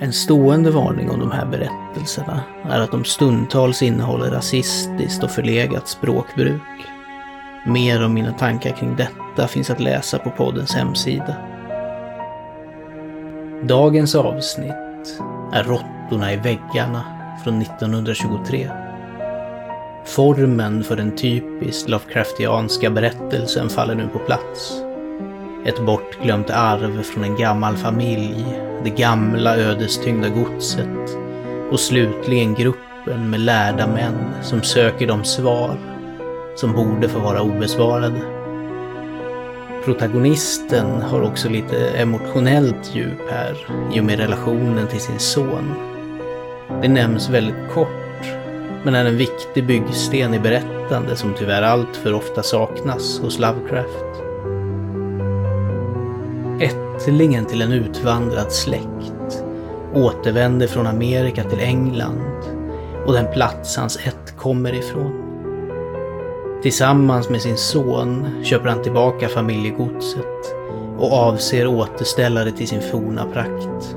En 0.00 0.12
stående 0.12 0.70
varning 0.70 1.10
om 1.10 1.20
de 1.20 1.30
här 1.30 1.46
berättelserna 1.46 2.40
är 2.64 2.80
att 2.80 2.90
de 2.90 3.04
stundtals 3.04 3.82
innehåller 3.82 4.30
rasistiskt 4.30 5.24
och 5.24 5.30
förlegat 5.30 5.88
språkbruk. 5.88 6.62
Mer 7.66 8.04
om 8.04 8.14
mina 8.14 8.32
tankar 8.32 8.76
kring 8.76 8.96
detta 8.96 9.48
finns 9.48 9.70
att 9.70 9.80
läsa 9.80 10.18
på 10.18 10.30
poddens 10.30 10.74
hemsida. 10.74 11.36
Dagens 13.62 14.14
avsnitt 14.14 15.20
är 15.52 15.64
Råttorna 15.64 16.32
i 16.32 16.36
väggarna 16.36 17.04
från 17.44 17.62
1923. 17.62 18.70
Formen 20.04 20.84
för 20.84 20.96
den 20.96 21.16
typiskt 21.16 21.88
Lovecraftianska 21.88 22.90
berättelsen 22.90 23.68
faller 23.68 23.94
nu 23.94 24.08
på 24.08 24.18
plats. 24.18 24.87
Ett 25.68 25.80
bortglömt 25.80 26.50
arv 26.50 27.02
från 27.02 27.24
en 27.24 27.36
gammal 27.36 27.76
familj, 27.76 28.44
det 28.84 28.90
gamla 28.90 29.56
ödestyngda 29.56 30.28
godset 30.28 31.16
och 31.70 31.80
slutligen 31.80 32.54
gruppen 32.54 33.30
med 33.30 33.40
lärda 33.40 33.86
män 33.86 34.30
som 34.42 34.62
söker 34.62 35.06
de 35.06 35.24
svar 35.24 35.76
som 36.56 36.72
borde 36.72 37.08
få 37.08 37.18
vara 37.18 37.42
obesvarade. 37.42 38.20
Protagonisten 39.84 41.02
har 41.02 41.22
också 41.22 41.48
lite 41.48 41.88
emotionellt 41.88 42.94
djup 42.94 43.30
här 43.30 43.56
i 43.94 44.00
och 44.00 44.04
med 44.04 44.18
relationen 44.18 44.86
till 44.86 45.00
sin 45.00 45.18
son. 45.18 45.74
Det 46.82 46.88
nämns 46.88 47.28
väldigt 47.28 47.72
kort, 47.74 48.24
men 48.84 48.94
är 48.94 49.04
en 49.04 49.16
viktig 49.16 49.66
byggsten 49.66 50.34
i 50.34 50.38
berättande 50.38 51.16
som 51.16 51.34
tyvärr 51.38 51.62
allt 51.62 51.96
för 51.96 52.12
ofta 52.12 52.42
saknas 52.42 53.20
hos 53.20 53.38
Lovecraft. 53.38 54.17
Ättlingen 57.08 57.46
till 57.46 57.62
en 57.62 57.72
utvandrad 57.72 58.52
släkt 58.52 59.44
återvänder 59.94 60.66
från 60.66 60.86
Amerika 60.86 61.44
till 61.44 61.58
England 61.58 62.20
och 63.06 63.12
den 63.12 63.32
plats 63.32 63.76
hans 63.76 63.96
ätt 63.96 64.36
kommer 64.36 64.74
ifrån. 64.74 65.12
Tillsammans 66.62 67.28
med 67.28 67.42
sin 67.42 67.56
son 67.56 68.28
köper 68.44 68.68
han 68.68 68.82
tillbaka 68.82 69.28
familjegodset 69.28 70.54
och 70.98 71.12
avser 71.12 71.66
återställa 71.66 72.44
det 72.44 72.52
till 72.52 72.68
sin 72.68 72.82
forna 72.82 73.26
prakt. 73.32 73.96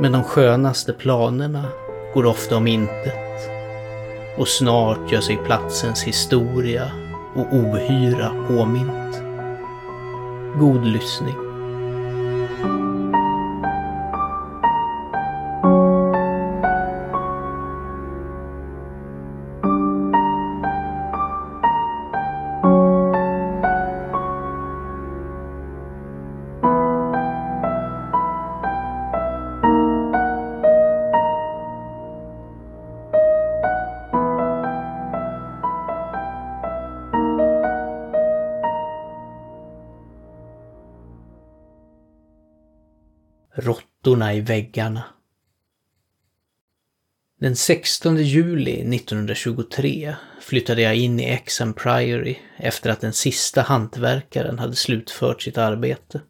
Men 0.00 0.12
de 0.12 0.24
skönaste 0.24 0.92
planerna 0.92 1.64
går 2.14 2.26
ofta 2.26 2.56
om 2.56 2.66
intet 2.66 3.50
och 4.38 4.48
snart 4.48 5.12
gör 5.12 5.20
sig 5.20 5.36
platsens 5.36 6.02
historia 6.02 6.90
och 7.34 7.46
ohyra 7.52 8.30
påmint. 8.48 9.22
God 10.58 10.86
lyssning. 10.86 11.51
Råttorna 44.04 44.34
i 44.34 44.40
väggarna. 44.40 45.04
Den 47.40 47.56
16 47.56 48.16
juli 48.16 48.96
1923 48.96 50.14
flyttade 50.40 50.82
jag 50.82 50.96
in 50.96 51.20
i 51.20 51.24
Exham 51.24 51.74
Priory 51.74 52.36
efter 52.56 52.90
att 52.90 53.00
den 53.00 53.12
sista 53.12 53.62
hantverkaren 53.62 54.58
hade 54.58 54.76
slutfört 54.76 55.42
sitt 55.42 55.58
arbete. 55.58 56.20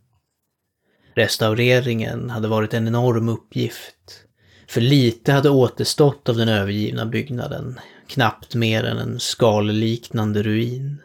Restaureringen 1.14 2.30
hade 2.30 2.48
varit 2.48 2.74
en 2.74 2.88
enorm 2.88 3.28
uppgift. 3.28 4.24
För 4.68 4.80
lite 4.80 5.32
hade 5.32 5.50
återstått 5.50 6.28
av 6.28 6.36
den 6.36 6.48
övergivna 6.48 7.06
byggnaden, 7.06 7.80
knappt 8.06 8.54
mer 8.54 8.84
än 8.84 8.98
en 8.98 9.20
skalliknande 9.20 10.42
ruin. 10.42 11.02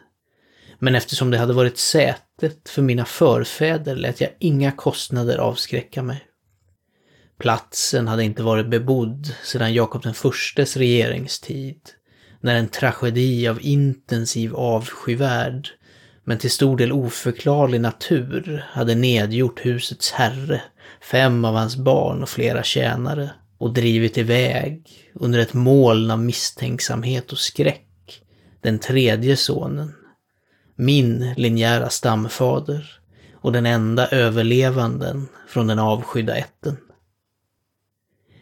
Men 0.78 0.94
eftersom 0.94 1.30
det 1.30 1.38
hade 1.38 1.52
varit 1.52 1.78
sätet 1.78 2.68
för 2.68 2.82
mina 2.82 3.04
förfäder 3.04 3.96
lät 3.96 4.20
jag 4.20 4.30
inga 4.38 4.72
kostnader 4.72 5.38
avskräcka 5.38 6.02
mig. 6.02 6.27
Platsen 7.38 8.08
hade 8.08 8.24
inte 8.24 8.42
varit 8.42 8.70
bebodd 8.70 9.34
sedan 9.42 9.74
Jakob 9.74 10.02
den 10.02 10.14
förstes 10.14 10.76
regeringstid, 10.76 11.80
när 12.40 12.54
en 12.54 12.68
tragedi 12.68 13.48
av 13.48 13.58
intensiv 13.62 14.54
avskyvärd, 14.54 15.68
men 16.24 16.38
till 16.38 16.50
stor 16.50 16.76
del 16.76 16.92
oförklarlig 16.92 17.80
natur, 17.80 18.64
hade 18.70 18.94
nedgjort 18.94 19.66
husets 19.66 20.10
herre, 20.10 20.62
fem 21.10 21.44
av 21.44 21.54
hans 21.54 21.76
barn 21.76 22.22
och 22.22 22.28
flera 22.28 22.62
tjänare 22.62 23.30
och 23.58 23.72
drivit 23.72 24.18
iväg, 24.18 24.88
under 25.14 25.38
ett 25.38 25.54
moln 25.54 26.10
av 26.10 26.20
misstänksamhet 26.20 27.32
och 27.32 27.38
skräck, 27.38 28.22
den 28.60 28.78
tredje 28.78 29.36
sonen, 29.36 29.94
min 30.76 31.34
linjära 31.36 31.90
stamfader 31.90 33.00
och 33.34 33.52
den 33.52 33.66
enda 33.66 34.08
överlevanden 34.08 35.28
från 35.48 35.66
den 35.66 35.78
avskydda 35.78 36.36
ätten. 36.36 36.76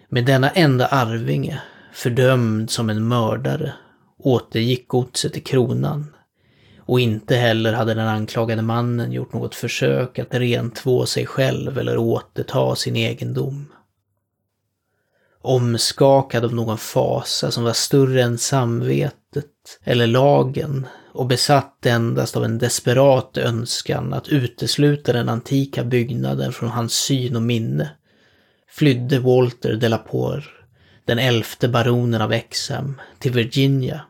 Med 0.09 0.25
denna 0.25 0.51
enda 0.51 0.87
arvinge, 0.87 1.63
fördömd 1.93 2.71
som 2.71 2.91
en 2.91 3.09
mördare, 3.09 3.73
återgick 4.19 4.89
godset 4.89 5.33
till 5.33 5.45
kronan. 5.45 6.15
Och 6.79 7.01
inte 7.01 7.37
heller 7.37 7.73
hade 7.73 7.95
den 7.95 8.09
anklagade 8.09 8.63
mannen 8.63 9.13
gjort 9.13 9.33
något 9.33 9.55
försök 9.55 10.19
att 10.19 10.35
rentvå 10.35 11.07
sig 11.07 11.27
själv 11.27 11.79
eller 11.79 11.99
återta 11.99 12.77
sin 12.77 12.97
egendom. 12.97 13.73
Omskakad 15.43 16.45
av 16.45 16.55
någon 16.55 16.79
fasa 16.79 17.51
som 17.51 17.65
var 17.65 17.73
större 17.73 18.23
än 18.23 18.39
samvetet 18.39 19.81
eller 19.85 20.07
lagen 20.07 20.87
och 21.13 21.27
besatt 21.27 21.87
endast 21.87 22.37
av 22.37 22.45
en 22.45 22.59
desperat 22.59 23.37
önskan 23.37 24.13
att 24.13 24.29
utesluta 24.29 25.13
den 25.13 25.29
antika 25.29 25.85
byggnaden 25.85 26.53
från 26.53 26.69
hans 26.69 26.93
syn 26.93 27.37
och 27.37 27.43
minne, 27.43 27.91
flydde 28.79 29.19
Walter 29.19 29.73
Delapour, 29.73 30.45
den 31.05 31.19
elfte 31.19 31.69
baronen 31.69 32.23
av 32.23 32.33
Exham, 32.33 33.01
till 33.19 33.33
Virginia 33.33 34.01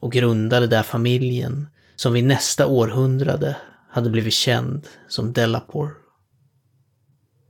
och 0.00 0.12
grundade 0.12 0.66
där 0.66 0.82
familjen 0.82 1.66
som 1.96 2.12
vid 2.12 2.24
nästa 2.24 2.66
århundrade 2.66 3.56
hade 3.90 4.10
blivit 4.10 4.34
känd 4.34 4.86
som 5.08 5.32
Delapour. 5.32 5.90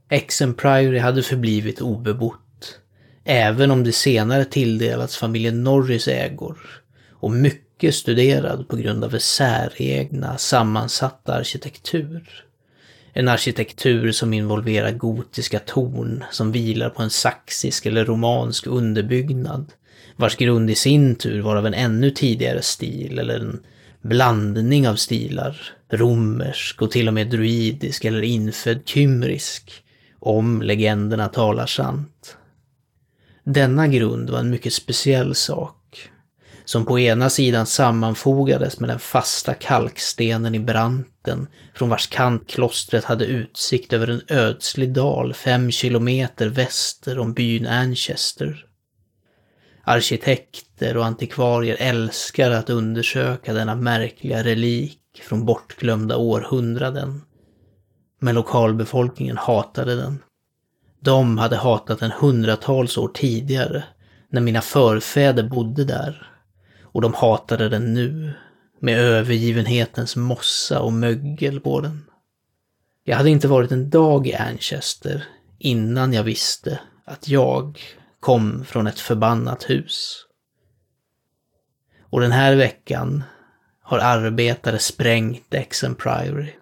Exham 0.09 0.53
Priory 0.53 0.99
hade 0.99 1.23
förblivit 1.23 1.81
obebott, 1.81 2.79
även 3.23 3.71
om 3.71 3.83
det 3.83 3.91
senare 3.91 4.45
tilldelats 4.45 5.17
familjen 5.17 5.63
Norris 5.63 6.07
ägor 6.07 6.59
och 7.11 7.31
mycket 7.31 7.95
studerad 7.95 8.67
på 8.67 8.75
grund 8.75 9.03
av 9.03 9.11
dess 9.11 9.33
säregna 9.33 10.37
sammansatta 10.37 11.33
arkitektur. 11.33 12.48
En 13.13 13.27
arkitektur 13.27 14.11
som 14.11 14.33
involverar 14.33 14.91
gotiska 14.91 15.59
torn 15.59 16.23
som 16.31 16.51
vilar 16.51 16.89
på 16.89 17.01
en 17.01 17.09
saxisk 17.09 17.85
eller 17.85 18.05
romansk 18.05 18.67
underbyggnad, 18.67 19.65
vars 20.15 20.35
grund 20.35 20.69
i 20.69 20.75
sin 20.75 21.15
tur 21.15 21.41
var 21.41 21.55
av 21.55 21.67
en 21.67 21.73
ännu 21.73 22.11
tidigare 22.11 22.61
stil 22.61 23.19
eller 23.19 23.39
en 23.39 23.59
blandning 24.01 24.87
av 24.87 24.95
stilar, 24.95 25.61
romersk 25.89 26.81
och 26.81 26.91
till 26.91 27.07
och 27.07 27.13
med 27.13 27.29
druidisk 27.29 28.05
eller 28.05 28.21
infödd 28.21 28.81
kymrisk, 28.85 29.83
om 30.19 30.61
legenderna 30.61 31.27
talar 31.27 31.65
sant. 31.65 32.37
Denna 33.43 33.87
grund 33.87 34.29
var 34.29 34.39
en 34.39 34.49
mycket 34.49 34.73
speciell 34.73 35.35
sak 35.35 35.78
som 36.69 36.85
på 36.85 36.99
ena 36.99 37.29
sidan 37.29 37.65
sammanfogades 37.65 38.79
med 38.79 38.89
den 38.89 38.99
fasta 38.99 39.53
kalkstenen 39.53 40.55
i 40.55 40.59
branten, 40.59 41.47
från 41.73 41.89
vars 41.89 42.07
kant 42.07 42.49
klostret 42.49 43.03
hade 43.03 43.25
utsikt 43.25 43.93
över 43.93 44.07
en 44.07 44.21
ödslig 44.27 44.93
dal 44.93 45.33
fem 45.33 45.71
kilometer 45.71 46.47
väster 46.47 47.19
om 47.19 47.33
byn 47.33 47.67
Anchester. 47.67 48.65
Arkitekter 49.83 50.97
och 50.97 51.05
antikvarier 51.05 51.75
älskar 51.79 52.51
att 52.51 52.69
undersöka 52.69 53.53
denna 53.53 53.75
märkliga 53.75 54.43
relik 54.43 55.21
från 55.23 55.45
bortglömda 55.45 56.17
århundraden. 56.17 57.21
Men 58.19 58.35
lokalbefolkningen 58.35 59.37
hatade 59.37 59.95
den. 59.95 60.19
De 60.99 61.37
hade 61.37 61.55
hatat 61.55 61.99
den 61.99 62.11
hundratals 62.11 62.97
år 62.97 63.11
tidigare, 63.13 63.83
när 64.31 64.41
mina 64.41 64.61
förfäder 64.61 65.43
bodde 65.43 65.85
där. 65.85 66.25
Och 66.91 67.01
de 67.01 67.13
hatade 67.13 67.69
den 67.69 67.93
nu, 67.93 68.33
med 68.79 68.99
övergivenhetens 68.99 70.15
mossa 70.15 70.81
och 70.81 70.93
mögel 70.93 71.59
på 71.59 71.81
den. 71.81 72.05
Jag 73.03 73.17
hade 73.17 73.29
inte 73.29 73.47
varit 73.47 73.71
en 73.71 73.89
dag 73.89 74.27
i 74.27 74.35
Anchester 74.35 75.27
innan 75.57 76.13
jag 76.13 76.23
visste 76.23 76.79
att 77.05 77.27
jag 77.27 77.79
kom 78.19 78.65
från 78.65 78.87
ett 78.87 78.99
förbannat 78.99 79.69
hus. 79.69 80.25
Och 82.01 82.21
den 82.21 82.31
här 82.31 82.55
veckan 82.55 83.23
har 83.81 83.99
arbetare 83.99 84.79
sprängt 84.79 85.53
Exen 85.53 85.95
Priory 85.95 86.53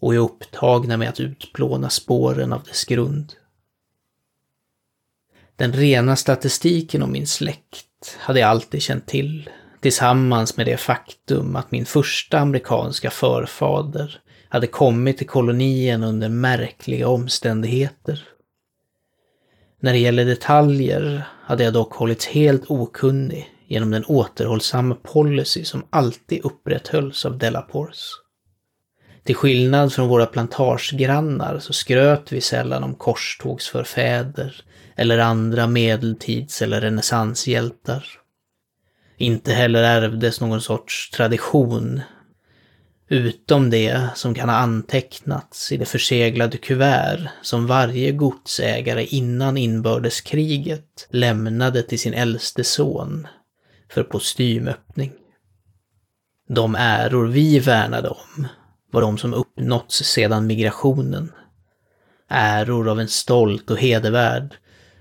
och 0.00 0.14
är 0.14 0.18
upptagna 0.18 0.96
med 0.96 1.08
att 1.08 1.20
utplåna 1.20 1.90
spåren 1.90 2.52
av 2.52 2.62
dess 2.62 2.84
grund. 2.84 3.34
Den 5.56 5.72
rena 5.72 6.16
statistiken 6.16 7.02
om 7.02 7.12
min 7.12 7.26
släkt 7.26 7.87
hade 8.18 8.40
jag 8.40 8.48
alltid 8.48 8.82
känt 8.82 9.06
till, 9.06 9.50
tillsammans 9.80 10.56
med 10.56 10.66
det 10.66 10.76
faktum 10.76 11.56
att 11.56 11.70
min 11.70 11.86
första 11.86 12.38
amerikanska 12.38 13.10
förfader 13.10 14.20
hade 14.48 14.66
kommit 14.66 15.18
till 15.18 15.26
kolonien 15.26 16.02
under 16.02 16.28
märkliga 16.28 17.08
omständigheter. 17.08 18.28
När 19.80 19.92
det 19.92 19.98
gäller 19.98 20.24
detaljer 20.24 21.22
hade 21.42 21.64
jag 21.64 21.72
dock 21.72 21.94
hållits 21.94 22.26
helt 22.26 22.70
okunnig 22.70 23.54
genom 23.66 23.90
den 23.90 24.04
återhållsamma 24.04 24.94
policy 24.94 25.64
som 25.64 25.86
alltid 25.90 26.44
upprätthölls 26.44 27.24
av 27.24 27.38
Delapores. 27.38 28.10
Till 29.24 29.34
skillnad 29.34 29.92
från 29.92 30.08
våra 30.08 30.26
plantagegrannar 30.26 31.58
så 31.58 31.72
skröt 31.72 32.32
vi 32.32 32.40
sällan 32.40 32.84
om 32.84 32.94
korstågsförfäder 32.94 34.62
eller 34.98 35.18
andra 35.18 35.66
medeltids 35.66 36.62
eller 36.62 36.80
renässanshjältar. 36.80 38.04
Inte 39.16 39.52
heller 39.52 39.82
ärvdes 39.82 40.40
någon 40.40 40.60
sorts 40.60 41.10
tradition 41.10 42.02
Utom 43.10 43.70
det 43.70 44.08
som 44.14 44.34
kan 44.34 44.48
ha 44.48 44.56
antecknats 44.56 45.72
i 45.72 45.76
det 45.76 45.84
förseglade 45.84 46.56
kuvert 46.56 47.28
som 47.42 47.66
varje 47.66 48.12
godsägare 48.12 49.04
innan 49.04 49.56
inbördeskriget 49.56 51.08
lämnade 51.10 51.82
till 51.82 51.98
sin 51.98 52.14
äldste 52.14 52.64
son 52.64 53.26
för 53.90 54.02
postymöppning. 54.02 55.12
De 56.48 56.74
äror 56.74 57.26
vi 57.26 57.58
värnade 57.58 58.08
om 58.08 58.46
var 58.92 59.02
de 59.02 59.18
som 59.18 59.34
uppnåtts 59.34 60.04
sedan 60.04 60.46
migrationen. 60.46 61.32
Äror 62.28 62.88
av 62.88 63.00
en 63.00 63.08
stolt 63.08 63.70
och 63.70 63.78
hedervärd, 63.78 64.54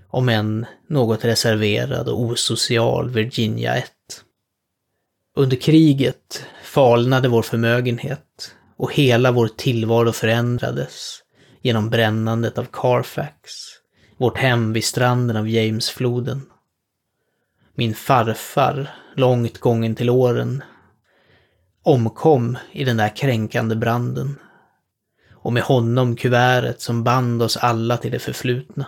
om 0.10 0.30
än 0.30 0.66
något 0.90 1.26
reserverad 1.26 2.10
och 2.10 2.22
osocial 2.22 3.10
Virginia 3.10 3.76
1. 3.76 3.92
Under 5.36 5.58
kriget 5.58 6.46
falnade 6.64 7.28
vår 7.28 7.42
förmögenhet 7.42 8.56
och 8.78 8.94
hela 8.94 9.32
vår 9.32 9.48
tillvaro 9.48 10.12
förändrades 10.12 11.24
genom 11.62 11.90
brännandet 11.90 12.58
av 12.58 12.66
Carfax, 12.72 13.52
vårt 14.18 14.38
hem 14.38 14.74
vid 14.74 14.84
stranden 14.84 15.38
av 15.38 15.50
Jamesfloden. 15.50 16.42
Min 17.76 17.96
farfar, 17.96 18.90
långt 19.16 19.58
gången 19.58 19.96
till 19.96 20.10
åren, 20.10 20.64
omkom 21.84 22.58
i 22.72 22.84
den 22.84 22.98
där 22.98 23.16
kränkande 23.16 23.76
branden. 23.76 24.40
Och 25.32 25.54
med 25.54 25.64
honom 25.64 26.16
kuvertet 26.16 26.82
som 26.82 27.04
band 27.04 27.44
oss 27.44 27.58
alla 27.58 27.98
till 27.98 28.12
det 28.12 28.20
förflutna. 28.20 28.86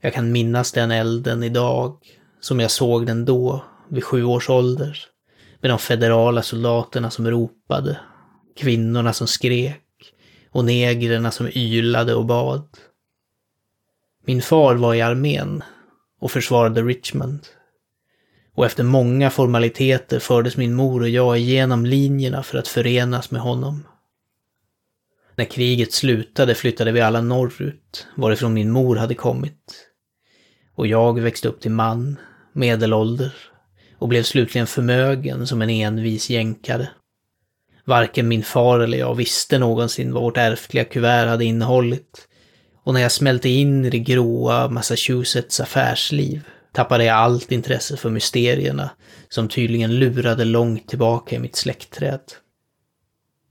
Jag 0.00 0.14
kan 0.14 0.32
minnas 0.32 0.72
den 0.72 0.90
elden 0.90 1.42
idag, 1.42 1.96
som 2.40 2.60
jag 2.60 2.70
såg 2.70 3.06
den 3.06 3.24
då, 3.24 3.64
vid 3.88 4.04
sju 4.04 4.24
års 4.24 4.50
ålder. 4.50 4.98
Med 5.60 5.70
de 5.70 5.78
federala 5.78 6.42
soldaterna 6.42 7.10
som 7.10 7.30
ropade, 7.30 8.00
kvinnorna 8.56 9.12
som 9.12 9.26
skrek 9.26 9.84
och 10.50 10.64
negrerna 10.64 11.30
som 11.30 11.48
ylade 11.54 12.14
och 12.14 12.24
bad. 12.24 12.68
Min 14.26 14.42
far 14.42 14.74
var 14.74 14.94
i 14.94 15.00
armén 15.00 15.62
och 16.20 16.30
försvarade 16.30 16.82
Richmond. 16.82 17.46
Och 18.54 18.66
efter 18.66 18.84
många 18.84 19.30
formaliteter 19.30 20.18
fördes 20.18 20.56
min 20.56 20.74
mor 20.74 21.00
och 21.00 21.08
jag 21.08 21.38
igenom 21.38 21.86
linjerna 21.86 22.42
för 22.42 22.58
att 22.58 22.68
förenas 22.68 23.30
med 23.30 23.40
honom. 23.40 23.86
När 25.34 25.44
kriget 25.44 25.92
slutade 25.92 26.54
flyttade 26.54 26.92
vi 26.92 27.00
alla 27.00 27.20
norrut, 27.20 28.06
varifrån 28.16 28.54
min 28.54 28.70
mor 28.70 28.96
hade 28.96 29.14
kommit. 29.14 29.89
Och 30.80 30.86
jag 30.86 31.20
växte 31.20 31.48
upp 31.48 31.60
till 31.60 31.70
man, 31.70 32.16
medelålder 32.52 33.34
och 33.98 34.08
blev 34.08 34.22
slutligen 34.22 34.66
förmögen 34.66 35.46
som 35.46 35.62
en 35.62 35.70
envis 35.70 36.30
jänkare. 36.30 36.88
Varken 37.84 38.28
min 38.28 38.42
far 38.42 38.80
eller 38.80 38.98
jag 38.98 39.14
visste 39.14 39.58
någonsin 39.58 40.12
vad 40.12 40.22
vårt 40.22 40.36
ärftliga 40.36 40.84
kuvert 40.84 41.26
hade 41.26 41.44
innehållit. 41.44 42.28
Och 42.84 42.94
när 42.94 43.00
jag 43.00 43.12
smälte 43.12 43.48
in 43.48 43.84
i 43.84 43.90
det 43.90 43.98
gråa 43.98 44.68
Massachusetts 44.68 45.60
affärsliv 45.60 46.42
tappade 46.72 47.04
jag 47.04 47.16
allt 47.16 47.52
intresse 47.52 47.96
för 47.96 48.10
mysterierna 48.10 48.90
som 49.28 49.48
tydligen 49.48 49.98
lurade 49.98 50.44
långt 50.44 50.88
tillbaka 50.88 51.36
i 51.36 51.38
mitt 51.38 51.56
släktträd. 51.56 52.20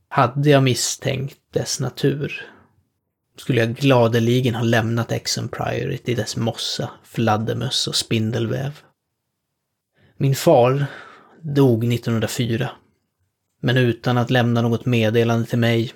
Hade 0.08 0.50
jag 0.50 0.62
misstänkt 0.62 1.38
dess 1.52 1.80
natur 1.80 2.50
skulle 3.40 3.60
jag 3.60 3.74
gladeligen 3.74 4.54
ha 4.54 4.62
lämnat 4.62 5.12
Exen 5.12 5.48
Priory 5.48 5.98
dess 6.16 6.36
mossa, 6.36 6.90
fladdermöss 7.04 7.86
och 7.86 7.96
spindelväv. 7.96 8.78
Min 10.16 10.34
far 10.34 10.86
dog 11.42 11.92
1904. 11.94 12.70
Men 13.62 13.76
utan 13.76 14.18
att 14.18 14.30
lämna 14.30 14.62
något 14.62 14.86
meddelande 14.86 15.46
till 15.46 15.58
mig 15.58 15.92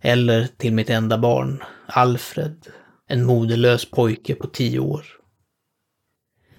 eller 0.00 0.48
till 0.56 0.72
mitt 0.72 0.90
enda 0.90 1.18
barn, 1.18 1.62
Alfred, 1.86 2.66
en 3.08 3.24
moderlös 3.24 3.90
pojke 3.90 4.34
på 4.34 4.46
tio 4.46 4.78
år. 4.78 5.06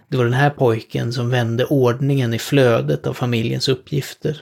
Det 0.09 0.17
var 0.17 0.23
den 0.23 0.33
här 0.33 0.49
pojken 0.49 1.13
som 1.13 1.29
vände 1.29 1.65
ordningen 1.65 2.33
i 2.33 2.39
flödet 2.39 3.07
av 3.07 3.13
familjens 3.13 3.69
uppgifter. 3.69 4.41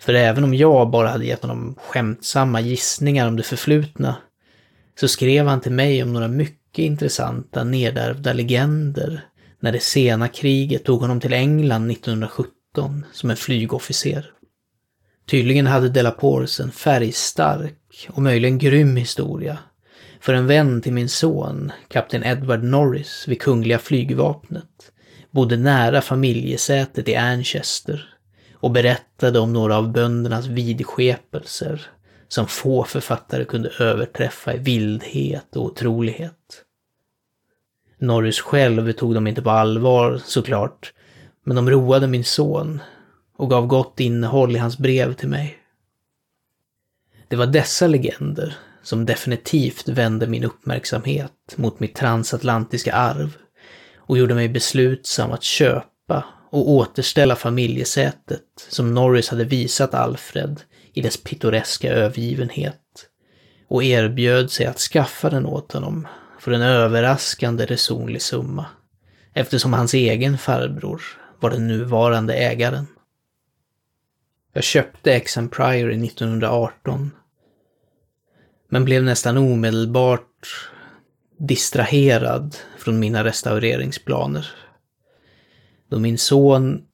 För 0.00 0.14
även 0.14 0.44
om 0.44 0.54
jag 0.54 0.90
bara 0.90 1.08
hade 1.08 1.26
gett 1.26 1.42
honom 1.42 1.76
skämtsamma 1.78 2.60
gissningar 2.60 3.28
om 3.28 3.36
det 3.36 3.42
förflutna, 3.42 4.16
så 5.00 5.08
skrev 5.08 5.46
han 5.46 5.60
till 5.60 5.72
mig 5.72 6.02
om 6.02 6.12
några 6.12 6.28
mycket 6.28 6.78
intressanta 6.78 7.64
nedärvda 7.64 8.32
legender 8.32 9.24
när 9.60 9.72
det 9.72 9.80
sena 9.80 10.28
kriget 10.28 10.84
tog 10.84 11.00
honom 11.00 11.20
till 11.20 11.32
England 11.32 11.90
1917 11.90 13.04
som 13.12 13.30
en 13.30 13.36
flygofficer. 13.36 14.32
Tydligen 15.30 15.66
hade 15.66 15.88
Delapores 15.88 16.60
en 16.60 16.70
färgstark 16.70 18.08
och 18.08 18.22
möjligen 18.22 18.58
grym 18.58 18.96
historia. 18.96 19.58
För 20.20 20.34
en 20.34 20.46
vän 20.46 20.82
till 20.82 20.92
min 20.92 21.08
son, 21.08 21.72
kapten 21.88 22.24
Edward 22.24 22.64
Norris 22.64 23.24
vid 23.28 23.40
Kungliga 23.42 23.78
flygvapnet, 23.78 24.92
bodde 25.30 25.56
nära 25.56 26.00
familjesätet 26.00 27.08
i 27.08 27.16
Anchester 27.16 28.14
och 28.54 28.70
berättade 28.70 29.38
om 29.38 29.52
några 29.52 29.76
av 29.76 29.92
böndernas 29.92 30.46
vidskepelser 30.46 31.90
som 32.32 32.46
få 32.46 32.84
författare 32.84 33.44
kunde 33.44 33.68
överträffa 33.68 34.54
i 34.54 34.58
vildhet 34.58 35.56
och 35.56 35.64
otrolighet. 35.64 36.64
Norris 37.98 38.40
själv 38.40 38.92
tog 38.92 39.14
dem 39.14 39.26
inte 39.26 39.42
på 39.42 39.50
allvar 39.50 40.20
såklart, 40.24 40.92
men 41.44 41.56
de 41.56 41.70
roade 41.70 42.06
min 42.06 42.24
son 42.24 42.80
och 43.36 43.50
gav 43.50 43.66
gott 43.66 44.00
innehåll 44.00 44.56
i 44.56 44.58
hans 44.58 44.78
brev 44.78 45.14
till 45.14 45.28
mig. 45.28 45.58
Det 47.28 47.36
var 47.36 47.46
dessa 47.46 47.86
legender 47.86 48.56
som 48.82 49.06
definitivt 49.06 49.88
vände 49.88 50.26
min 50.26 50.44
uppmärksamhet 50.44 51.54
mot 51.56 51.80
mitt 51.80 51.94
transatlantiska 51.94 52.92
arv 52.92 53.36
och 53.96 54.18
gjorde 54.18 54.34
mig 54.34 54.48
beslutsam 54.48 55.32
att 55.32 55.42
köpa 55.42 56.24
och 56.50 56.70
återställa 56.70 57.36
familjesätet 57.36 58.66
som 58.68 58.94
Norris 58.94 59.28
hade 59.28 59.44
visat 59.44 59.94
Alfred 59.94 60.60
i 60.92 61.00
dess 61.00 61.16
pittoreska 61.16 61.92
övergivenhet 61.92 63.08
och 63.68 63.84
erbjöd 63.84 64.50
sig 64.50 64.66
att 64.66 64.78
skaffa 64.78 65.30
den 65.30 65.46
åt 65.46 65.72
honom 65.72 66.08
för 66.38 66.52
en 66.52 66.62
överraskande 66.62 67.66
resonlig 67.66 68.22
summa, 68.22 68.66
eftersom 69.34 69.72
hans 69.72 69.94
egen 69.94 70.38
farbror 70.38 71.02
var 71.40 71.50
den 71.50 71.68
nuvarande 71.68 72.34
ägaren. 72.34 72.86
Jag 74.52 74.64
köpte 74.64 75.12
Exen 75.12 75.48
1918, 76.04 77.10
men 78.68 78.84
blev 78.84 79.04
nästan 79.04 79.36
omedelbart 79.38 80.70
distraherad 81.38 82.56
från 82.78 82.98
mina 82.98 83.24
restaureringsplaner. 83.24 84.50
då 85.88 85.98
min 85.98 86.18
son 86.18 86.86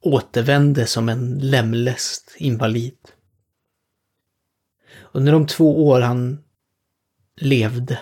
återvände 0.00 0.86
som 0.86 1.08
en 1.08 1.38
lemläst 1.38 2.34
invalid. 2.38 2.98
Under 5.12 5.32
de 5.32 5.46
två 5.46 5.88
år 5.88 6.00
han 6.00 6.38
levde 7.36 7.98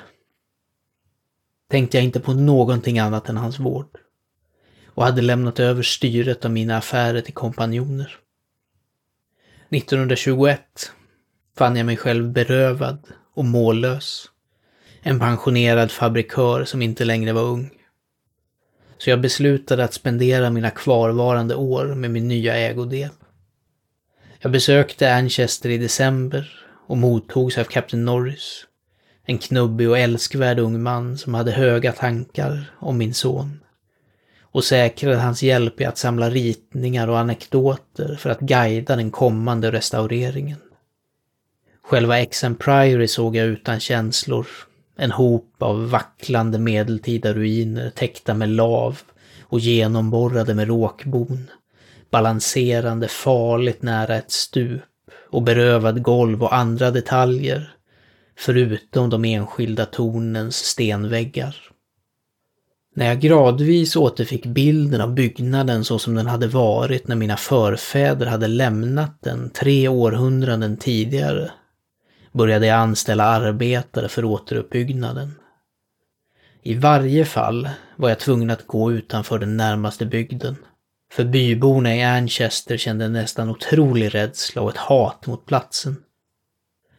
tänkte 1.69 1.97
jag 1.97 2.05
inte 2.05 2.21
på 2.21 2.35
någonting 2.35 2.99
annat 2.99 3.28
än 3.28 3.37
hans 3.37 3.59
vård 3.59 3.99
och 4.87 5.05
hade 5.05 5.23
lämnat 5.23 5.61
över 5.61 5.83
styret 5.83 6.45
av 6.45 6.50
mina 6.50 6.76
affärer 6.76 7.21
till 7.21 7.35
kompanjoner. 7.35 8.19
1921 9.71 10.93
fann 11.57 11.76
jag 11.76 11.87
mig 11.87 11.97
själv 11.97 12.33
berövad 12.33 13.07
och 13.35 13.45
mållös. 13.45 14.31
En 15.02 15.21
pensionerad 15.21 15.90
fabrikör 15.90 16.64
som 16.64 16.83
inte 16.83 17.05
längre 17.05 17.33
var 17.33 17.43
ung. 17.43 17.78
Så 18.99 19.11
jag 19.11 19.21
beslutade 19.21 19.85
att 19.85 19.95
spendera 19.95 20.50
mina 20.50 20.71
kvarvarande 20.71 21.55
år 21.55 21.85
med 21.85 22.11
min 22.11 22.28
nya 22.28 22.57
ägodel. 22.57 23.11
Jag 24.40 24.52
besökte 24.52 25.14
Anchester 25.14 25.69
i 25.69 25.78
december 25.78 26.64
och 26.87 26.97
mottogs 26.97 27.59
av 27.59 27.64
kapten 27.64 28.05
Norris. 28.05 28.64
En 29.25 29.38
knubbig 29.38 29.88
och 29.88 29.99
älskvärd 29.99 30.59
ung 30.59 30.83
man 30.83 31.19
som 31.19 31.35
hade 31.35 31.52
höga 31.52 31.93
tankar 31.93 32.73
om 32.78 32.99
min 32.99 33.14
son. 33.14 33.61
Och 34.40 34.64
säkrade 34.64 35.17
hans 35.17 35.43
hjälp 35.43 35.81
i 35.81 35.85
att 35.85 35.99
samla 35.99 36.31
ritningar 36.31 37.09
och 37.09 37.19
anekdoter 37.19 38.17
för 38.17 38.31
att 38.31 38.40
guida 38.40 38.97
den 38.97 39.11
kommande 39.11 39.73
restaureringen. 39.73 40.59
Själva 41.83 42.19
Exen 42.19 42.55
Priory 42.55 43.09
såg 43.09 43.37
jag 43.37 43.47
utan 43.47 43.81
känslor. 43.81 44.47
En 45.00 45.11
hop 45.12 45.62
av 45.62 45.90
vacklande 45.90 46.59
medeltida 46.59 47.33
ruiner 47.33 47.90
täckta 47.90 48.35
med 48.35 48.49
lav 48.49 49.00
och 49.43 49.61
genomborrade 49.61 50.55
med 50.55 50.69
råkbon. 50.69 51.50
Balanserande 52.11 53.09
farligt 53.09 53.83
nära 53.83 54.17
ett 54.17 54.31
stup 54.31 54.83
och 55.31 55.43
berövad 55.43 56.02
golv 56.02 56.43
och 56.43 56.55
andra 56.55 56.90
detaljer. 56.90 57.75
Förutom 58.38 59.11
de 59.11 59.25
enskilda 59.25 59.87
tornens 59.87 60.57
stenväggar. 60.57 61.57
När 62.95 63.07
jag 63.07 63.21
gradvis 63.21 63.97
återfick 63.97 64.47
bilden 64.47 65.00
av 65.00 65.14
byggnaden 65.14 65.85
så 65.85 65.99
som 65.99 66.14
den 66.14 66.26
hade 66.26 66.47
varit 66.47 67.09
när 67.09 67.17
mina 67.17 67.37
förfäder 67.37 68.26
hade 68.26 68.49
lämnat 68.49 69.19
den 69.23 69.50
tre 69.50 69.88
århundraden 69.88 70.76
tidigare 70.76 71.50
började 72.38 72.66
jag 72.66 72.78
anställa 72.78 73.25
arbetare 73.25 74.09
för 74.09 74.25
återuppbyggnaden. 74.25 75.35
I 76.62 76.75
varje 76.75 77.25
fall 77.25 77.68
var 77.97 78.09
jag 78.09 78.18
tvungen 78.18 78.50
att 78.50 78.66
gå 78.66 78.92
utanför 78.92 79.38
den 79.38 79.57
närmaste 79.57 80.07
bygden. 80.07 80.57
För 81.12 81.25
byborna 81.25 81.97
i 81.97 82.02
Anchester 82.02 82.76
kände 82.76 83.04
en 83.04 83.12
nästan 83.12 83.50
otrolig 83.50 84.14
rädsla 84.14 84.62
och 84.62 84.71
ett 84.71 84.76
hat 84.76 85.26
mot 85.26 85.47
platsen. 85.47 85.97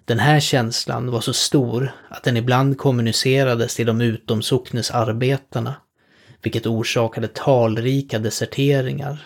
Den 0.05 0.19
här 0.19 0.39
känslan 0.39 1.12
var 1.12 1.22
så 1.22 1.34
stor 1.34 1.91
att 2.10 2.24
den 2.24 2.38
ibland 2.38 2.77
kommunicerades 2.77 3.75
till 3.75 3.86
de 3.86 4.01
utomsocknes 4.01 4.91
arbetarna, 4.91 5.75
vilket 6.41 6.65
orsakade 6.67 7.27
talrika 7.27 8.19
deserteringar, 8.19 9.24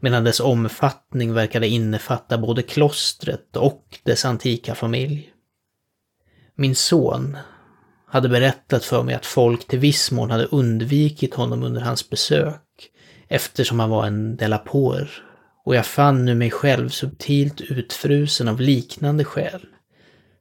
medan 0.00 0.24
dess 0.24 0.40
omfattning 0.40 1.34
verkade 1.34 1.68
innefatta 1.68 2.38
både 2.38 2.62
klostret 2.62 3.56
och 3.56 3.98
dess 4.04 4.24
antika 4.24 4.74
familj. 4.74 5.32
Min 6.56 6.74
son 6.74 7.36
hade 8.06 8.28
berättat 8.28 8.84
för 8.84 9.02
mig 9.02 9.14
att 9.14 9.26
folk 9.26 9.68
till 9.68 9.78
viss 9.78 10.10
mån 10.10 10.30
hade 10.30 10.46
undvikit 10.46 11.34
honom 11.34 11.62
under 11.62 11.80
hans 11.80 12.10
besök 12.10 12.90
eftersom 13.28 13.80
han 13.80 13.90
var 13.90 14.06
en 14.06 14.36
delapoer 14.36 15.10
och 15.64 15.76
jag 15.76 15.86
fann 15.86 16.24
nu 16.24 16.34
mig 16.34 16.50
själv 16.50 16.88
subtilt 16.88 17.60
utfrusen 17.60 18.48
av 18.48 18.60
liknande 18.60 19.24
skäl 19.24 19.66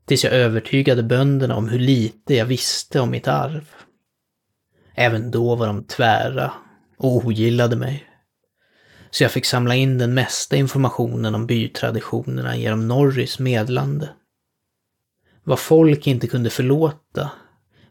tills 0.05 0.23
jag 0.23 0.33
övertygade 0.33 1.03
bönderna 1.03 1.55
om 1.55 1.69
hur 1.69 1.79
lite 1.79 2.33
jag 2.33 2.45
visste 2.45 2.99
om 2.99 3.11
mitt 3.11 3.27
arv. 3.27 3.69
Även 4.95 5.31
då 5.31 5.55
var 5.55 5.67
de 5.67 5.83
tvära 5.83 6.51
och 6.97 7.15
ogillade 7.15 7.75
mig. 7.75 8.03
Så 9.11 9.23
jag 9.23 9.31
fick 9.31 9.45
samla 9.45 9.75
in 9.75 9.97
den 9.97 10.13
mesta 10.13 10.55
informationen 10.55 11.35
om 11.35 11.47
bytraditionerna 11.47 12.57
genom 12.57 12.87
Norris 12.87 13.39
medlande. 13.39 14.09
Vad 15.47 15.59
folk 15.59 16.07
inte 16.07 16.27
kunde 16.27 16.49
förlåta 16.49 17.31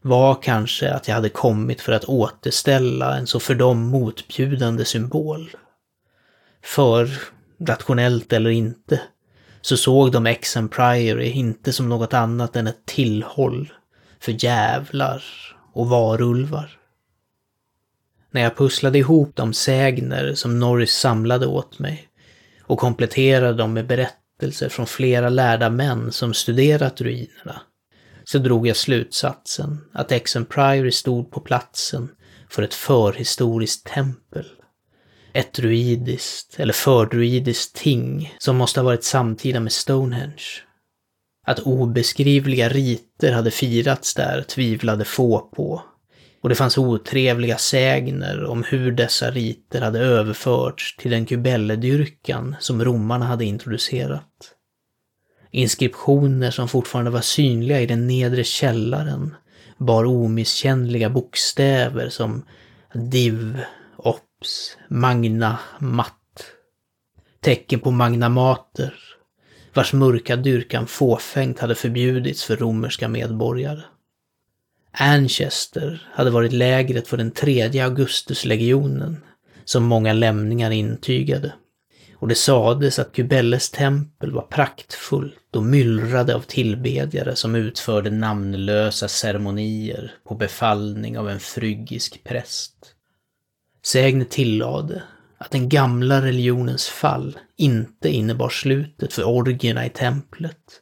var 0.01 0.41
kanske 0.41 0.93
att 0.93 1.07
jag 1.07 1.15
hade 1.15 1.29
kommit 1.29 1.81
för 1.81 1.91
att 1.91 2.05
återställa 2.05 3.17
en 3.17 3.27
så 3.27 3.39
för 3.39 3.55
dem 3.55 3.79
motbjudande 3.81 4.85
symbol. 4.85 5.49
För, 6.63 7.09
rationellt 7.59 8.33
eller 8.33 8.49
inte, 8.49 9.01
så 9.61 9.77
såg 9.77 10.11
de 10.11 10.25
Exen 10.25 10.69
Priory 10.69 11.29
inte 11.29 11.73
som 11.73 11.89
något 11.89 12.13
annat 12.13 12.55
än 12.55 12.67
ett 12.67 12.85
tillhåll 12.85 13.73
för 14.19 14.45
jävlar 14.45 15.23
och 15.73 15.89
varulvar. 15.89 16.79
När 18.31 18.41
jag 18.41 18.57
pusslade 18.57 18.97
ihop 18.97 19.31
de 19.35 19.53
sägner 19.53 20.33
som 20.33 20.59
Norris 20.59 20.93
samlade 20.93 21.47
åt 21.47 21.79
mig 21.79 22.07
och 22.61 22.79
kompletterade 22.79 23.53
dem 23.53 23.73
med 23.73 23.87
berättelser 23.87 24.24
från 24.69 24.87
flera 24.87 25.29
lärda 25.29 25.69
män 25.69 26.11
som 26.11 26.33
studerat 26.33 27.01
ruinerna 27.01 27.61
så 28.23 28.37
drog 28.37 28.67
jag 28.67 28.77
slutsatsen 28.77 29.77
att 29.93 30.11
Exen 30.11 30.45
Priory 30.45 30.91
stod 30.91 31.31
på 31.31 31.39
platsen 31.39 32.09
för 32.49 32.63
ett 32.63 32.73
förhistoriskt 32.73 33.87
tempel. 33.87 34.45
Ett 35.33 35.53
druidiskt 35.53 36.59
eller 36.59 36.73
fördruidiskt 36.73 37.75
ting 37.75 38.33
som 38.37 38.55
måste 38.55 38.79
ha 38.79 38.85
varit 38.85 39.03
samtida 39.03 39.59
med 39.59 39.71
Stonehenge. 39.71 40.63
Att 41.47 41.59
obeskrivliga 41.59 42.69
riter 42.69 43.31
hade 43.31 43.51
firats 43.51 44.13
där 44.13 44.41
tvivlade 44.41 45.05
få 45.05 45.39
på. 45.39 45.83
Och 46.45 46.49
det 46.49 46.55
fanns 46.55 46.77
otrevliga 46.77 47.57
sägner 47.57 48.45
om 48.45 48.63
hur 48.63 48.91
dessa 48.91 49.31
riter 49.31 49.81
hade 49.81 49.99
överförts 49.99 50.97
till 50.97 51.11
den 51.11 51.25
kubelledyrkan 51.25 52.55
som 52.59 52.83
romarna 52.83 53.25
hade 53.25 53.45
introducerat. 53.45 54.55
Inskriptioner 55.51 56.51
som 56.51 56.67
fortfarande 56.67 57.11
var 57.11 57.21
synliga 57.21 57.81
i 57.81 57.85
den 57.85 58.07
nedre 58.07 58.43
källaren 58.43 59.35
bar 59.77 60.05
omisskännliga 60.05 61.09
bokstäver 61.09 62.09
som 62.09 62.45
Div, 62.93 63.59
Ops, 63.97 64.77
Magna, 64.89 65.59
Matt. 65.79 66.45
Tecken 67.41 67.79
på 67.79 67.91
magnamater, 67.91 68.93
vars 69.73 69.93
mörka 69.93 70.35
dyrkan 70.35 70.87
fåfängt 70.87 71.59
hade 71.59 71.75
förbjudits 71.75 72.43
för 72.43 72.55
romerska 72.57 73.07
medborgare. 73.07 73.81
Anchester 74.97 76.07
hade 76.13 76.29
varit 76.29 76.53
lägret 76.53 77.07
för 77.07 77.17
den 77.17 77.31
tredje 77.31 77.85
Augustuslegionen, 77.85 79.23
som 79.65 79.83
många 79.83 80.13
lämningar 80.13 80.71
intygade 80.71 81.53
och 82.25 82.27
det 82.27 82.35
sades 82.35 82.99
att 82.99 83.11
Kubelles 83.11 83.71
tempel 83.71 84.31
var 84.31 84.41
praktfullt 84.41 85.55
och 85.55 85.63
myllrade 85.63 86.35
av 86.35 86.41
tillbedjare 86.41 87.35
som 87.35 87.55
utförde 87.55 88.09
namnlösa 88.09 89.07
ceremonier 89.07 90.13
på 90.27 90.35
befallning 90.35 91.17
av 91.17 91.29
en 91.29 91.39
frygisk 91.39 92.23
präst. 92.23 92.75
Sägne 93.85 94.25
tillade 94.25 95.03
att 95.37 95.51
den 95.51 95.69
gamla 95.69 96.21
religionens 96.21 96.87
fall 96.87 97.37
inte 97.57 98.09
innebar 98.09 98.49
slutet 98.49 99.13
för 99.13 99.23
orgierna 99.23 99.85
i 99.85 99.89
templet, 99.89 100.81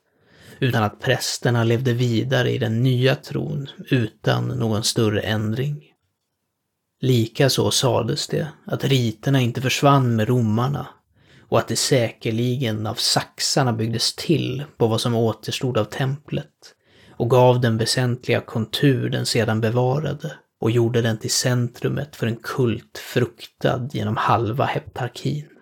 utan 0.60 0.84
att 0.84 1.00
prästerna 1.00 1.64
levde 1.64 1.94
vidare 1.94 2.52
i 2.52 2.58
den 2.58 2.84
nya 2.84 3.16
tron 3.16 3.70
utan 3.90 4.48
någon 4.48 4.84
större 4.84 5.22
ändring. 5.22 5.84
Likaså 7.02 7.72
sades 7.72 8.28
det 8.28 8.48
att 8.66 8.84
riterna 8.84 9.42
inte 9.42 9.62
försvann 9.62 10.16
med 10.16 10.28
romarna 10.28 10.88
och 11.50 11.60
att 11.60 11.68
det 11.68 11.76
säkerligen 11.76 12.88
av 12.88 12.96
saxarna 12.96 13.74
byggdes 13.74 14.16
till 14.16 14.64
på 14.78 14.88
vad 14.88 15.02
som 15.02 15.16
återstod 15.16 15.78
av 15.78 15.86
templet 15.86 16.76
och 17.12 17.30
gav 17.30 17.62
den 17.62 17.78
väsentliga 17.78 18.42
kontur 18.42 19.10
den 19.10 19.26
sedan 19.26 19.62
bevarade 19.62 20.34
och 20.60 20.72
gjorde 20.72 21.02
den 21.02 21.18
till 21.18 21.32
centrumet 21.32 22.16
för 22.16 22.28
en 22.28 22.36
kult 22.36 22.98
fruktad 22.98 23.90
genom 23.94 24.18
halva 24.18 24.66
heptarkin. 24.66 25.53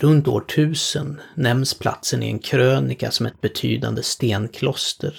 Runt 0.00 0.28
år 0.28 0.44
1000 0.48 1.20
nämns 1.34 1.74
platsen 1.74 2.22
i 2.22 2.26
en 2.26 2.38
krönika 2.38 3.10
som 3.10 3.26
ett 3.26 3.40
betydande 3.40 4.02
stenkloster, 4.02 5.14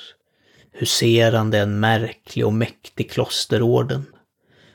huserande 0.71 1.59
en 1.59 1.79
märklig 1.79 2.45
och 2.45 2.53
mäktig 2.53 3.11
klosterorden 3.11 4.05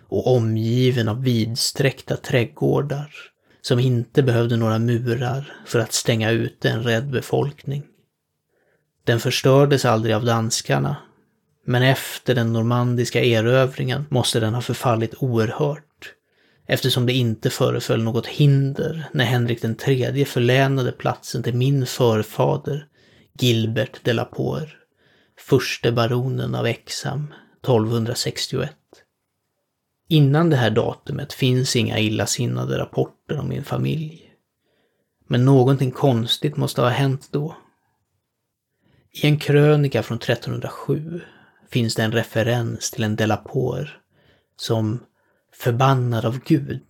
och 0.09 0.37
omgiven 0.37 1.09
av 1.09 1.23
vidsträckta 1.23 2.17
trädgårdar 2.17 3.15
som 3.61 3.79
inte 3.79 4.23
behövde 4.23 4.57
några 4.57 4.79
murar 4.79 5.53
för 5.67 5.79
att 5.79 5.93
stänga 5.93 6.31
ute 6.31 6.71
en 6.71 6.83
rädd 6.83 7.11
befolkning. 7.11 7.83
Den 9.05 9.21
förstördes 9.21 9.85
aldrig 9.85 10.15
av 10.15 10.25
danskarna, 10.25 10.97
men 11.67 11.83
efter 11.83 12.35
den 12.35 12.53
normandiska 12.53 13.25
erövringen 13.25 14.07
måste 14.11 14.41
den 14.41 14.55
ha 14.55 14.63
förfallit 14.63 15.15
oerhört, 15.19 15.85
eftersom 16.73 17.07
det 17.07 17.13
inte 17.13 17.51
föreföll 17.51 18.03
något 18.03 18.27
hinder 18.27 19.09
när 19.13 19.25
Henrik 19.25 19.63
den 19.63 19.75
tredje 19.75 20.25
förlänade 20.25 20.93
platsen 20.93 21.43
till 21.43 21.55
min 21.55 21.87
förfader 21.87 22.87
Gilbert 23.39 24.05
de 24.05 24.13
la 24.13 24.25
Poer, 24.25 24.77
förste 25.39 25.93
baronen 25.93 26.55
av 26.55 26.67
Exham 26.67 27.35
1261. 27.63 28.71
Innan 30.09 30.51
det 30.51 30.57
här 30.57 30.71
datumet 30.71 31.33
finns 31.33 31.77
inga 31.77 31.99
illasinnade 31.99 32.79
rapporter 32.79 33.39
om 33.39 33.49
min 33.49 33.65
familj. 33.65 34.33
Men 35.29 35.45
någonting 35.45 35.91
konstigt 35.91 36.57
måste 36.57 36.81
ha 36.81 36.89
hänt 36.89 37.29
då. 37.31 37.57
I 39.23 39.27
en 39.27 39.39
krönika 39.39 40.03
från 40.03 40.19
1307 40.19 41.21
finns 41.71 41.95
det 41.95 42.03
en 42.03 42.13
referens 42.13 42.91
till 42.91 43.05
en 43.05 43.17
Delapoer 43.17 44.01
som 44.57 45.01
förbannad 45.61 46.25
av 46.25 46.39
Gud, 46.45 46.83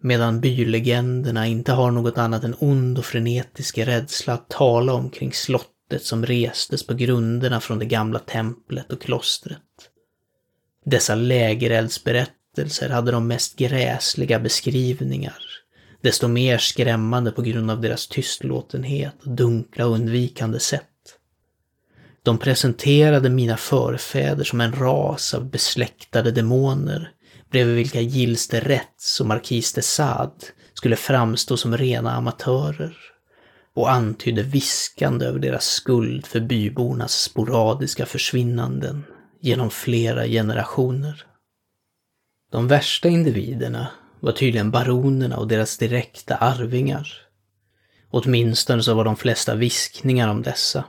medan 0.00 0.40
bylegenderna 0.40 1.46
inte 1.46 1.72
har 1.72 1.90
något 1.90 2.18
annat 2.18 2.44
än 2.44 2.54
ond 2.58 2.98
och 2.98 3.04
frenetisk 3.04 3.78
rädsla 3.78 4.32
att 4.32 4.48
tala 4.48 4.92
om 4.92 5.10
kring 5.10 5.32
slottet 5.32 6.02
som 6.02 6.26
restes 6.26 6.86
på 6.86 6.94
grunderna 6.94 7.60
från 7.60 7.78
det 7.78 7.84
gamla 7.84 8.18
templet 8.18 8.92
och 8.92 9.00
klostret. 9.00 9.58
Dessa 10.84 11.14
lägereldsberättelser 11.14 12.88
hade 12.88 13.10
de 13.10 13.26
mest 13.26 13.56
gräsliga 13.56 14.40
beskrivningar, 14.40 15.42
desto 16.02 16.28
mer 16.28 16.58
skrämmande 16.58 17.30
på 17.30 17.42
grund 17.42 17.70
av 17.70 17.80
deras 17.80 18.06
tystlåtenhet 18.06 19.14
och 19.24 19.30
dunkla 19.30 19.86
och 19.86 19.92
undvikande 19.92 20.60
sätt. 20.60 20.84
De 22.22 22.38
presenterade 22.38 23.28
mina 23.28 23.56
förfäder 23.56 24.44
som 24.44 24.60
en 24.60 24.72
ras 24.72 25.34
av 25.34 25.50
besläktade 25.50 26.30
demoner, 26.30 27.12
bredvid 27.50 27.76
vilka 27.76 28.00
Gilles 28.00 28.48
de 28.48 28.60
Retz 28.60 29.20
och 29.20 29.26
Marquis 29.26 29.72
de 29.72 29.82
Sade 29.82 30.46
skulle 30.74 30.96
framstå 30.96 31.56
som 31.56 31.76
rena 31.76 32.12
amatörer 32.12 32.96
och 33.74 33.90
antydde 33.90 34.42
viskande 34.42 35.26
över 35.26 35.38
deras 35.38 35.66
skuld 35.66 36.26
för 36.26 36.40
bybornas 36.40 37.12
sporadiska 37.12 38.06
försvinnanden 38.06 39.04
genom 39.40 39.70
flera 39.70 40.26
generationer. 40.26 41.24
De 42.52 42.68
värsta 42.68 43.08
individerna 43.08 43.88
var 44.20 44.32
tydligen 44.32 44.70
baronerna 44.70 45.36
och 45.36 45.48
deras 45.48 45.78
direkta 45.78 46.36
arvingar. 46.36 47.12
Åtminstone 48.10 48.82
så 48.82 48.94
var 48.94 49.04
de 49.04 49.16
flesta 49.16 49.54
viskningar 49.54 50.28
om 50.28 50.42
dessa. 50.42 50.84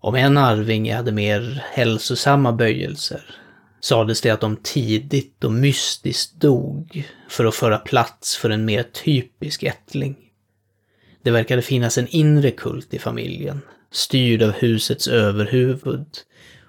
Om 0.00 0.14
en 0.14 0.36
arvinge 0.36 0.96
hade 0.96 1.12
mer 1.12 1.64
hälsosamma 1.72 2.52
böjelser 2.52 3.45
sades 3.86 4.20
det 4.20 4.30
att 4.30 4.40
de 4.40 4.56
tidigt 4.56 5.44
och 5.44 5.52
mystiskt 5.52 6.40
dog 6.40 7.08
för 7.28 7.44
att 7.44 7.54
föra 7.54 7.78
plats 7.78 8.36
för 8.36 8.50
en 8.50 8.64
mer 8.64 8.82
typisk 8.82 9.62
ättling. 9.62 10.16
Det 11.22 11.30
verkade 11.30 11.62
finnas 11.62 11.98
en 11.98 12.08
inre 12.08 12.50
kult 12.50 12.94
i 12.94 12.98
familjen, 12.98 13.60
styrd 13.90 14.42
av 14.42 14.50
husets 14.50 15.08
överhuvud 15.08 16.06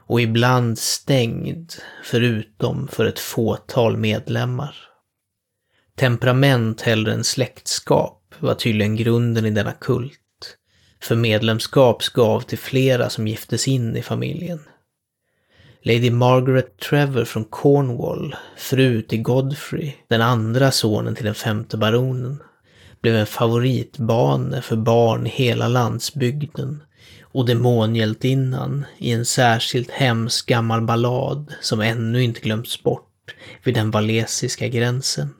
och 0.07 0.21
ibland 0.21 0.79
stängd, 0.79 1.73
förutom 2.03 2.87
för 2.87 3.05
ett 3.05 3.19
fåtal 3.19 3.97
medlemmar. 3.97 4.75
Temperament 5.95 6.81
hellre 6.81 7.13
än 7.13 7.23
släktskap 7.23 8.35
var 8.39 8.53
tydligen 8.53 8.95
grunden 8.95 9.45
i 9.45 9.51
denna 9.51 9.73
kult 9.73 10.57
för 11.01 11.15
medlemskap 11.15 12.03
gav 12.03 12.41
till 12.41 12.57
flera 12.57 13.09
som 13.09 13.27
giftes 13.27 13.67
in 13.67 13.95
i 13.95 14.01
familjen. 14.01 14.59
Lady 15.87 16.09
Margaret 16.09 16.79
Trevor 16.79 17.25
från 17.25 17.45
Cornwall, 17.45 18.35
fru 18.57 19.01
till 19.01 19.21
Godfrey, 19.21 19.93
den 20.07 20.21
andra 20.21 20.71
sonen 20.71 21.15
till 21.15 21.25
den 21.25 21.35
femte 21.35 21.77
baronen, 21.77 22.43
blev 23.01 23.15
en 23.15 23.25
favoritbane 23.25 24.61
för 24.61 24.75
barn 24.75 25.27
i 25.27 25.29
hela 25.29 25.67
landsbygden 25.67 26.83
och 27.21 27.45
demonhjältinnan 27.45 28.85
i 28.97 29.11
en 29.11 29.25
särskilt 29.25 29.91
hemsk 29.91 30.45
gammal 30.45 30.81
ballad 30.81 31.53
som 31.61 31.81
ännu 31.81 32.23
inte 32.23 32.41
glömts 32.41 32.83
bort 32.83 33.35
vid 33.63 33.75
den 33.75 33.91
valesiska 33.91 34.67
gränsen. 34.67 35.33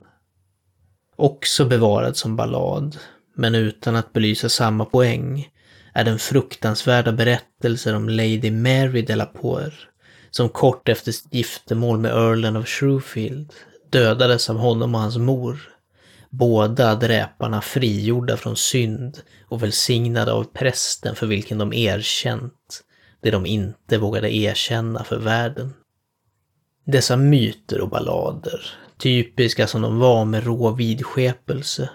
Också 1.16 1.64
bevarad 1.64 2.16
som 2.16 2.36
ballad 2.36 2.96
men 3.36 3.54
utan 3.54 3.96
att 3.96 4.12
belysa 4.12 4.48
samma 4.48 4.84
poäng, 4.84 5.48
är 5.94 6.04
den 6.04 6.18
fruktansvärda 6.18 7.12
berättelsen 7.12 7.94
om 7.94 8.08
Lady 8.08 8.50
Mary 8.50 9.02
de 9.02 9.16
la 9.16 9.26
Poer, 9.26 9.88
som 10.38 10.48
kort 10.48 10.88
efter 10.88 11.12
sitt 11.12 11.34
giftermål 11.34 11.98
med 11.98 12.10
Earlen 12.10 12.56
of 12.56 12.68
Shrewfield 12.68 13.52
dödades 13.90 14.50
av 14.50 14.56
honom 14.56 14.94
och 14.94 15.00
hans 15.00 15.16
mor. 15.16 15.60
Båda 16.30 16.94
dräparna 16.94 17.60
frigjorda 17.60 18.36
från 18.36 18.56
synd 18.56 19.18
och 19.48 19.62
välsignade 19.62 20.32
av 20.32 20.44
prästen 20.44 21.14
för 21.14 21.26
vilken 21.26 21.58
de 21.58 21.72
erkänt 21.72 22.82
det 23.22 23.30
de 23.30 23.46
inte 23.46 23.98
vågade 23.98 24.34
erkänna 24.34 25.04
för 25.04 25.18
världen. 25.18 25.74
Dessa 26.84 27.16
myter 27.16 27.80
och 27.80 27.88
ballader, 27.88 28.70
typiska 28.98 29.66
som 29.66 29.82
de 29.82 29.98
var 29.98 30.24
med 30.24 30.44
rå 30.44 30.70
vidskepelse, 30.70 31.90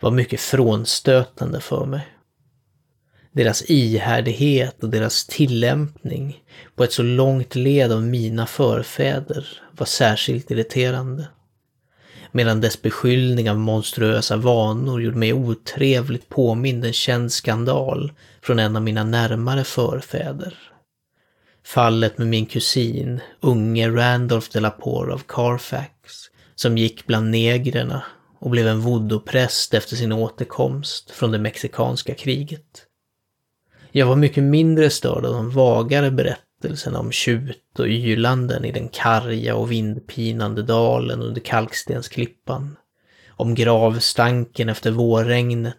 var 0.00 0.10
mycket 0.10 0.40
frånstötande 0.40 1.60
för 1.60 1.86
mig. 1.86 2.06
Deras 3.34 3.70
ihärdighet 3.70 4.82
och 4.82 4.88
deras 4.88 5.26
tillämpning 5.26 6.42
på 6.74 6.84
ett 6.84 6.92
så 6.92 7.02
långt 7.02 7.54
led 7.54 7.92
av 7.92 8.02
mina 8.02 8.46
förfäder 8.46 9.46
var 9.70 9.86
särskilt 9.86 10.50
irriterande. 10.50 11.28
Medan 12.32 12.60
dess 12.60 12.82
beskyllning 12.82 13.50
av 13.50 13.58
monstruösa 13.58 14.36
vanor 14.36 15.02
gjorde 15.02 15.16
mig 15.16 15.32
otrevligt 15.32 16.28
påmind 16.28 16.84
en 16.84 16.92
känd 16.92 17.32
skandal 17.32 18.12
från 18.42 18.58
en 18.58 18.76
av 18.76 18.82
mina 18.82 19.04
närmare 19.04 19.64
förfäder. 19.64 20.58
Fallet 21.64 22.18
med 22.18 22.26
min 22.26 22.46
kusin, 22.46 23.20
unge 23.40 23.88
Randolph 23.88 24.48
de 24.52 24.60
la 24.60 24.70
Porre 24.70 25.14
av 25.14 25.22
Carfax, 25.28 25.92
som 26.54 26.78
gick 26.78 27.06
bland 27.06 27.30
negrerna 27.30 28.02
och 28.38 28.50
blev 28.50 28.68
en 28.68 28.80
voodoo-präst 28.80 29.74
efter 29.74 29.96
sin 29.96 30.12
återkomst 30.12 31.10
från 31.10 31.30
det 31.30 31.38
mexikanska 31.38 32.14
kriget. 32.14 32.86
Jag 33.94 34.06
var 34.06 34.16
mycket 34.16 34.44
mindre 34.44 34.90
störd 34.90 35.24
av 35.24 35.32
de 35.32 35.50
vagare 35.50 36.10
berättelserna 36.10 36.98
om 36.98 37.12
tjut 37.12 37.78
och 37.78 37.86
ylanden 37.86 38.64
i 38.64 38.72
den 38.72 38.88
karga 38.88 39.56
och 39.56 39.72
vindpinande 39.72 40.62
dalen 40.62 41.22
under 41.22 41.40
kalkstensklippan. 41.40 42.76
Om 43.28 43.54
gravstanken 43.54 44.68
efter 44.68 44.90
vårregnet. 44.90 45.76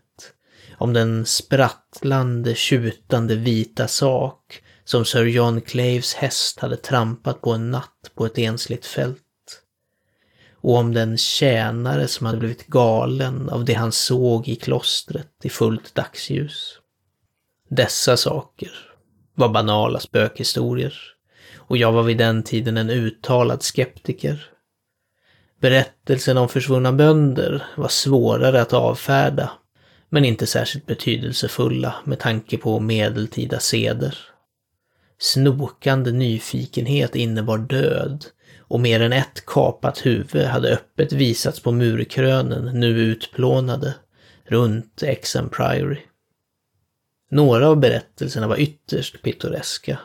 Om 0.77 0.93
den 0.93 1.25
sprattlande, 1.25 2.55
tjutande 2.55 3.35
vita 3.35 3.87
sak 3.87 4.61
som 4.85 5.05
Sir 5.05 5.25
John 5.25 5.61
Claves 5.61 6.13
häst 6.13 6.59
hade 6.59 6.77
trampat 6.77 7.41
på 7.41 7.51
en 7.51 7.71
natt 7.71 8.11
på 8.15 8.25
ett 8.25 8.37
ensligt 8.37 8.85
fält 8.85 9.19
och 10.63 10.77
om 10.77 10.93
den 10.93 11.17
tjänare 11.17 12.07
som 12.07 12.25
hade 12.25 12.37
blivit 12.37 12.67
galen 12.67 13.49
av 13.49 13.65
det 13.65 13.73
han 13.73 13.91
såg 13.91 14.47
i 14.47 14.55
klostret 14.55 15.31
i 15.43 15.49
fullt 15.49 15.95
dagsljus. 15.95 16.79
Dessa 17.75 18.17
saker 18.17 18.71
var 19.35 19.49
banala 19.49 19.99
spökhistorier 19.99 20.93
och 21.55 21.77
jag 21.77 21.91
var 21.91 22.03
vid 22.03 22.17
den 22.17 22.43
tiden 22.43 22.77
en 22.77 22.89
uttalad 22.89 23.63
skeptiker. 23.63 24.45
Berättelsen 25.61 26.37
om 26.37 26.49
försvunna 26.49 26.91
bönder 26.91 27.63
var 27.77 27.87
svårare 27.87 28.61
att 28.61 28.73
avfärda, 28.73 29.51
men 30.09 30.25
inte 30.25 30.47
särskilt 30.47 30.85
betydelsefulla 30.85 31.95
med 32.03 32.19
tanke 32.19 32.57
på 32.57 32.79
medeltida 32.79 33.59
seder. 33.59 34.17
Snokande 35.17 36.11
nyfikenhet 36.11 37.15
innebar 37.15 37.57
död 37.57 38.25
och 38.59 38.79
mer 38.79 38.99
än 38.99 39.13
ett 39.13 39.45
kapat 39.45 40.05
huvud 40.05 40.45
hade 40.45 40.73
öppet 40.73 41.13
visats 41.13 41.59
på 41.59 41.71
murkrönen, 41.71 42.79
nu 42.79 42.87
utplånade, 42.87 43.93
runt 44.45 45.03
Exham 45.03 45.49
Priory. 45.49 45.99
Några 47.33 47.67
av 47.67 47.79
berättelserna 47.79 48.47
var 48.47 48.57
ytterst 48.57 49.21
pittoreska 49.21 49.99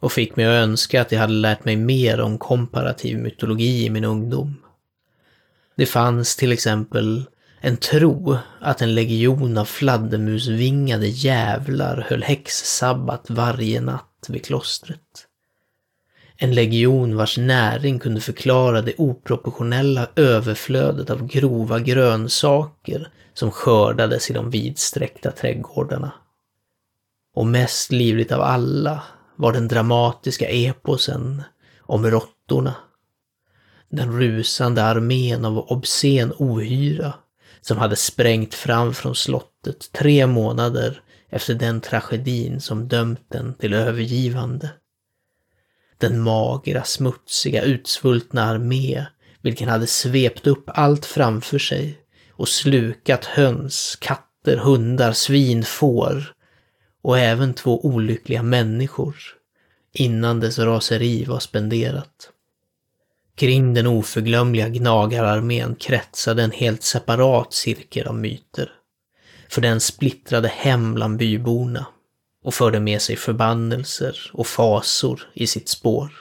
och 0.00 0.12
fick 0.12 0.36
mig 0.36 0.46
att 0.46 0.62
önska 0.62 1.00
att 1.00 1.12
jag 1.12 1.20
hade 1.20 1.32
lärt 1.32 1.64
mig 1.64 1.76
mer 1.76 2.20
om 2.20 2.38
komparativ 2.38 3.18
mytologi 3.18 3.84
i 3.84 3.90
min 3.90 4.04
ungdom. 4.04 4.56
Det 5.76 5.86
fanns 5.86 6.36
till 6.36 6.52
exempel 6.52 7.24
en 7.60 7.76
tro 7.76 8.36
att 8.60 8.82
en 8.82 8.94
legion 8.94 9.58
av 9.58 9.64
fladdermusvingade 9.64 11.06
jävlar 11.06 12.06
höll 12.08 12.22
häxsabbat 12.22 13.30
varje 13.30 13.80
natt 13.80 14.26
vid 14.28 14.44
klostret. 14.44 15.26
En 16.36 16.54
legion 16.54 17.16
vars 17.16 17.38
näring 17.38 17.98
kunde 17.98 18.20
förklara 18.20 18.82
det 18.82 18.94
oproportionella 18.98 20.08
överflödet 20.16 21.10
av 21.10 21.26
grova 21.26 21.80
grönsaker 21.80 23.08
som 23.34 23.50
skördades 23.50 24.30
i 24.30 24.32
de 24.32 24.50
vidsträckta 24.50 25.30
trädgårdarna. 25.30 26.12
Och 27.38 27.46
mest 27.46 27.92
livligt 27.92 28.32
av 28.32 28.40
alla 28.40 29.02
var 29.36 29.52
den 29.52 29.68
dramatiska 29.68 30.48
eposen 30.48 31.42
om 31.80 32.06
råttorna. 32.06 32.74
Den 33.90 34.18
rusande 34.20 34.82
armén 34.82 35.44
av 35.44 35.58
obscen 35.58 36.32
ohyra 36.38 37.14
som 37.60 37.78
hade 37.78 37.96
sprängt 37.96 38.54
fram 38.54 38.94
från 38.94 39.14
slottet 39.14 39.92
tre 39.92 40.26
månader 40.26 41.02
efter 41.30 41.54
den 41.54 41.80
tragedin 41.80 42.60
som 42.60 42.88
dömt 42.88 43.26
den 43.28 43.54
till 43.54 43.74
övergivande. 43.74 44.70
Den 45.98 46.20
magra, 46.20 46.84
smutsiga, 46.84 47.62
utsvultna 47.62 48.44
armé 48.44 49.06
vilken 49.42 49.68
hade 49.68 49.86
svept 49.86 50.46
upp 50.46 50.64
allt 50.66 51.04
framför 51.04 51.58
sig 51.58 51.98
och 52.32 52.48
slukat 52.48 53.24
höns, 53.24 53.98
katter, 54.00 54.56
hundar, 54.56 55.12
svin, 55.12 55.64
får 55.64 56.37
och 57.08 57.18
även 57.18 57.54
två 57.54 57.86
olyckliga 57.86 58.42
människor 58.42 59.16
innan 59.92 60.40
dess 60.40 60.58
raseri 60.58 61.24
var 61.24 61.38
spenderat. 61.38 62.30
Kring 63.36 63.74
den 63.74 63.86
oförglömliga 63.86 64.68
gnagararmén 64.68 65.74
kretsade 65.74 66.42
en 66.42 66.50
helt 66.50 66.82
separat 66.82 67.52
cirkel 67.52 68.06
av 68.06 68.14
myter. 68.14 68.72
För 69.48 69.60
den 69.60 69.80
splittrade 69.80 70.48
hem 70.48 70.94
bland 70.94 71.16
byborna 71.16 71.86
och 72.44 72.54
förde 72.54 72.80
med 72.80 73.02
sig 73.02 73.16
förbannelser 73.16 74.30
och 74.32 74.46
fasor 74.46 75.20
i 75.34 75.46
sitt 75.46 75.68
spår. 75.68 76.12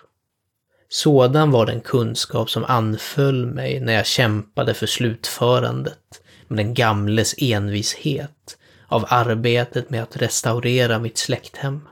Sådan 0.90 1.52
var 1.52 1.66
den 1.66 1.82
kunskap 1.82 2.50
som 2.50 2.66
anföll 2.66 3.46
mig 3.46 3.80
när 3.80 3.94
jag 3.94 4.06
kämpade 4.06 4.74
för 4.74 4.88
slutförandet 4.88 6.22
med 6.48 6.58
den 6.58 6.74
gamles 6.74 7.36
envishet 7.38 8.58
av 8.88 9.06
arbetet 9.08 9.90
med 9.90 10.04
att 10.04 10.18
restaurera 10.18 11.00
mitt 11.00 11.18
släkthem. 11.18 11.88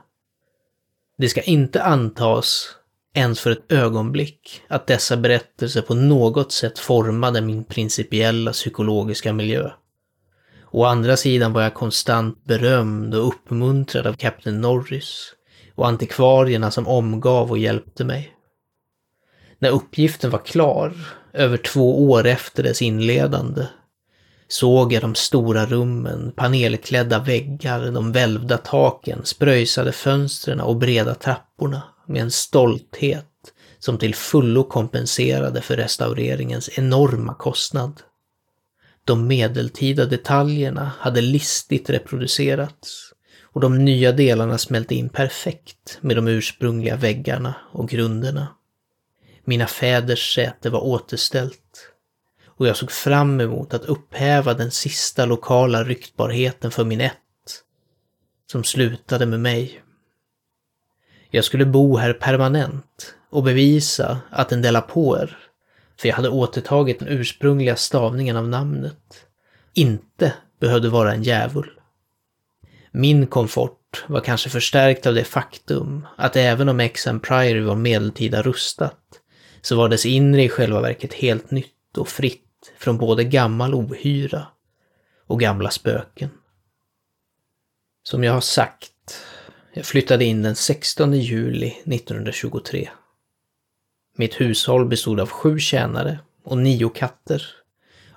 Det 1.18 1.28
ska 1.28 1.42
inte 1.42 1.82
antas, 1.82 2.68
ens 3.14 3.40
för 3.40 3.50
ett 3.50 3.72
ögonblick, 3.72 4.62
att 4.68 4.86
dessa 4.86 5.16
berättelser 5.16 5.82
på 5.82 5.94
något 5.94 6.52
sätt 6.52 6.78
formade 6.78 7.40
min 7.40 7.64
principiella 7.64 8.52
psykologiska 8.52 9.32
miljö. 9.32 9.70
Å 10.70 10.84
andra 10.84 11.16
sidan 11.16 11.52
var 11.52 11.62
jag 11.62 11.74
konstant 11.74 12.44
berömd 12.44 13.14
och 13.14 13.28
uppmuntrad 13.28 14.06
av 14.06 14.14
Kapten 14.14 14.60
Norris 14.60 15.32
och 15.74 15.86
antikvarierna 15.86 16.70
som 16.70 16.88
omgav 16.88 17.50
och 17.50 17.58
hjälpte 17.58 18.04
mig. 18.04 18.32
När 19.58 19.70
uppgiften 19.70 20.30
var 20.30 20.38
klar, 20.38 20.92
över 21.32 21.56
två 21.56 22.10
år 22.10 22.26
efter 22.26 22.62
dess 22.62 22.82
inledande, 22.82 23.66
såg 24.48 24.92
jag 24.92 25.02
de 25.02 25.14
stora 25.14 25.66
rummen, 25.66 26.32
panelklädda 26.36 27.18
väggar, 27.18 27.90
de 27.90 28.12
välvda 28.12 28.58
taken, 28.58 29.20
spröjsade 29.24 29.92
fönstren 29.92 30.60
och 30.60 30.76
breda 30.76 31.14
trapporna 31.14 31.82
med 32.06 32.22
en 32.22 32.30
stolthet 32.30 33.26
som 33.78 33.98
till 33.98 34.14
fullo 34.14 34.64
kompenserade 34.64 35.60
för 35.60 35.76
restaureringens 35.76 36.78
enorma 36.78 37.34
kostnad. 37.34 38.00
De 39.04 39.26
medeltida 39.26 40.04
detaljerna 40.04 40.92
hade 40.98 41.20
listigt 41.20 41.90
reproducerats 41.90 43.12
och 43.42 43.60
de 43.60 43.84
nya 43.84 44.12
delarna 44.12 44.58
smälte 44.58 44.94
in 44.94 45.08
perfekt 45.08 45.98
med 46.00 46.16
de 46.16 46.28
ursprungliga 46.28 46.96
väggarna 46.96 47.54
och 47.72 47.88
grunderna. 47.88 48.48
Mina 49.44 49.66
fäders 49.66 50.34
säte 50.34 50.70
var 50.70 50.84
återställt 50.84 51.92
och 52.56 52.66
jag 52.66 52.76
såg 52.76 52.90
fram 52.90 53.40
emot 53.40 53.74
att 53.74 53.84
upphäva 53.84 54.54
den 54.54 54.70
sista 54.70 55.26
lokala 55.26 55.84
ryktbarheten 55.84 56.70
för 56.70 56.84
min 56.84 57.00
ett, 57.00 57.12
som 58.50 58.64
slutade 58.64 59.26
med 59.26 59.40
mig. 59.40 59.82
Jag 61.30 61.44
skulle 61.44 61.66
bo 61.66 61.96
här 61.96 62.12
permanent 62.12 63.14
och 63.30 63.42
bevisa 63.42 64.18
att 64.30 64.52
en 64.52 64.62
Delapoer, 64.62 65.38
för 66.00 66.08
jag 66.08 66.16
hade 66.16 66.28
återtagit 66.28 66.98
den 66.98 67.08
ursprungliga 67.08 67.76
stavningen 67.76 68.36
av 68.36 68.48
namnet, 68.48 69.26
inte 69.74 70.32
behövde 70.60 70.88
vara 70.88 71.12
en 71.12 71.22
djävul. 71.22 71.70
Min 72.90 73.26
komfort 73.26 74.04
var 74.06 74.20
kanske 74.20 74.50
förstärkt 74.50 75.06
av 75.06 75.14
det 75.14 75.24
faktum 75.24 76.06
att 76.16 76.36
även 76.36 76.68
om 76.68 76.88
XM 76.88 77.20
Priory 77.20 77.60
var 77.60 77.74
medeltida 77.74 78.42
rustat, 78.42 79.00
så 79.62 79.76
var 79.76 79.88
dess 79.88 80.06
inre 80.06 80.42
i 80.42 80.48
själva 80.48 80.80
verket 80.80 81.14
helt 81.14 81.50
nytt 81.50 81.98
och 81.98 82.08
fritt 82.08 82.45
från 82.78 82.98
både 82.98 83.24
gammal 83.24 83.74
ohyra 83.74 84.46
och 85.26 85.40
gamla 85.40 85.70
spöken. 85.70 86.30
Som 88.02 88.24
jag 88.24 88.32
har 88.32 88.40
sagt, 88.40 89.24
jag 89.72 89.86
flyttade 89.86 90.24
in 90.24 90.42
den 90.42 90.56
16 90.56 91.12
juli 91.12 91.66
1923. 91.66 92.88
Mitt 94.16 94.40
hushåll 94.40 94.86
bestod 94.86 95.20
av 95.20 95.28
sju 95.28 95.58
tjänare 95.58 96.18
och 96.44 96.58
nio 96.58 96.88
katter, 96.88 97.42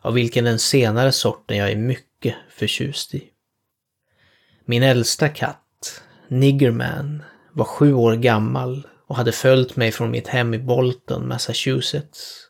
av 0.01 0.13
vilken 0.13 0.45
den 0.45 0.59
senare 0.59 1.11
sorten 1.11 1.57
jag 1.57 1.71
är 1.71 1.75
mycket 1.75 2.35
förtjust 2.49 3.15
i. 3.15 3.29
Min 4.65 4.83
äldsta 4.83 5.29
katt, 5.29 6.01
Niggerman, 6.27 7.23
var 7.51 7.65
sju 7.65 7.93
år 7.93 8.15
gammal 8.15 8.87
och 9.07 9.15
hade 9.15 9.31
följt 9.31 9.75
mig 9.75 9.91
från 9.91 10.11
mitt 10.11 10.27
hem 10.27 10.53
i 10.53 10.59
Bolton, 10.59 11.27
Massachusetts 11.27 12.48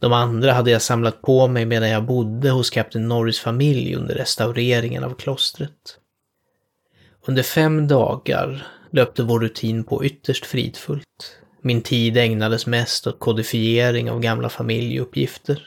de 0.00 0.12
andra 0.12 0.52
hade 0.52 0.70
jag 0.70 0.82
samlat 0.82 1.22
på 1.22 1.48
mig 1.48 1.66
medan 1.66 1.88
jag 1.88 2.04
bodde 2.04 2.50
hos 2.50 2.70
kapten 2.70 3.08
Norris 3.08 3.38
familj 3.40 3.94
under 3.94 4.14
restaureringen 4.14 5.04
av 5.04 5.14
klostret. 5.14 5.98
Under 7.26 7.42
fem 7.42 7.88
dagar 7.88 8.66
löpte 8.90 9.22
vår 9.22 9.40
rutin 9.40 9.84
på 9.84 10.04
ytterst 10.04 10.46
fridfullt. 10.46 11.36
Min 11.62 11.82
tid 11.82 12.16
ägnades 12.16 12.66
mest 12.66 13.06
åt 13.06 13.20
kodifiering 13.20 14.10
av 14.10 14.20
gamla 14.20 14.48
familjeuppgifter. 14.48 15.62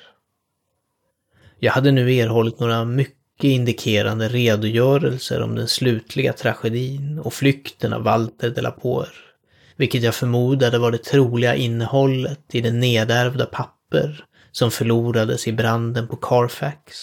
Jag 1.59 1.71
hade 1.71 1.91
nu 1.91 2.15
erhållit 2.15 2.59
några 2.59 2.85
mycket 2.85 3.43
indikerande 3.43 4.27
redogörelser 4.27 5.41
om 5.41 5.55
den 5.55 5.67
slutliga 5.67 6.33
tragedin 6.33 7.19
och 7.19 7.33
flykten 7.33 7.93
av 7.93 8.03
Walter 8.03 8.49
de 8.49 8.61
la 8.61 8.71
Poer, 8.71 9.13
vilket 9.75 10.03
jag 10.03 10.15
förmodade 10.15 10.77
var 10.77 10.91
det 10.91 11.03
troliga 11.03 11.55
innehållet 11.55 12.39
i 12.51 12.61
den 12.61 12.79
nedärvda 12.79 13.45
pappan 13.45 13.82
papper 13.93 14.25
som 14.51 14.71
förlorades 14.71 15.47
i 15.47 15.53
branden 15.53 16.07
på 16.07 16.15
Carfax. 16.15 16.95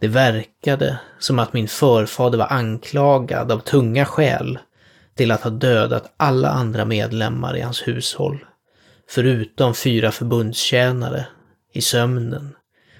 Det 0.00 0.08
verkade 0.08 0.98
som 1.18 1.38
att 1.38 1.52
min 1.52 1.68
förfader 1.68 2.38
var 2.38 2.46
anklagad 2.52 3.52
av 3.52 3.58
tunga 3.58 4.04
skäl 4.04 4.58
till 5.14 5.30
att 5.30 5.42
ha 5.42 5.50
dödat 5.50 6.14
alla 6.16 6.48
andra 6.48 6.84
medlemmar 6.84 7.56
i 7.56 7.60
hans 7.60 7.88
hushåll, 7.88 8.44
förutom 9.08 9.74
fyra 9.74 10.12
förbundstjänare, 10.12 11.26
i 11.72 11.80
sömnen, 11.80 12.56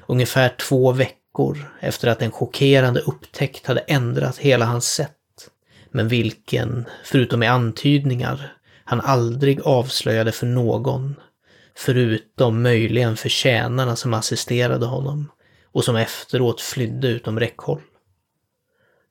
ungefär 0.06 0.48
två 0.48 0.92
veckor 0.92 1.58
efter 1.80 2.08
att 2.08 2.22
en 2.22 2.30
chockerande 2.30 3.00
upptäckt 3.00 3.66
hade 3.66 3.80
ändrat 3.80 4.38
hela 4.38 4.64
hans 4.64 4.94
sätt, 4.94 5.50
men 5.90 6.08
vilken, 6.08 6.84
förutom 7.04 7.42
i 7.42 7.46
antydningar, 7.46 8.52
han 8.84 9.00
aldrig 9.00 9.60
avslöjade 9.60 10.32
för 10.32 10.46
någon 10.46 11.14
Förutom 11.80 12.62
möjligen 12.62 13.16
för 13.16 13.28
tjänarna 13.28 13.96
som 13.96 14.14
assisterade 14.14 14.86
honom 14.86 15.30
och 15.72 15.84
som 15.84 15.96
efteråt 15.96 16.60
flydde 16.60 17.08
utom 17.08 17.40
räckhåll. 17.40 17.80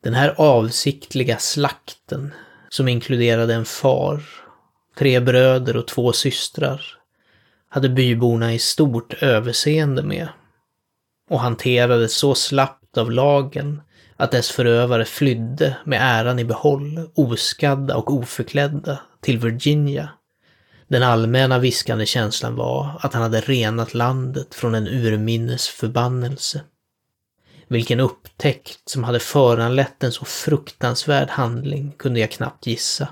Den 0.03 0.13
här 0.13 0.35
avsiktliga 0.37 1.37
slakten, 1.37 2.33
som 2.69 2.87
inkluderade 2.87 3.53
en 3.53 3.65
far, 3.65 4.23
tre 4.97 5.19
bröder 5.19 5.77
och 5.77 5.87
två 5.87 6.13
systrar, 6.13 6.81
hade 7.69 7.89
byborna 7.89 8.53
i 8.53 8.59
stort 8.59 9.13
överseende 9.13 10.03
med 10.03 10.27
och 11.29 11.39
hanterades 11.39 12.17
så 12.17 12.35
slappt 12.35 12.97
av 12.97 13.11
lagen 13.11 13.81
att 14.15 14.31
dess 14.31 14.51
förövare 14.51 15.05
flydde 15.05 15.77
med 15.85 15.99
äran 16.01 16.39
i 16.39 16.45
behåll, 16.45 17.09
oskadda 17.15 17.95
och 17.95 18.13
oförklädda, 18.13 18.99
till 19.21 19.39
Virginia 19.39 20.09
den 20.87 21.03
allmänna 21.03 21.59
viskande 21.59 22.05
känslan 22.05 22.55
var 22.55 22.99
att 23.01 23.13
han 23.13 23.23
hade 23.23 23.41
renat 23.41 23.93
landet 23.93 24.55
från 24.55 24.75
en 24.75 24.87
urminnes 24.87 25.67
förbannelse. 25.67 26.61
Vilken 27.67 27.99
upptäckt 27.99 28.89
som 28.89 29.03
hade 29.03 29.19
föranlett 29.19 30.03
en 30.03 30.11
så 30.11 30.25
fruktansvärd 30.25 31.29
handling 31.29 31.91
kunde 31.97 32.19
jag 32.19 32.31
knappt 32.31 32.67
gissa. 32.67 33.07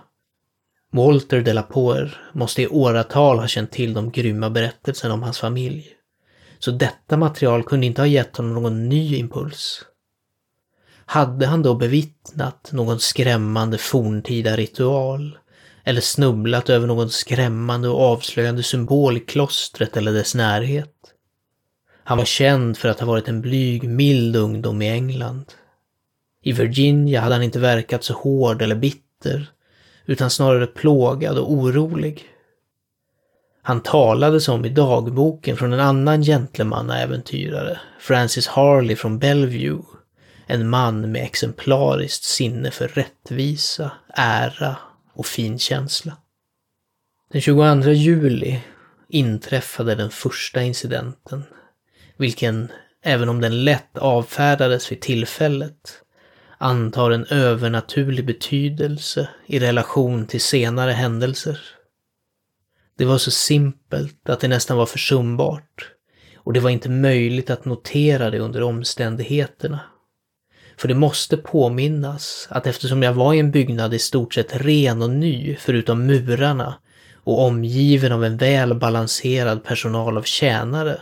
Walter 0.91 1.41
de 1.41 1.53
la 1.53 1.63
Poer 1.63 2.17
måste 2.33 2.61
i 2.61 2.67
åratal 2.67 3.39
ha 3.39 3.47
känt 3.47 3.71
till 3.71 3.93
de 3.93 4.11
grymma 4.11 4.49
berättelserna 4.49 5.13
om 5.13 5.23
hans 5.23 5.39
familj. 5.39 5.91
Så 6.59 6.71
detta 6.71 7.17
material 7.17 7.63
kunde 7.63 7.85
inte 7.85 8.01
ha 8.01 8.07
gett 8.07 8.37
honom 8.37 8.53
någon 8.53 8.89
ny 8.89 9.15
impuls. 9.15 9.85
Hade 11.05 11.45
han 11.45 11.61
då 11.61 11.75
bevittnat 11.75 12.69
någon 12.71 12.99
skrämmande 12.99 13.77
forntida 13.77 14.55
ritual 14.55 15.37
eller 15.85 16.01
snubblat 16.01 16.69
över 16.69 16.87
någon 16.87 17.09
skrämmande 17.09 17.89
och 17.89 18.01
avslöjande 18.01 18.63
symbol 18.63 19.17
i 19.17 19.19
klostret 19.19 19.97
eller 19.97 20.13
dess 20.13 20.35
närhet. 20.35 20.93
Han 22.03 22.17
var 22.17 22.25
känd 22.25 22.77
för 22.77 22.89
att 22.89 22.99
ha 22.99 23.07
varit 23.07 23.27
en 23.27 23.41
blyg, 23.41 23.89
mild 23.89 24.35
ungdom 24.35 24.81
i 24.81 24.89
England. 24.89 25.45
I 26.43 26.51
Virginia 26.51 27.21
hade 27.21 27.35
han 27.35 27.43
inte 27.43 27.59
verkat 27.59 28.03
så 28.03 28.13
hård 28.13 28.61
eller 28.61 28.75
bitter, 28.75 29.51
utan 30.05 30.29
snarare 30.29 30.67
plågad 30.67 31.37
och 31.37 31.51
orolig. 31.51 32.23
Han 33.61 33.81
talade 33.81 34.41
som 34.41 34.65
i 34.65 34.69
dagboken 34.69 35.57
från 35.57 35.73
en 35.73 35.79
annan 35.79 36.21
gentlemannaäventyrare, 36.21 37.79
Francis 37.99 38.47
Harley 38.47 38.95
från 38.95 39.19
Bellevue. 39.19 39.81
En 40.47 40.69
man 40.69 41.11
med 41.11 41.23
exemplariskt 41.23 42.23
sinne 42.23 42.71
för 42.71 42.87
rättvisa, 42.87 43.91
ära 44.13 44.75
och 45.15 45.25
fin 45.25 45.59
känsla. 45.59 46.17
Den 47.31 47.41
22 47.41 47.89
juli 47.89 48.59
inträffade 49.09 49.95
den 49.95 50.09
första 50.09 50.61
incidenten, 50.61 51.43
vilken, 52.17 52.71
även 53.03 53.29
om 53.29 53.41
den 53.41 53.63
lätt 53.63 53.97
avfärdades 53.97 54.91
vid 54.91 55.01
tillfället, 55.01 56.01
antar 56.57 57.11
en 57.11 57.25
övernaturlig 57.25 58.25
betydelse 58.25 59.29
i 59.45 59.59
relation 59.59 60.27
till 60.27 60.41
senare 60.41 60.91
händelser. 60.91 61.59
Det 62.97 63.05
var 63.05 63.17
så 63.17 63.31
simpelt 63.31 64.29
att 64.29 64.39
det 64.39 64.47
nästan 64.47 64.77
var 64.77 64.85
försumbart 64.85 65.91
och 66.35 66.53
det 66.53 66.59
var 66.59 66.69
inte 66.69 66.89
möjligt 66.89 67.49
att 67.49 67.65
notera 67.65 68.29
det 68.29 68.39
under 68.39 68.61
omständigheterna. 68.61 69.79
För 70.77 70.87
det 70.87 70.95
måste 70.95 71.37
påminnas 71.37 72.47
att 72.51 72.67
eftersom 72.67 73.03
jag 73.03 73.13
var 73.13 73.33
i 73.33 73.39
en 73.39 73.51
byggnad 73.51 73.93
i 73.93 73.99
stort 73.99 74.33
sett 74.33 74.55
ren 74.55 75.01
och 75.01 75.09
ny, 75.09 75.55
förutom 75.59 76.05
murarna, 76.05 76.75
och 77.25 77.45
omgiven 77.45 78.11
av 78.11 78.25
en 78.25 78.37
väl 78.37 78.75
balanserad 78.75 79.63
personal 79.63 80.17
av 80.17 80.23
tjänare, 80.23 81.01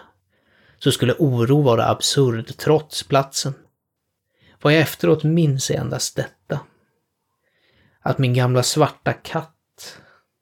så 0.80 0.92
skulle 0.92 1.14
oro 1.14 1.62
vara 1.62 1.86
absurd 1.86 2.58
trots 2.58 3.04
platsen. 3.04 3.54
Vad 4.62 4.74
jag 4.74 4.82
efteråt 4.82 5.24
minns 5.24 5.72
är 5.72 5.76
endast 5.76 6.16
detta. 6.16 6.60
Att 8.02 8.18
min 8.18 8.34
gamla 8.34 8.64
svarta 8.64 9.14
katt, 9.14 9.98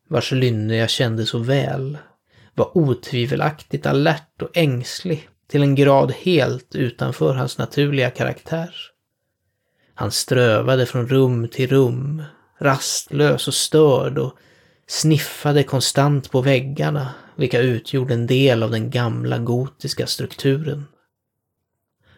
vars 0.10 0.32
lynne 0.32 0.76
jag 0.76 0.90
kände 0.90 1.26
så 1.26 1.38
väl, 1.38 1.98
var 2.56 2.78
otvivelaktigt 2.78 3.86
alert 3.86 4.42
och 4.42 4.58
ängslig 4.58 5.30
till 5.48 5.62
en 5.62 5.76
grad 5.76 6.12
helt 6.12 6.76
utanför 6.76 7.34
hans 7.34 7.58
naturliga 7.58 8.10
karaktär. 8.10 8.91
Han 10.02 10.12
strövade 10.12 10.86
från 10.86 11.08
rum 11.08 11.48
till 11.48 11.70
rum, 11.70 12.24
rastlös 12.60 13.48
och 13.48 13.54
störd 13.54 14.18
och 14.18 14.34
sniffade 14.88 15.64
konstant 15.64 16.32
på 16.32 16.42
väggarna, 16.42 17.14
vilka 17.36 17.60
utgjorde 17.60 18.14
en 18.14 18.28
del 18.28 18.64
av 18.64 18.72
den 18.72 18.90
gamla 18.90 19.38
gotiska 19.38 20.08
strukturen. 20.08 20.86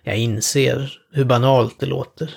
Jag 0.04 0.18
inser 0.18 1.00
hur 1.12 1.26
banalt 1.26 1.80
det 1.80 1.86
låter. 1.86 2.36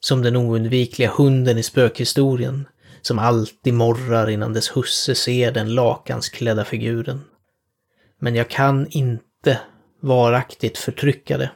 Som 0.00 0.22
den 0.22 0.36
oundvikliga 0.36 1.10
hunden 1.10 1.58
i 1.58 1.62
spökhistorien, 1.62 2.68
som 3.02 3.18
alltid 3.18 3.74
morrar 3.74 4.30
innan 4.30 4.52
dess 4.52 4.76
husse 4.76 5.14
ser 5.14 5.52
den 5.52 5.74
lakansklädda 5.74 6.64
figuren. 6.64 7.20
Men 8.20 8.34
jag 8.34 8.50
kan 8.50 8.86
inte 8.90 9.60
varaktigt 10.02 10.78
förtrycka 10.78 11.38
det. 11.38 11.50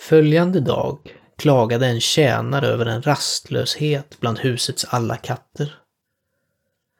Följande 0.00 0.60
dag 0.60 1.18
klagade 1.42 1.86
en 1.86 2.00
tjänare 2.00 2.66
över 2.66 2.86
en 2.86 3.02
rastlöshet 3.02 4.20
bland 4.20 4.38
husets 4.38 4.84
alla 4.84 5.16
katter. 5.16 5.74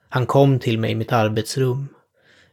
Han 0.09 0.27
kom 0.27 0.59
till 0.59 0.79
mig 0.79 0.91
i 0.91 0.95
mitt 0.95 1.13
arbetsrum. 1.13 1.89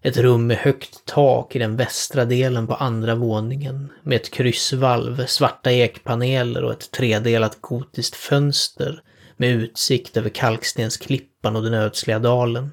Ett 0.02 0.18
rum 0.18 0.48
med 0.48 0.58
högt 0.58 1.06
tak 1.06 1.56
i 1.56 1.60
den 1.60 1.76
västra 1.76 2.26
delen 2.26 2.68
på 2.68 2.74
andra 2.74 3.16
våningen 3.16 3.92
med 4.04 4.16
ett 4.16 4.32
kryssvalv, 4.32 5.26
svarta 5.26 5.72
ekpaneler 5.72 6.64
och 6.64 6.72
ett 6.72 6.92
tredelat 6.92 7.62
gotiskt 7.62 8.16
fönster 8.16 9.02
med 9.38 9.50
utsikt 9.50 10.18
över 10.18 10.30
kalkstensklippan 10.30 11.56
och 11.56 11.64
den 11.64 11.74
ödsliga 11.74 12.20
dalen. 12.20 12.72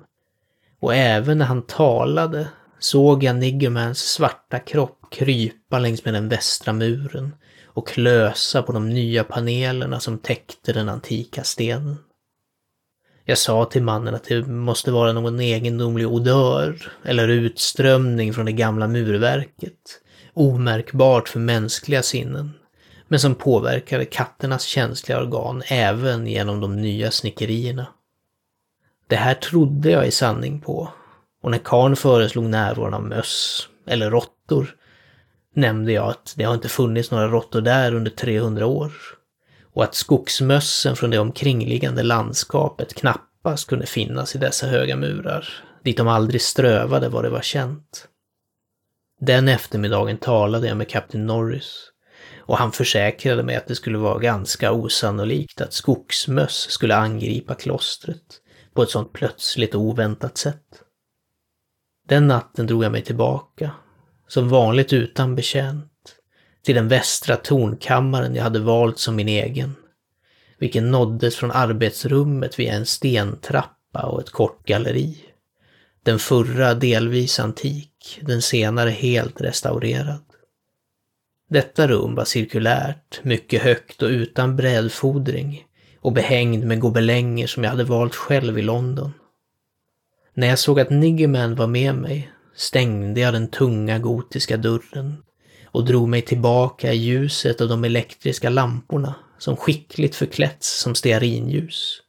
Och 0.81 0.95
även 0.95 1.39
när 1.39 1.47
han 1.47 1.67
talade 1.67 2.49
såg 2.79 3.25
jag 3.25 3.37
Niggermans 3.37 3.99
svarta 3.99 4.59
kropp 4.59 4.99
krypa 5.11 5.79
längs 5.79 6.05
med 6.05 6.15
den 6.15 6.29
västra 6.29 6.73
muren 6.73 7.33
och 7.77 7.89
klösa 7.89 8.63
på 8.63 8.73
de 8.73 8.89
nya 8.89 9.25
panelerna 9.25 10.01
som 10.01 10.19
täckte 10.19 10.73
den 10.73 10.89
antika 10.89 11.45
stenen. 11.45 11.97
Jag 13.25 13.39
sa 13.39 13.65
till 13.65 13.83
mannen 13.83 14.15
att 14.15 14.25
det 14.25 14.47
måste 14.47 14.91
vara 14.91 15.13
någon 15.13 15.41
egendomlig 15.41 16.09
odör 16.09 16.93
eller 17.05 17.29
utströmning 17.29 18.33
från 18.33 18.47
det 18.47 18.53
gamla 18.53 18.89
murverket, 18.89 20.01
omärkbart 20.35 21.29
för 21.29 21.41
mänskliga 21.41 22.03
sinnen, 22.03 22.51
men 23.09 23.21
som 23.21 23.35
påverkade 23.35 24.05
katternas 24.05 24.63
känsliga 24.63 25.21
organ 25.21 25.63
även 25.67 26.27
genom 26.27 26.61
de 26.61 26.77
nya 26.77 27.11
snickerierna. 27.11 27.87
Det 29.07 29.17
här 29.17 29.35
trodde 29.35 29.91
jag 29.91 30.07
i 30.07 30.11
sanning 30.11 30.61
på, 30.61 30.89
och 31.43 31.51
när 31.51 31.59
karn 31.59 31.97
föreslog 31.97 32.45
närvaron 32.45 32.95
av 32.95 33.05
möss, 33.05 33.69
eller 33.87 34.11
råttor, 34.11 34.77
nämnde 35.57 35.93
jag 35.93 36.09
att 36.09 36.35
det 36.37 36.45
har 36.45 36.55
inte 36.55 36.69
funnits 36.69 37.11
några 37.11 37.29
råttor 37.29 37.61
där 37.61 37.95
under 37.95 38.11
300 38.11 38.67
år 38.67 38.93
och 39.75 39.85
att 39.85 39.95
skogsmössen 39.95 40.97
från 40.97 41.11
det 41.11 41.19
omkringliggande 41.19 42.03
landskapet 42.03 42.95
knappast 42.95 43.69
kunde 43.69 43.87
finnas 43.87 44.35
i 44.35 44.39
dessa 44.39 44.67
höga 44.67 44.97
murar, 44.97 45.49
dit 45.85 45.97
de 45.97 46.09
aldrig 46.09 46.43
strövade 46.43 47.09
vad 47.09 47.25
det 47.25 47.31
var 47.31 47.41
känt. 47.41 48.09
Den 49.21 49.49
eftermiddagen 49.49 50.17
talade 50.17 50.69
jag 50.69 50.77
med 50.77 50.89
kapten 50.89 51.27
Norris 51.27 51.91
och 52.39 52.59
han 52.59 52.73
försäkrade 52.73 53.43
mig 53.43 53.57
att 53.57 53.67
det 53.67 53.75
skulle 53.75 53.99
vara 53.99 54.19
ganska 54.19 54.73
osannolikt 54.73 55.61
att 55.61 55.73
skogsmöss 55.73 56.71
skulle 56.71 56.97
angripa 56.97 57.55
klostret 57.55 58.41
på 58.75 58.83
ett 58.83 58.91
sådant 58.91 59.13
plötsligt 59.13 59.75
och 59.75 59.81
oväntat 59.81 60.39
sätt. 60.39 60.83
Den 62.09 62.27
natten 62.27 62.67
drog 62.67 62.85
jag 62.85 62.93
mig 62.93 63.03
tillbaka, 63.03 63.71
som 64.29 64.49
vanligt 64.49 64.93
utan 64.93 65.35
betjänt, 65.35 65.93
till 66.63 66.75
den 66.75 66.89
västra 66.89 67.37
tornkammaren 67.37 68.35
jag 68.35 68.43
hade 68.43 68.59
valt 68.59 68.99
som 68.99 69.17
min 69.17 69.29
egen, 69.29 69.75
vilken 70.59 70.91
nåddes 70.91 71.37
från 71.37 71.51
arbetsrummet 71.51 72.59
via 72.59 72.73
en 72.73 72.87
stentrappa 72.87 74.03
och 74.03 74.21
ett 74.21 74.31
kort 74.31 74.67
galleri. 74.67 75.19
Den 76.03 76.19
förra 76.19 76.75
delvis 76.75 77.41
antik, 77.41 78.21
den 78.23 78.43
senare 78.43 78.91
helt 78.91 79.41
restaurerad. 79.41 80.23
Detta 81.49 81.89
rum 81.89 82.15
var 82.15 82.25
cirkulärt, 82.25 83.21
mycket 83.23 83.63
högt 83.63 84.03
och 84.03 84.09
utan 84.09 84.57
brädfodring 84.57 85.65
och 86.01 86.13
behängd 86.13 86.65
med 86.65 86.81
gobelänger 86.81 87.47
som 87.47 87.65
jag 87.65 87.71
hade 87.71 87.85
valt 87.85 88.15
själv 88.15 88.59
i 88.59 88.63
London. 88.63 89.13
När 90.35 90.47
jag 90.47 90.59
såg 90.59 90.81
att 90.81 90.91
Niggerman 90.91 91.55
var 91.55 91.67
med 91.67 91.95
mig 91.95 92.33
stängde 92.57 93.21
jag 93.21 93.35
den 93.35 93.51
tunga 93.51 93.99
gotiska 93.99 94.57
dörren 94.57 95.23
och 95.65 95.85
drog 95.85 96.09
mig 96.09 96.23
tillbaka 96.23 96.93
i 96.93 96.97
ljuset 96.97 97.61
av 97.61 97.69
de 97.69 97.85
elektriska 97.85 98.51
lamporna 98.51 99.15
som 99.39 99.57
skickligt 99.57 100.15
förklätts 100.15 100.81
som 100.81 100.95
stearinljus, 100.95 102.03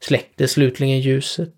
släckte 0.00 0.48
slutligen 0.48 1.00
ljuset 1.00 1.54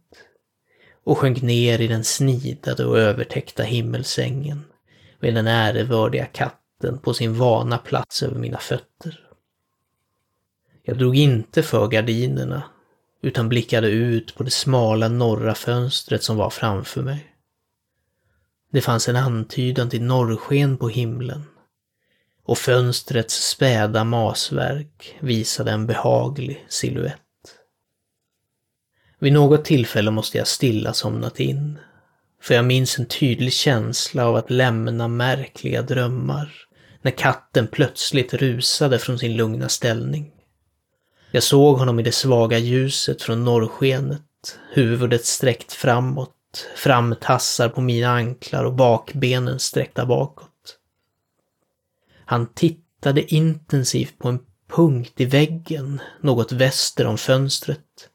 och 1.05 1.19
sjönk 1.19 1.43
ner 1.43 1.81
i 1.81 1.87
den 1.87 2.05
snidade 2.05 2.85
och 2.85 2.99
övertäckta 2.99 3.63
himmelsängen 3.63 4.65
med 5.21 5.35
den 5.35 5.47
ärevördiga 5.47 6.27
katten 6.27 6.99
på 6.99 7.15
sin 7.15 7.35
vana 7.35 7.79
plats 7.79 8.23
över 8.23 8.39
mina 8.39 8.59
fötter. 8.59 9.21
Jag 10.83 10.99
drog 10.99 11.17
inte 11.17 11.63
för 11.63 11.89
gardinerna 11.89 12.63
utan 13.23 13.49
blickade 13.49 13.89
ut 13.89 14.35
på 14.35 14.43
det 14.43 14.51
smala 14.51 15.09
norra 15.09 15.55
fönstret 15.55 16.23
som 16.23 16.37
var 16.37 16.51
framför 16.51 17.03
mig. 17.03 17.27
Det 18.73 18.81
fanns 18.81 19.09
en 19.09 19.17
antydan 19.17 19.91
till 19.91 20.03
norrsken 20.03 20.77
på 20.77 20.89
himlen 20.89 21.45
och 22.45 22.59
fönstrets 22.59 23.49
späda 23.49 24.05
masverk 24.05 25.17
visade 25.21 25.71
en 25.71 25.87
behaglig 25.87 26.67
siluett. 26.69 27.17
Vid 29.19 29.33
något 29.33 29.65
tillfälle 29.65 30.11
måste 30.11 30.39
jag 30.39 30.47
stilla 30.47 30.93
somnat 30.93 31.41
in, 31.41 31.79
för 32.43 32.55
jag 32.55 32.65
minns 32.65 32.99
en 32.99 33.07
tydlig 33.07 33.53
känsla 33.53 34.27
av 34.27 34.37
att 34.37 34.51
lämna 34.51 35.09
märkliga 35.09 35.83
drömmar 35.83 36.53
när 37.03 37.11
katten 37.11 37.67
plötsligt 37.67 38.35
rusade 38.35 38.99
från 38.99 39.19
sin 39.19 39.37
lugna 39.37 39.69
ställning. 39.69 40.31
Jag 41.31 41.43
såg 41.43 41.79
honom 41.79 42.01
i 42.01 42.03
det 42.03 42.13
svaga 42.13 42.59
ljuset 42.59 43.23
från 43.23 43.45
norrskenet, 43.45 44.59
huvudet 44.73 45.25
sträckt 45.25 45.73
framåt 45.73 46.35
framtassar 46.77 47.69
på 47.69 47.81
mina 47.81 48.09
anklar 48.09 48.65
och 48.65 48.75
bakbenen 48.75 49.59
sträckta 49.59 50.07
bakåt. 50.07 50.79
Han 52.25 52.47
tittade 52.47 53.35
intensivt 53.35 54.19
på 54.19 54.29
en 54.29 54.39
punkt 54.69 55.13
i 55.17 55.25
väggen 55.25 56.01
något 56.21 56.53
väster 56.53 57.07
om 57.07 57.19
fönstret. 57.19 58.09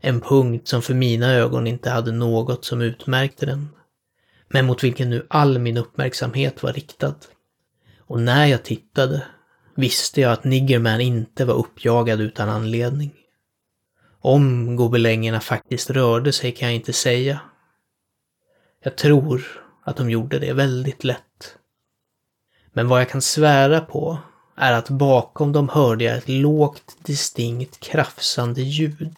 En 0.00 0.20
punkt 0.20 0.68
som 0.68 0.82
för 0.82 0.94
mina 0.94 1.32
ögon 1.32 1.66
inte 1.66 1.90
hade 1.90 2.12
något 2.12 2.64
som 2.64 2.80
utmärkte 2.80 3.46
den, 3.46 3.68
men 4.48 4.66
mot 4.66 4.84
vilken 4.84 5.10
nu 5.10 5.26
all 5.30 5.58
min 5.58 5.76
uppmärksamhet 5.76 6.62
var 6.62 6.72
riktad. 6.72 7.14
Och 7.98 8.20
när 8.20 8.46
jag 8.46 8.62
tittade 8.62 9.22
visste 9.74 10.20
jag 10.20 10.32
att 10.32 10.44
Niggerman 10.44 11.00
inte 11.00 11.44
var 11.44 11.54
uppjagad 11.54 12.20
utan 12.20 12.48
anledning. 12.48 13.14
Om 14.20 14.76
gobelängerna 14.76 15.40
faktiskt 15.40 15.90
rörde 15.90 16.32
sig 16.32 16.52
kan 16.52 16.68
jag 16.68 16.76
inte 16.76 16.92
säga, 16.92 17.40
jag 18.84 18.96
tror 18.96 19.62
att 19.82 19.96
de 19.96 20.10
gjorde 20.10 20.38
det 20.38 20.52
väldigt 20.52 21.04
lätt. 21.04 21.56
Men 22.72 22.88
vad 22.88 23.00
jag 23.00 23.10
kan 23.10 23.22
svära 23.22 23.80
på 23.80 24.18
är 24.56 24.72
att 24.72 24.90
bakom 24.90 25.52
dem 25.52 25.68
hörde 25.68 26.04
jag 26.04 26.16
ett 26.16 26.28
lågt, 26.28 26.96
distinkt 27.02 27.80
krafsande 27.80 28.62
ljud. 28.62 29.16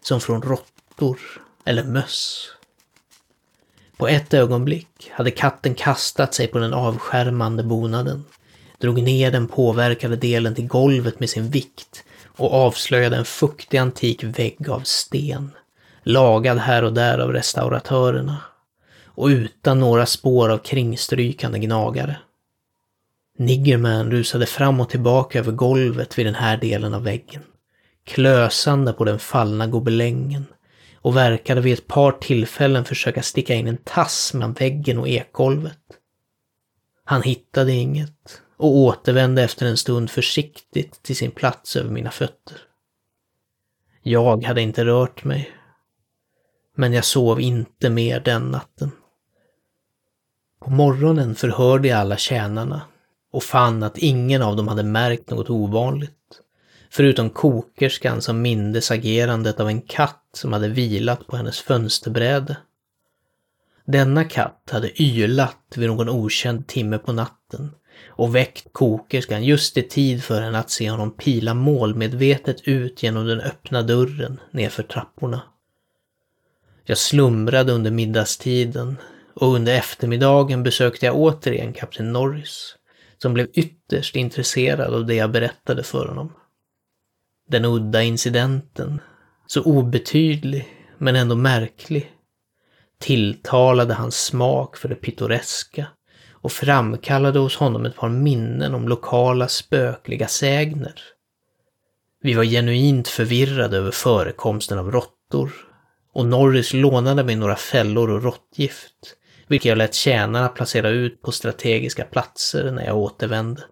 Som 0.00 0.20
från 0.20 0.42
råttor 0.42 1.18
eller 1.64 1.84
möss. 1.84 2.48
På 3.96 4.08
ett 4.08 4.34
ögonblick 4.34 5.10
hade 5.10 5.30
katten 5.30 5.74
kastat 5.74 6.34
sig 6.34 6.46
på 6.46 6.58
den 6.58 6.74
avskärmande 6.74 7.62
bonaden, 7.62 8.24
drog 8.78 9.02
ner 9.02 9.30
den 9.30 9.48
påverkade 9.48 10.16
delen 10.16 10.54
till 10.54 10.66
golvet 10.66 11.20
med 11.20 11.30
sin 11.30 11.50
vikt 11.50 12.04
och 12.26 12.52
avslöjade 12.54 13.16
en 13.16 13.24
fuktig 13.24 13.78
antik 13.78 14.24
vägg 14.24 14.68
av 14.68 14.80
sten, 14.80 15.50
lagad 16.02 16.58
här 16.58 16.84
och 16.84 16.92
där 16.92 17.18
av 17.18 17.32
restauratörerna 17.32 18.38
och 19.14 19.26
utan 19.26 19.80
några 19.80 20.06
spår 20.06 20.48
av 20.48 20.58
kringstrykande 20.58 21.58
gnagare. 21.58 22.16
Niggerman 23.38 24.10
rusade 24.10 24.46
fram 24.46 24.80
och 24.80 24.90
tillbaka 24.90 25.38
över 25.38 25.52
golvet 25.52 26.18
vid 26.18 26.26
den 26.26 26.34
här 26.34 26.56
delen 26.56 26.94
av 26.94 27.02
väggen, 27.02 27.42
klösande 28.04 28.92
på 28.92 29.04
den 29.04 29.18
fallna 29.18 29.66
gobelängen 29.66 30.46
och 30.94 31.16
verkade 31.16 31.60
vid 31.60 31.72
ett 31.72 31.86
par 31.86 32.12
tillfällen 32.12 32.84
försöka 32.84 33.22
sticka 33.22 33.54
in 33.54 33.68
en 33.68 33.76
tass 33.76 34.34
mellan 34.34 34.52
väggen 34.52 34.98
och 34.98 35.08
ekgolvet. 35.08 35.78
Han 37.04 37.22
hittade 37.22 37.72
inget 37.72 38.42
och 38.56 38.76
återvände 38.76 39.42
efter 39.42 39.66
en 39.66 39.76
stund 39.76 40.10
försiktigt 40.10 41.02
till 41.02 41.16
sin 41.16 41.30
plats 41.30 41.76
över 41.76 41.90
mina 41.90 42.10
fötter. 42.10 42.56
Jag 44.02 44.44
hade 44.44 44.62
inte 44.62 44.84
rört 44.84 45.24
mig. 45.24 45.50
Men 46.76 46.92
jag 46.92 47.04
sov 47.04 47.40
inte 47.40 47.90
mer 47.90 48.20
den 48.20 48.42
natten. 48.42 48.90
På 50.64 50.70
morgonen 50.70 51.34
förhörde 51.34 51.88
jag 51.88 51.98
alla 51.98 52.16
tjänarna 52.16 52.82
och 53.32 53.42
fann 53.42 53.82
att 53.82 53.98
ingen 53.98 54.42
av 54.42 54.56
dem 54.56 54.68
hade 54.68 54.82
märkt 54.82 55.30
något 55.30 55.50
ovanligt. 55.50 56.10
Förutom 56.90 57.30
kokerskan 57.30 58.22
som 58.22 58.42
mindes 58.42 58.90
agerandet 58.90 59.60
av 59.60 59.68
en 59.68 59.82
katt 59.82 60.24
som 60.32 60.52
hade 60.52 60.68
vilat 60.68 61.26
på 61.26 61.36
hennes 61.36 61.60
fönsterbräde. 61.60 62.56
Denna 63.84 64.24
katt 64.24 64.68
hade 64.70 65.02
ylat 65.02 65.74
vid 65.76 65.88
någon 65.88 66.08
okänd 66.08 66.66
timme 66.66 66.98
på 66.98 67.12
natten 67.12 67.70
och 68.06 68.34
väckt 68.34 68.72
kokerskan 68.72 69.44
just 69.44 69.76
i 69.76 69.82
tid 69.82 70.24
för 70.24 70.40
henne 70.40 70.58
att 70.58 70.70
se 70.70 70.90
honom 70.90 71.10
pila 71.10 71.54
målmedvetet 71.54 72.68
ut 72.68 73.02
genom 73.02 73.26
den 73.26 73.40
öppna 73.40 73.82
dörren 73.82 74.40
nedför 74.50 74.82
trapporna. 74.82 75.42
Jag 76.84 76.98
slumrade 76.98 77.72
under 77.72 77.90
middagstiden 77.90 78.96
och 79.34 79.54
under 79.54 79.74
eftermiddagen 79.74 80.62
besökte 80.62 81.06
jag 81.06 81.16
återigen 81.16 81.72
kapten 81.72 82.12
Norris, 82.12 82.76
som 83.18 83.34
blev 83.34 83.48
ytterst 83.54 84.16
intresserad 84.16 84.94
av 84.94 85.06
det 85.06 85.14
jag 85.14 85.30
berättade 85.30 85.82
för 85.82 86.08
honom. 86.08 86.32
Den 87.48 87.64
udda 87.64 88.02
incidenten, 88.02 89.00
så 89.46 89.62
obetydlig 89.62 90.68
men 90.98 91.16
ändå 91.16 91.34
märklig, 91.34 92.12
tilltalade 92.98 93.94
hans 93.94 94.24
smak 94.24 94.76
för 94.76 94.88
det 94.88 94.94
pittoreska 94.94 95.86
och 96.30 96.52
framkallade 96.52 97.38
hos 97.38 97.56
honom 97.56 97.86
ett 97.86 97.96
par 97.96 98.08
minnen 98.08 98.74
om 98.74 98.88
lokala 98.88 99.48
spökliga 99.48 100.28
sägner. 100.28 100.94
Vi 102.22 102.34
var 102.34 102.44
genuint 102.44 103.08
förvirrade 103.08 103.76
över 103.76 103.90
förekomsten 103.90 104.78
av 104.78 104.90
råttor 104.92 105.52
och 106.12 106.26
Norris 106.26 106.72
lånade 106.72 107.24
mig 107.24 107.36
några 107.36 107.56
fällor 107.56 108.10
och 108.10 108.22
råttgift, 108.22 109.16
vilket 109.46 109.68
jag 109.68 109.78
lät 109.78 109.94
tjänarna 109.94 110.48
placera 110.48 110.88
ut 110.88 111.22
på 111.22 111.32
strategiska 111.32 112.04
platser 112.04 112.70
när 112.70 112.84
jag 112.84 112.96
återvände. 112.96 113.62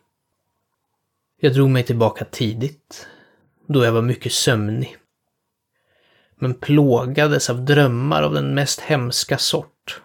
Jag 1.40 1.54
drog 1.54 1.70
mig 1.70 1.82
tillbaka 1.82 2.24
tidigt, 2.24 3.06
då 3.68 3.84
jag 3.84 3.92
var 3.92 4.02
mycket 4.02 4.32
sömnig. 4.32 4.96
Men 6.38 6.54
plågades 6.54 7.50
av 7.50 7.64
drömmar 7.64 8.22
av 8.22 8.34
den 8.34 8.54
mest 8.54 8.80
hemska 8.80 9.38
sort. 9.38 10.02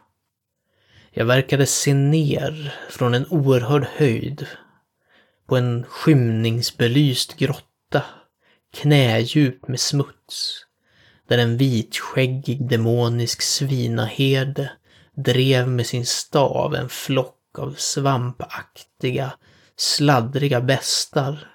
Jag 1.12 1.25
verkade 1.25 1.65
se 1.65 1.93
ner 1.93 2.75
från 2.89 3.13
en 3.13 3.25
oerhörd 3.30 3.88
höjd 3.95 4.47
på 5.47 5.58
en 5.58 5.84
skymningsbelyst 5.84 7.38
grotta, 7.38 8.04
knädjup 8.73 9.67
med 9.67 9.80
smuts, 9.80 10.65
där 11.28 11.38
en 11.38 11.58
vitskäggig 11.58 12.69
demonisk 12.69 13.41
svinaherde 13.41 14.71
drev 15.15 15.67
med 15.67 15.86
sin 15.86 16.06
stav 16.06 16.75
en 16.75 16.89
flock 16.89 17.60
av 17.60 17.75
svampaktiga, 17.78 19.34
sladdriga 19.78 20.62
bestar, 20.62 21.51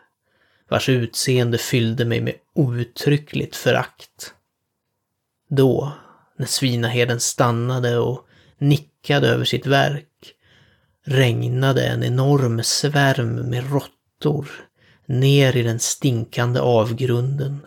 vars 0.69 0.89
utseende 0.89 1.59
fyllde 1.59 2.05
mig 2.05 2.21
med 2.21 2.35
outtryckligt 2.55 3.57
förakt. 3.57 4.35
Då, 5.49 5.93
när 6.37 6.47
svinaherden 6.47 7.21
stannade 7.21 7.99
och 7.99 8.27
nickade 8.59 9.29
över 9.29 9.45
sitt 9.45 9.67
verk, 9.67 10.35
regnade 11.05 11.87
en 11.87 12.05
enorm 12.05 12.63
svärm 12.63 13.35
med 13.35 13.73
råttor 13.73 14.49
ner 15.07 15.57
i 15.57 15.63
den 15.63 15.81
stinkande 15.81 16.61
avgrunden 16.61 17.67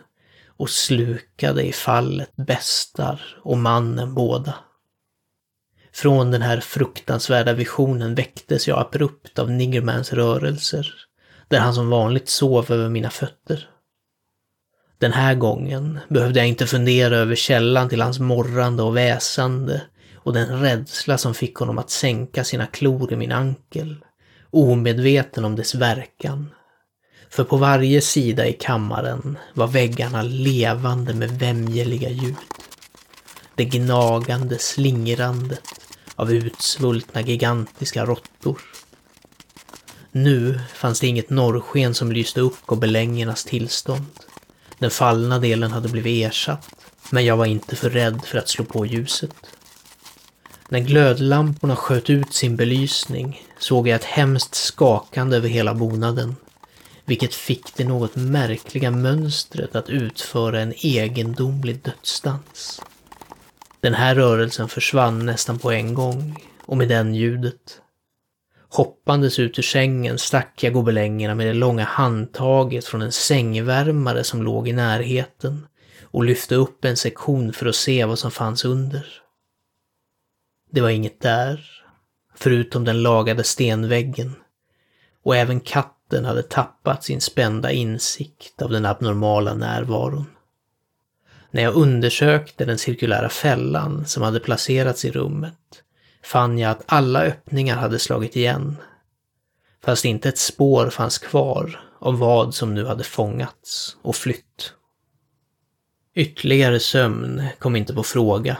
och 0.56 0.70
slukade 0.70 1.62
i 1.62 1.72
fallet 1.72 2.36
bestar 2.36 3.20
och 3.42 3.58
mannen 3.58 4.14
båda. 4.14 4.54
Från 5.94 6.30
den 6.30 6.42
här 6.42 6.60
fruktansvärda 6.60 7.52
visionen 7.52 8.14
väcktes 8.14 8.68
jag 8.68 8.78
abrupt 8.78 9.38
av 9.38 9.50
Niggermans 9.50 10.12
rörelser, 10.12 10.94
där 11.48 11.58
han 11.58 11.74
som 11.74 11.90
vanligt 11.90 12.28
sov 12.28 12.72
över 12.72 12.88
mina 12.88 13.10
fötter. 13.10 13.68
Den 14.98 15.12
här 15.12 15.34
gången 15.34 15.98
behövde 16.08 16.40
jag 16.40 16.48
inte 16.48 16.66
fundera 16.66 17.16
över 17.16 17.34
källan 17.34 17.88
till 17.88 18.00
hans 18.00 18.18
morrande 18.18 18.82
och 18.82 18.96
väsande 18.96 19.82
och 20.14 20.32
den 20.32 20.60
rädsla 20.62 21.18
som 21.18 21.34
fick 21.34 21.56
honom 21.56 21.78
att 21.78 21.90
sänka 21.90 22.44
sina 22.44 22.66
klor 22.66 23.12
i 23.12 23.16
min 23.16 23.32
ankel, 23.32 23.96
omedveten 24.50 25.44
om 25.44 25.56
dess 25.56 25.74
verkan. 25.74 26.50
För 27.30 27.44
på 27.44 27.56
varje 27.56 28.00
sida 28.00 28.46
i 28.46 28.52
kammaren 28.52 29.38
var 29.54 29.66
väggarna 29.66 30.22
levande 30.22 31.14
med 31.14 31.30
vämjeliga 31.30 32.08
ljud. 32.08 32.36
Det 33.54 33.64
gnagande 33.64 34.58
slingrandet 34.58 35.83
av 36.16 36.32
utsvultna 36.32 37.20
gigantiska 37.20 38.04
råttor. 38.04 38.60
Nu 40.12 40.60
fanns 40.74 41.00
det 41.00 41.06
inget 41.06 41.30
norrsken 41.30 41.94
som 41.94 42.12
lyste 42.12 42.40
upp 42.40 42.66
gobelängernas 42.66 43.44
tillstånd. 43.44 44.06
Den 44.78 44.90
fallna 44.90 45.38
delen 45.38 45.72
hade 45.72 45.88
blivit 45.88 46.26
ersatt, 46.26 46.70
men 47.10 47.24
jag 47.24 47.36
var 47.36 47.46
inte 47.46 47.76
för 47.76 47.90
rädd 47.90 48.20
för 48.24 48.38
att 48.38 48.48
slå 48.48 48.64
på 48.64 48.86
ljuset. 48.86 49.34
När 50.68 50.80
glödlamporna 50.80 51.76
sköt 51.76 52.10
ut 52.10 52.34
sin 52.34 52.56
belysning 52.56 53.46
såg 53.58 53.88
jag 53.88 53.96
ett 53.96 54.04
hemskt 54.04 54.54
skakande 54.54 55.36
över 55.36 55.48
hela 55.48 55.74
bonaden, 55.74 56.36
vilket 57.04 57.34
fick 57.34 57.76
det 57.76 57.84
något 57.84 58.16
märkliga 58.16 58.90
mönstret 58.90 59.76
att 59.76 59.90
utföra 59.90 60.60
en 60.60 60.74
egendomlig 60.76 61.82
dödsdans. 61.82 62.80
Den 63.84 63.94
här 63.94 64.14
rörelsen 64.14 64.68
försvann 64.68 65.26
nästan 65.26 65.58
på 65.58 65.72
en 65.72 65.94
gång, 65.94 66.36
och 66.66 66.76
med 66.76 66.88
den 66.88 67.14
ljudet. 67.14 67.80
Hoppandes 68.68 69.38
ut 69.38 69.58
ur 69.58 69.62
sängen 69.62 70.18
stack 70.18 70.62
jag 70.62 70.72
gobelängerna 70.72 71.34
med 71.34 71.46
det 71.46 71.54
långa 71.54 71.84
handtaget 71.84 72.84
från 72.84 73.02
en 73.02 73.12
sängvärmare 73.12 74.24
som 74.24 74.42
låg 74.42 74.68
i 74.68 74.72
närheten 74.72 75.66
och 76.02 76.24
lyfte 76.24 76.54
upp 76.54 76.84
en 76.84 76.96
sektion 76.96 77.52
för 77.52 77.66
att 77.66 77.74
se 77.74 78.04
vad 78.04 78.18
som 78.18 78.30
fanns 78.30 78.64
under. 78.64 79.06
Det 80.70 80.80
var 80.80 80.90
inget 80.90 81.20
där, 81.20 81.82
förutom 82.34 82.84
den 82.84 83.02
lagade 83.02 83.44
stenväggen. 83.44 84.34
Och 85.24 85.36
även 85.36 85.60
katten 85.60 86.24
hade 86.24 86.42
tappat 86.42 87.04
sin 87.04 87.20
spända 87.20 87.72
insikt 87.72 88.62
av 88.62 88.70
den 88.70 88.86
abnormala 88.86 89.54
närvaron. 89.54 90.33
När 91.54 91.62
jag 91.62 91.74
undersökte 91.74 92.64
den 92.64 92.78
cirkulära 92.78 93.28
fällan 93.28 94.06
som 94.06 94.22
hade 94.22 94.40
placerats 94.40 95.04
i 95.04 95.10
rummet 95.10 95.82
fann 96.22 96.58
jag 96.58 96.70
att 96.70 96.82
alla 96.86 97.22
öppningar 97.22 97.76
hade 97.76 97.98
slagit 97.98 98.36
igen. 98.36 98.76
Fast 99.84 100.04
inte 100.04 100.28
ett 100.28 100.38
spår 100.38 100.90
fanns 100.90 101.18
kvar 101.18 101.80
av 101.98 102.18
vad 102.18 102.54
som 102.54 102.74
nu 102.74 102.84
hade 102.84 103.04
fångats 103.04 103.96
och 104.02 104.16
flytt. 104.16 104.72
Ytterligare 106.14 106.80
sömn 106.80 107.42
kom 107.58 107.76
inte 107.76 107.94
på 107.94 108.02
fråga. 108.02 108.56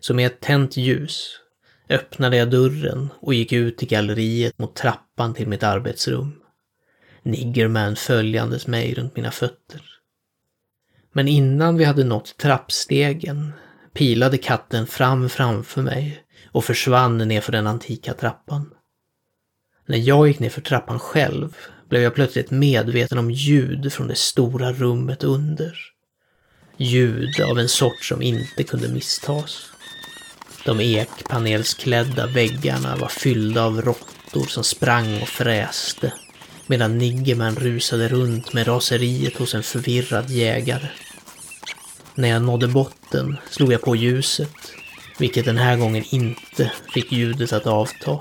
Så 0.00 0.14
med 0.14 0.26
ett 0.26 0.40
tänt 0.40 0.76
ljus 0.76 1.40
öppnade 1.88 2.36
jag 2.36 2.50
dörren 2.50 3.08
och 3.20 3.34
gick 3.34 3.52
ut 3.52 3.82
i 3.82 3.86
galleriet 3.86 4.58
mot 4.58 4.76
trappan 4.76 5.34
till 5.34 5.48
mitt 5.48 5.62
arbetsrum. 5.62 6.32
Niggerman 7.22 7.96
följandes 7.96 8.66
mig 8.66 8.94
runt 8.94 9.16
mina 9.16 9.30
fötter. 9.30 9.93
Men 11.16 11.28
innan 11.28 11.76
vi 11.76 11.84
hade 11.84 12.04
nått 12.04 12.36
trappstegen 12.38 13.52
pilade 13.92 14.38
katten 14.38 14.86
fram 14.86 15.28
framför 15.28 15.82
mig 15.82 16.22
och 16.46 16.64
försvann 16.64 17.18
nerför 17.18 17.52
den 17.52 17.66
antika 17.66 18.14
trappan. 18.14 18.70
När 19.86 19.98
jag 19.98 20.28
gick 20.28 20.38
ner 20.38 20.50
för 20.50 20.60
trappan 20.60 20.98
själv 20.98 21.56
blev 21.88 22.02
jag 22.02 22.14
plötsligt 22.14 22.50
medveten 22.50 23.18
om 23.18 23.30
ljud 23.30 23.92
från 23.92 24.08
det 24.08 24.14
stora 24.14 24.72
rummet 24.72 25.24
under. 25.24 25.78
Ljud 26.76 27.40
av 27.40 27.58
en 27.58 27.68
sort 27.68 28.04
som 28.04 28.22
inte 28.22 28.62
kunde 28.62 28.88
misstas. 28.88 29.70
De 30.64 30.80
ekpanelsklädda 30.80 32.26
väggarna 32.26 32.96
var 32.96 33.08
fyllda 33.08 33.64
av 33.64 33.82
råttor 33.82 34.46
som 34.46 34.64
sprang 34.64 35.22
och 35.22 35.28
fräste 35.28 36.12
medan 36.66 36.98
Niggerman 36.98 37.56
rusade 37.56 38.08
runt 38.08 38.52
med 38.52 38.66
raseriet 38.68 39.36
hos 39.36 39.54
en 39.54 39.62
förvirrad 39.62 40.30
jägare. 40.30 40.88
När 42.16 42.28
jag 42.28 42.42
nådde 42.42 42.68
botten 42.68 43.36
slog 43.50 43.72
jag 43.72 43.82
på 43.82 43.96
ljuset, 43.96 44.72
vilket 45.18 45.44
den 45.44 45.58
här 45.58 45.76
gången 45.76 46.04
inte 46.10 46.72
fick 46.94 47.12
ljudet 47.12 47.52
att 47.52 47.66
avta. 47.66 48.18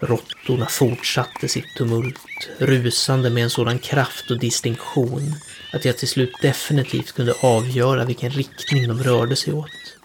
Råttorna 0.00 0.66
fortsatte 0.66 1.48
sitt 1.48 1.76
tumult, 1.78 2.48
rusande 2.58 3.30
med 3.30 3.42
en 3.42 3.50
sådan 3.50 3.78
kraft 3.78 4.30
och 4.30 4.38
distinktion 4.38 5.34
att 5.72 5.84
jag 5.84 5.98
till 5.98 6.08
slut 6.08 6.32
definitivt 6.42 7.12
kunde 7.12 7.34
avgöra 7.40 8.04
vilken 8.04 8.30
riktning 8.30 8.88
de 8.88 9.02
rörde 9.02 9.36
sig 9.36 9.52
åt. 9.52 9.96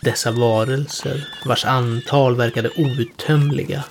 Dessa 0.00 0.30
varelser, 0.30 1.28
vars 1.44 1.64
antal 1.64 2.36
verkade 2.36 2.70
outtömliga, 2.76 3.84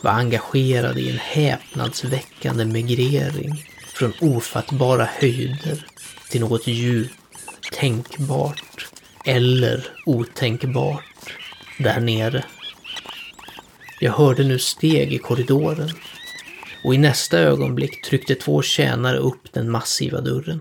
var 0.00 0.10
engagerade 0.12 1.00
i 1.00 1.10
en 1.10 1.18
häpnadsväckande 1.18 2.64
migrering 2.64 3.64
från 3.94 4.12
ofattbara 4.20 5.08
höjder 5.18 5.86
till 6.30 6.40
något 6.40 6.66
djupt, 6.66 7.14
tänkbart 7.72 8.88
eller 9.24 9.86
otänkbart 10.06 11.04
där 11.78 12.00
nere. 12.00 12.44
Jag 14.00 14.12
hörde 14.12 14.44
nu 14.44 14.58
steg 14.58 15.12
i 15.12 15.18
korridoren 15.18 15.90
och 16.84 16.94
i 16.94 16.98
nästa 16.98 17.38
ögonblick 17.38 18.04
tryckte 18.04 18.34
två 18.34 18.62
tjänare 18.62 19.18
upp 19.18 19.52
den 19.52 19.70
massiva 19.70 20.20
dörren. 20.20 20.60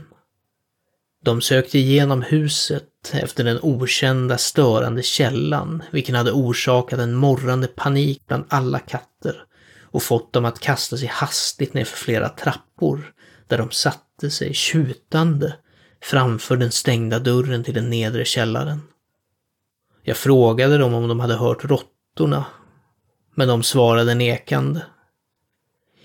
De 1.23 1.41
sökte 1.41 1.79
igenom 1.79 2.21
huset 2.21 2.89
efter 3.13 3.43
den 3.43 3.59
okända 3.61 4.37
störande 4.37 5.03
källan, 5.03 5.83
vilken 5.91 6.15
hade 6.15 6.31
orsakat 6.31 6.99
en 6.99 7.15
morrande 7.15 7.67
panik 7.67 8.23
bland 8.27 8.45
alla 8.49 8.79
katter 8.79 9.43
och 9.81 10.03
fått 10.03 10.33
dem 10.33 10.45
att 10.45 10.59
kasta 10.59 10.97
sig 10.97 11.07
hastigt 11.07 11.73
ner 11.73 11.85
för 11.85 11.97
flera 11.97 12.29
trappor, 12.29 13.13
där 13.47 13.57
de 13.57 13.71
satt 13.71 14.03
satte 14.23 14.35
sig 14.35 14.53
tjutande 14.53 15.55
framför 16.01 16.57
den 16.57 16.71
stängda 16.71 17.19
dörren 17.19 17.63
till 17.63 17.73
den 17.73 17.89
nedre 17.89 18.25
källaren. 18.25 18.81
Jag 20.03 20.17
frågade 20.17 20.77
dem 20.77 20.93
om 20.93 21.07
de 21.07 21.19
hade 21.19 21.35
hört 21.35 21.65
råttorna, 21.65 22.45
men 23.35 23.47
de 23.47 23.63
svarade 23.63 24.15
nekande. 24.15 24.81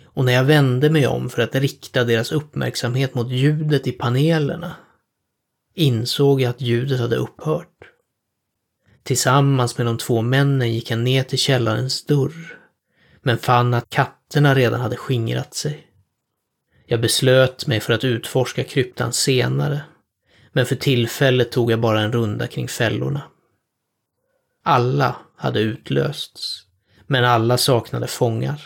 Och 0.04 0.24
när 0.24 0.32
jag 0.32 0.44
vände 0.44 0.90
mig 0.90 1.06
om 1.06 1.30
för 1.30 1.42
att 1.42 1.54
rikta 1.54 2.04
deras 2.04 2.32
uppmärksamhet 2.32 3.14
mot 3.14 3.30
ljudet 3.30 3.86
i 3.86 3.92
panelerna 3.92 4.76
insåg 5.74 6.40
jag 6.40 6.50
att 6.50 6.60
ljudet 6.60 7.00
hade 7.00 7.16
upphört. 7.16 7.92
Tillsammans 9.02 9.78
med 9.78 9.86
de 9.86 9.98
två 9.98 10.22
männen 10.22 10.72
gick 10.72 10.90
jag 10.90 10.98
ner 10.98 11.22
till 11.22 11.38
källarens 11.38 12.06
dörr, 12.06 12.58
men 13.22 13.38
fann 13.38 13.74
att 13.74 13.90
katterna 13.90 14.54
redan 14.54 14.80
hade 14.80 14.96
skingrat 14.96 15.54
sig. 15.54 15.87
Jag 16.90 17.00
beslöt 17.00 17.66
mig 17.66 17.80
för 17.80 17.92
att 17.92 18.04
utforska 18.04 18.64
kryptan 18.64 19.12
senare, 19.12 19.80
men 20.52 20.66
för 20.66 20.76
tillfället 20.76 21.52
tog 21.52 21.70
jag 21.70 21.80
bara 21.80 22.00
en 22.00 22.12
runda 22.12 22.46
kring 22.46 22.68
fällorna. 22.68 23.22
Alla 24.64 25.16
hade 25.36 25.60
utlösts, 25.60 26.62
men 27.06 27.24
alla 27.24 27.58
saknade 27.58 28.06
fångar. 28.06 28.60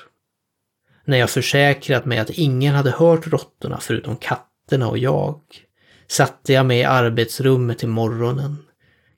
När 1.05 1.18
jag 1.18 1.31
försäkrat 1.31 2.05
mig 2.05 2.18
att 2.18 2.31
ingen 2.31 2.75
hade 2.75 2.91
hört 2.91 3.27
råttorna 3.27 3.81
förutom 3.81 4.16
katterna 4.16 4.89
och 4.89 4.99
jag, 4.99 5.41
satte 6.07 6.53
jag 6.53 6.66
mig 6.66 6.79
i 6.79 6.85
arbetsrummet 6.85 7.79
till 7.79 7.89
morgonen, 7.89 8.57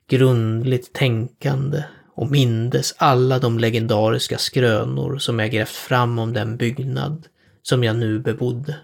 grundligt 0.09 0.93
tänkande 0.93 1.83
och 2.15 2.31
mindes 2.31 2.95
alla 2.97 3.39
de 3.39 3.59
legendariska 3.59 4.37
skrönor 4.37 5.17
som 5.17 5.39
jag 5.39 5.51
grävt 5.51 5.69
fram 5.69 6.19
om 6.19 6.33
den 6.33 6.57
byggnad 6.57 7.27
som 7.61 7.83
jag 7.83 7.95
nu 7.95 8.19
bebodde. 8.19 8.75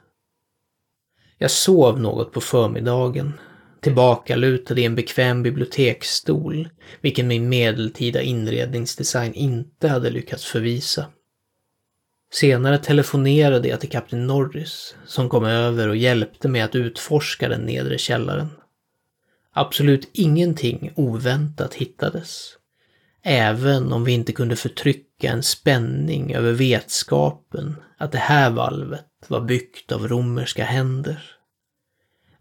Jag 1.42 1.52
sov 1.52 2.00
något 2.00 2.32
på 2.32 2.42
förmiddagen, 2.42 3.34
tillbakalutad 3.80 4.80
i 4.80 4.86
en 4.86 4.96
bekväm 4.96 5.44
biblioteksstol, 5.44 6.70
vilken 7.02 7.28
min 7.28 7.50
medeltida 7.50 8.22
inredningsdesign 8.22 9.34
inte 9.34 9.88
hade 9.88 10.10
lyckats 10.10 10.46
förvisa. 10.46 11.06
Senare 12.34 12.78
telefonerade 12.78 13.68
jag 13.68 13.80
till 13.80 13.90
kapten 13.90 14.28
Norris, 14.28 14.96
som 15.06 15.30
kom 15.30 15.46
över 15.46 15.88
och 15.88 15.96
hjälpte 15.96 16.48
mig 16.48 16.62
att 16.62 16.76
utforska 16.76 17.50
den 17.50 17.62
nedre 17.62 17.98
källaren. 17.98 18.50
Absolut 19.54 20.10
ingenting 20.14 20.92
oväntat 20.96 21.74
hittades. 21.74 22.50
Även 23.24 23.94
om 23.94 24.04
vi 24.04 24.12
inte 24.12 24.32
kunde 24.32 24.56
förtrycka 24.56 25.32
en 25.32 25.44
spänning 25.44 26.34
över 26.34 26.52
vetskapen 26.52 27.76
att 27.98 28.12
det 28.12 28.18
här 28.18 28.50
valvet 28.50 29.06
var 29.30 29.42
byggt 29.42 29.92
av 29.92 30.08
romerska 30.08 30.64
händer. 30.64 31.24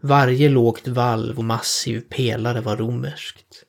Varje 0.00 0.48
lågt 0.48 0.88
valv 0.88 1.38
och 1.38 1.44
massiv 1.44 2.00
pelare 2.00 2.60
var 2.60 2.76
romerskt. 2.76 3.64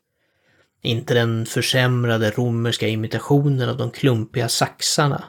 Inte 0.82 1.14
den 1.14 1.45
försämrade 1.45 2.32
romerska 2.32 2.88
imitationen 2.88 3.70
av 3.70 3.78
de 3.78 3.91
klumpiga 3.91 4.49
saxarna 4.49 5.24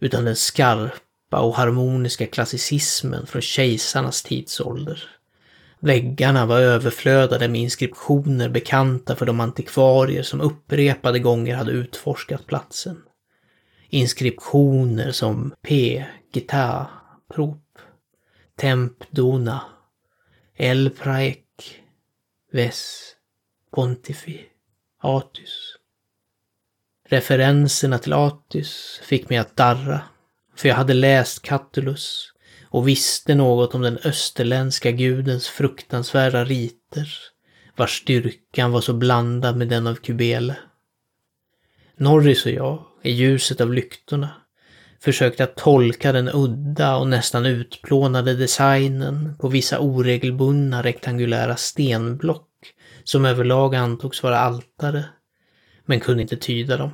utan 0.00 0.24
den 0.24 0.36
skarpa 0.36 1.40
och 1.40 1.54
harmoniska 1.54 2.26
klassicismen 2.26 3.26
från 3.26 3.42
kejsarnas 3.42 4.22
tidsålder. 4.22 5.08
Väggarna 5.80 6.46
var 6.46 6.60
överflödade 6.60 7.48
med 7.48 7.60
inskriptioner 7.60 8.48
bekanta 8.48 9.16
för 9.16 9.26
de 9.26 9.40
antikvarier 9.40 10.22
som 10.22 10.40
upprepade 10.40 11.18
gånger 11.18 11.56
hade 11.56 11.72
utforskat 11.72 12.46
platsen. 12.46 13.02
Inskriptioner 13.88 15.10
som 15.10 15.52
P, 15.68 16.04
Gita, 16.32 16.86
Prop, 17.34 17.78
Temp 18.56 19.04
Dona, 19.10 19.60
El 20.54 20.90
Praek, 20.90 21.82
Ves, 22.52 23.12
Pontifi, 23.70 24.46
Atus. 25.02 25.76
Referenserna 27.08 27.98
till 27.98 28.12
Atys 28.12 29.00
fick 29.02 29.28
mig 29.28 29.38
att 29.38 29.56
darra, 29.56 30.00
för 30.56 30.68
jag 30.68 30.76
hade 30.76 30.94
läst 30.94 31.42
Catullus 31.42 32.32
och 32.64 32.88
visste 32.88 33.34
något 33.34 33.74
om 33.74 33.82
den 33.82 33.98
österländska 33.98 34.90
gudens 34.90 35.48
fruktansvärda 35.48 36.44
riter, 36.44 37.08
vars 37.76 37.98
styrkan 38.00 38.72
var 38.72 38.80
så 38.80 38.92
blandad 38.92 39.56
med 39.56 39.68
den 39.68 39.86
av 39.86 39.94
Kubele. 39.94 40.56
Norris 41.96 42.46
och 42.46 42.52
jag, 42.52 42.84
i 43.02 43.10
ljuset 43.10 43.60
av 43.60 43.72
lyktorna, 43.72 44.30
försökte 45.06 45.44
att 45.44 45.56
tolka 45.56 46.12
den 46.12 46.30
udda 46.34 46.96
och 46.96 47.08
nästan 47.08 47.46
utplånade 47.46 48.34
designen 48.34 49.36
på 49.38 49.48
vissa 49.48 49.78
oregelbundna 49.78 50.82
rektangulära 50.82 51.56
stenblock 51.56 52.48
som 53.04 53.24
överlag 53.24 53.74
antogs 53.74 54.22
vara 54.22 54.38
altare 54.38 55.04
men 55.84 56.00
kunde 56.00 56.22
inte 56.22 56.36
tyda 56.36 56.76
dem. 56.76 56.90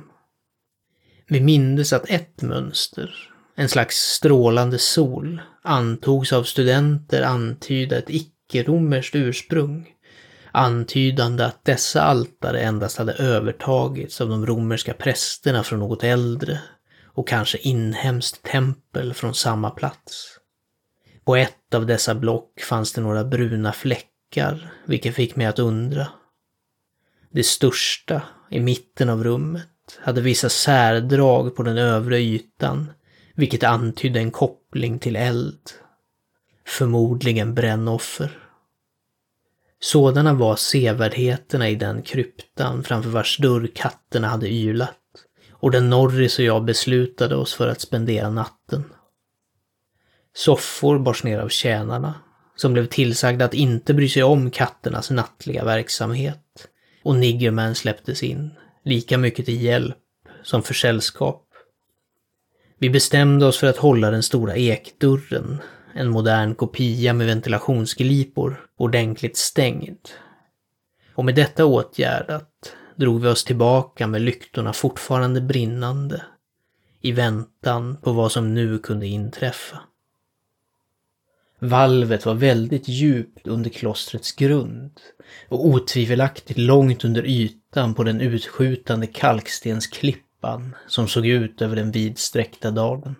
Vi 1.27 1.41
mindes 1.41 1.93
att 1.93 2.09
ett 2.09 2.41
mönster, 2.41 3.15
en 3.55 3.69
slags 3.69 3.95
strålande 3.95 4.77
sol, 4.77 5.41
antogs 5.61 6.33
av 6.33 6.43
studenter 6.43 7.21
antyda 7.21 7.97
ett 7.97 8.09
icke-romerskt 8.09 9.15
ursprung, 9.15 9.89
antydande 10.51 11.45
att 11.45 11.65
dessa 11.65 12.01
altare 12.01 12.61
endast 12.61 12.97
hade 12.97 13.13
övertagits 13.13 14.21
av 14.21 14.29
de 14.29 14.45
romerska 14.45 14.93
prästerna 14.93 15.63
från 15.63 15.79
något 15.79 16.03
äldre 16.03 16.59
och 17.13 17.27
kanske 17.27 17.57
inhemskt 17.57 18.43
tempel 18.43 19.13
från 19.13 19.33
samma 19.33 19.69
plats. 19.69 20.39
På 21.25 21.35
ett 21.35 21.73
av 21.73 21.85
dessa 21.85 22.15
block 22.15 22.61
fanns 22.61 22.93
det 22.93 23.01
några 23.01 23.23
bruna 23.23 23.71
fläckar, 23.71 24.73
vilket 24.85 25.15
fick 25.15 25.35
mig 25.35 25.45
att 25.45 25.59
undra. 25.59 26.07
Det 27.31 27.43
största 27.43 28.21
i 28.49 28.59
mitten 28.59 29.09
av 29.09 29.23
rummet 29.23 29.67
hade 29.99 30.21
vissa 30.21 30.49
särdrag 30.49 31.55
på 31.55 31.63
den 31.63 31.77
övre 31.77 32.19
ytan, 32.19 32.91
vilket 33.35 33.63
antydde 33.63 34.19
en 34.19 34.31
koppling 34.31 34.99
till 34.99 35.15
eld. 35.15 35.71
Förmodligen 36.67 37.53
brännoffer. 37.53 38.39
Sådana 39.79 40.33
var 40.33 40.55
sevärdheterna 40.55 41.69
i 41.69 41.75
den 41.75 42.01
kryptan 42.01 42.83
framför 42.83 43.09
vars 43.09 43.37
dörr 43.37 43.69
katterna 43.75 44.27
hade 44.27 44.49
ylat 44.49 44.97
och 45.63 45.71
där 45.71 45.81
Norris 45.81 46.39
och 46.39 46.45
jag 46.45 46.63
beslutade 46.63 47.35
oss 47.35 47.53
för 47.53 47.67
att 47.67 47.81
spendera 47.81 48.29
natten. 48.29 48.83
Soffor 50.35 50.99
bars 50.99 51.23
ner 51.23 51.39
av 51.39 51.49
tjänarna, 51.49 52.13
som 52.55 52.73
blev 52.73 52.85
tillsagda 52.85 53.45
att 53.45 53.53
inte 53.53 53.93
bry 53.93 54.09
sig 54.09 54.23
om 54.23 54.51
katternas 54.51 55.09
nattliga 55.09 55.65
verksamhet 55.65 56.67
och 57.03 57.15
Niggerman 57.15 57.75
släpptes 57.75 58.23
in, 58.23 58.51
lika 58.83 59.17
mycket 59.17 59.45
till 59.45 59.61
hjälp 59.61 59.97
som 60.43 60.63
för 60.63 60.73
sällskap. 60.73 61.47
Vi 62.77 62.89
bestämde 62.89 63.45
oss 63.45 63.57
för 63.57 63.67
att 63.67 63.77
hålla 63.77 64.11
den 64.11 64.23
stora 64.23 64.55
ekdörren, 64.55 65.61
en 65.93 66.09
modern 66.09 66.55
kopia 66.55 67.13
med 67.13 67.27
ventilationsglipor, 67.27 68.65
ordentligt 68.77 69.37
stängd. 69.37 70.09
Och 71.15 71.25
med 71.25 71.35
detta 71.35 71.65
åtgärdat 71.65 72.75
drog 72.95 73.21
vi 73.21 73.27
oss 73.27 73.43
tillbaka 73.43 74.07
med 74.07 74.21
lyktorna 74.21 74.73
fortfarande 74.73 75.41
brinnande 75.41 76.21
i 77.01 77.11
väntan 77.11 77.97
på 78.01 78.11
vad 78.11 78.31
som 78.31 78.53
nu 78.53 78.79
kunde 78.79 79.07
inträffa. 79.07 79.79
Valvet 81.59 82.25
var 82.25 82.33
väldigt 82.33 82.87
djupt 82.87 83.47
under 83.47 83.69
klostrets 83.69 84.31
grund 84.31 84.99
och 85.49 85.65
otvivelaktigt 85.65 86.59
långt 86.59 87.05
under 87.05 87.25
ytan 87.25 87.93
på 87.93 88.03
den 88.03 88.21
utskjutande 88.21 89.07
kalkstensklippan 89.07 90.75
som 90.87 91.07
såg 91.07 91.27
ut 91.27 91.61
över 91.61 91.75
den 91.75 91.91
vidsträckta 91.91 92.71
dalen. 92.71 93.15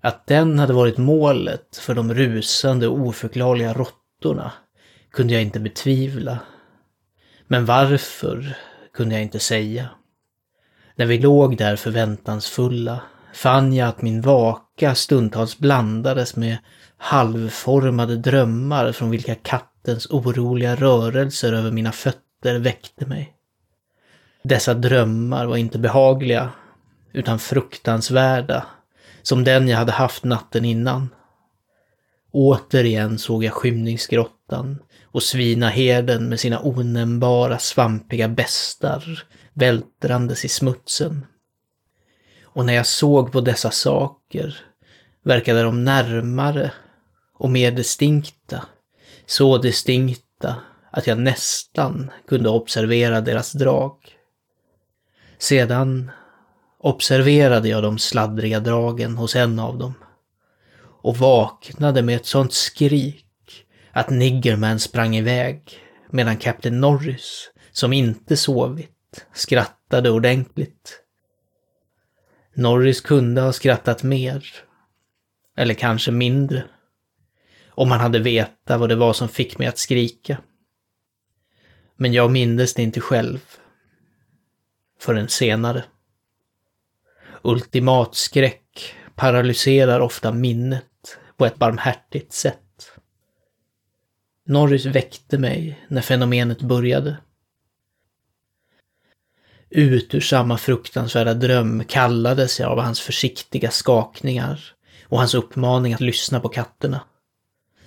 Att 0.00 0.26
den 0.26 0.58
hade 0.58 0.72
varit 0.72 0.98
målet 0.98 1.76
för 1.76 1.94
de 1.94 2.14
rusande 2.14 2.88
och 2.88 2.98
oförklarliga 2.98 3.72
råttorna 3.72 4.52
kunde 5.10 5.32
jag 5.32 5.42
inte 5.42 5.60
betvivla. 5.60 6.38
Men 7.46 7.64
varför 7.64 8.56
kunde 8.94 9.14
jag 9.14 9.22
inte 9.22 9.38
säga. 9.38 9.88
När 10.96 11.06
vi 11.06 11.18
låg 11.18 11.56
där 11.56 11.76
förväntansfulla 11.76 13.02
fann 13.34 13.72
jag 13.72 13.88
att 13.88 14.02
min 14.02 14.20
vaka 14.20 14.94
stundtals 14.94 15.58
blandades 15.58 16.36
med 16.36 16.58
halvformade 16.96 18.16
drömmar 18.16 18.92
från 18.92 19.10
vilka 19.10 19.34
kattens 19.34 20.06
oroliga 20.10 20.76
rörelser 20.76 21.52
över 21.52 21.70
mina 21.70 21.92
fötter 21.92 22.58
väckte 22.58 23.06
mig. 23.06 23.34
Dessa 24.42 24.74
drömmar 24.74 25.46
var 25.46 25.56
inte 25.56 25.78
behagliga, 25.78 26.50
utan 27.12 27.38
fruktansvärda, 27.38 28.66
som 29.22 29.44
den 29.44 29.68
jag 29.68 29.78
hade 29.78 29.92
haft 29.92 30.24
natten 30.24 30.64
innan. 30.64 31.08
Återigen 32.32 33.18
såg 33.18 33.44
jag 33.44 33.52
skymningsgrottan 33.52 34.78
och 35.14 35.22
svinaherden 35.22 36.28
med 36.28 36.40
sina 36.40 36.60
onämnbara 36.62 37.58
svampiga 37.58 38.28
bestar 38.28 39.22
vältrandes 39.52 40.44
i 40.44 40.48
smutsen. 40.48 41.26
Och 42.42 42.66
när 42.66 42.72
jag 42.74 42.86
såg 42.86 43.32
på 43.32 43.40
dessa 43.40 43.70
saker 43.70 44.56
verkade 45.22 45.62
de 45.62 45.84
närmare 45.84 46.72
och 47.34 47.50
mer 47.50 47.70
distinkta. 47.70 48.66
Så 49.26 49.58
distinkta 49.58 50.56
att 50.90 51.06
jag 51.06 51.18
nästan 51.18 52.10
kunde 52.28 52.48
observera 52.48 53.20
deras 53.20 53.52
drag. 53.52 53.96
Sedan 55.38 56.10
observerade 56.78 57.68
jag 57.68 57.82
de 57.82 57.98
sladdriga 57.98 58.60
dragen 58.60 59.16
hos 59.16 59.36
en 59.36 59.58
av 59.58 59.78
dem 59.78 59.94
och 61.02 61.16
vaknade 61.16 62.02
med 62.02 62.16
ett 62.16 62.26
sånt 62.26 62.52
skrik 62.52 63.23
att 63.94 64.10
Niggerman 64.10 64.80
sprang 64.80 65.16
iväg 65.16 65.78
medan 66.10 66.36
Kapten 66.36 66.80
Norris, 66.80 67.50
som 67.72 67.92
inte 67.92 68.36
sovit, 68.36 69.26
skrattade 69.32 70.10
ordentligt. 70.10 71.00
Norris 72.54 73.00
kunde 73.00 73.40
ha 73.40 73.52
skrattat 73.52 74.02
mer. 74.02 74.46
Eller 75.56 75.74
kanske 75.74 76.10
mindre. 76.10 76.64
Om 77.68 77.90
han 77.90 78.00
hade 78.00 78.18
vetat 78.18 78.80
vad 78.80 78.88
det 78.88 78.96
var 78.96 79.12
som 79.12 79.28
fick 79.28 79.58
mig 79.58 79.68
att 79.68 79.78
skrika. 79.78 80.38
Men 81.96 82.12
jag 82.12 82.30
mindes 82.30 82.74
det 82.74 82.82
inte 82.82 83.00
själv. 83.00 83.38
Förrän 85.00 85.28
senare. 85.28 85.84
Ultimatskräck 87.42 88.94
paralyserar 89.14 90.00
ofta 90.00 90.32
minnet 90.32 91.18
på 91.36 91.46
ett 91.46 91.56
barmhärtigt 91.56 92.32
sätt. 92.32 92.63
Norris 94.46 94.86
väckte 94.86 95.38
mig 95.38 95.78
när 95.88 96.00
fenomenet 96.00 96.62
började. 96.62 97.16
Ut 99.70 100.14
ur 100.14 100.20
samma 100.20 100.58
fruktansvärda 100.58 101.34
dröm 101.34 101.84
kallades 101.84 102.60
jag 102.60 102.70
av 102.70 102.80
hans 102.80 103.00
försiktiga 103.00 103.70
skakningar 103.70 104.60
och 105.08 105.18
hans 105.18 105.34
uppmaning 105.34 105.94
att 105.94 106.00
lyssna 106.00 106.40
på 106.40 106.48
katterna. 106.48 107.00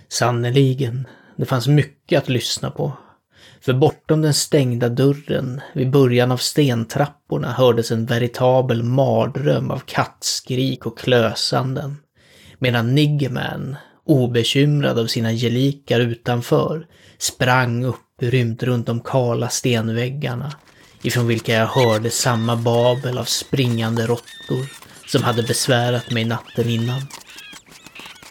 Sannerligen, 0.07 1.07
det 1.35 1.45
fanns 1.45 1.67
mycket 1.67 2.23
att 2.23 2.29
lyssna 2.29 2.71
på. 2.71 2.93
För 3.61 3.73
bortom 3.73 4.21
den 4.21 4.33
stängda 4.33 4.89
dörren, 4.89 5.61
vid 5.73 5.91
början 5.91 6.31
av 6.31 6.37
stentrapporna, 6.37 7.51
hördes 7.51 7.91
en 7.91 8.05
veritabel 8.05 8.83
mardröm 8.83 9.71
av 9.71 9.79
kattskrik 9.79 10.85
och 10.85 10.99
klösanden. 10.99 11.97
Medan 12.59 12.95
Niggerman, 12.95 13.75
obekymrad 14.07 14.99
av 14.99 15.07
sina 15.07 15.33
gelikar 15.33 15.99
utanför, 15.99 16.85
sprang 17.17 17.85
upprymt 17.85 18.63
runt 18.63 18.85
de 18.85 18.99
kala 18.99 19.49
stenväggarna, 19.49 20.53
ifrån 21.01 21.27
vilka 21.27 21.53
jag 21.53 21.67
hörde 21.67 22.09
samma 22.09 22.55
babel 22.55 23.17
av 23.17 23.23
springande 23.23 24.07
råttor 24.07 24.65
som 25.07 25.23
hade 25.23 25.43
besvärat 25.43 26.11
mig 26.11 26.25
natten 26.25 26.69
innan. 26.69 27.01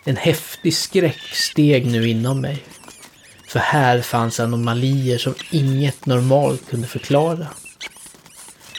En 0.04 0.16
häftig 0.16 0.74
skräck 0.74 1.22
steg 1.32 1.86
nu 1.86 2.08
inom 2.08 2.40
mig. 2.40 2.64
För 3.48 3.58
här 3.58 4.00
fanns 4.00 4.40
anomalier 4.40 5.18
som 5.18 5.34
inget 5.50 6.06
normalt 6.06 6.70
kunde 6.70 6.86
förklara. 6.86 7.46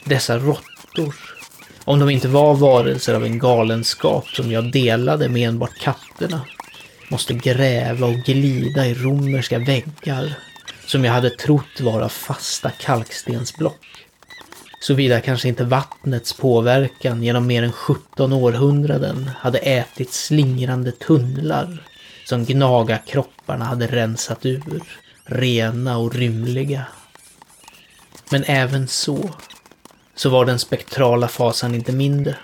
Dessa 0.04 0.38
råttor, 0.38 1.14
om 1.84 1.98
de 1.98 2.10
inte 2.10 2.28
var 2.28 2.54
varelser 2.54 3.14
av 3.14 3.24
en 3.24 3.38
galenskap 3.38 4.28
som 4.28 4.52
jag 4.52 4.72
delade 4.72 5.28
med 5.28 5.48
enbart 5.48 5.78
katterna, 5.80 6.40
måste 7.08 7.34
gräva 7.34 8.06
och 8.06 8.14
glida 8.14 8.86
i 8.86 8.94
romerska 8.94 9.58
väggar 9.58 10.34
som 10.86 11.04
jag 11.04 11.12
hade 11.12 11.30
trott 11.30 11.80
vara 11.80 12.08
fasta 12.08 12.70
kalkstensblock. 12.70 13.86
Såvida 14.80 15.20
kanske 15.20 15.48
inte 15.48 15.64
vattnets 15.64 16.32
påverkan 16.32 17.22
genom 17.22 17.46
mer 17.46 17.62
än 17.62 17.72
17 17.72 18.32
århundraden 18.32 19.30
hade 19.38 19.58
ätit 19.58 20.12
slingrande 20.12 20.92
tunnlar 20.92 21.82
som 22.24 22.44
gnagarkropparna 22.44 23.64
hade 23.64 23.86
rensat 23.86 24.46
ur, 24.46 24.82
rena 25.24 25.98
och 25.98 26.14
rymliga. 26.14 26.86
Men 28.30 28.44
även 28.44 28.88
så, 28.88 29.30
så 30.14 30.30
var 30.30 30.44
den 30.44 30.58
spektrala 30.58 31.28
fasan 31.28 31.74
inte 31.74 31.92
mindre. 31.92 32.36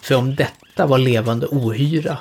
För 0.00 0.14
om 0.14 0.36
detta 0.36 0.86
var 0.86 0.98
levande 0.98 1.46
ohyra 1.46 2.18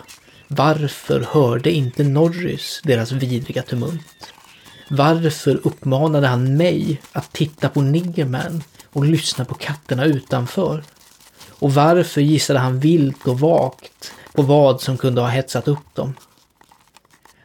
varför 0.47 1.19
hörde 1.29 1.71
inte 1.71 2.03
Norris 2.03 2.81
deras 2.83 3.11
vidriga 3.11 3.61
tumult? 3.61 4.33
Varför 4.89 5.59
uppmanade 5.63 6.27
han 6.27 6.57
mig 6.57 7.01
att 7.11 7.33
titta 7.33 7.69
på 7.69 7.81
Niggerman 7.81 8.63
och 8.85 9.05
lyssna 9.05 9.45
på 9.45 9.55
katterna 9.55 10.05
utanför? 10.05 10.83
Och 11.49 11.73
varför 11.73 12.21
gissade 12.21 12.59
han 12.59 12.79
vilt 12.79 13.27
och 13.27 13.39
vagt 13.39 14.11
på 14.33 14.41
vad 14.41 14.81
som 14.81 14.97
kunde 14.97 15.21
ha 15.21 15.27
hetsat 15.27 15.67
upp 15.67 15.95
dem? 15.95 16.13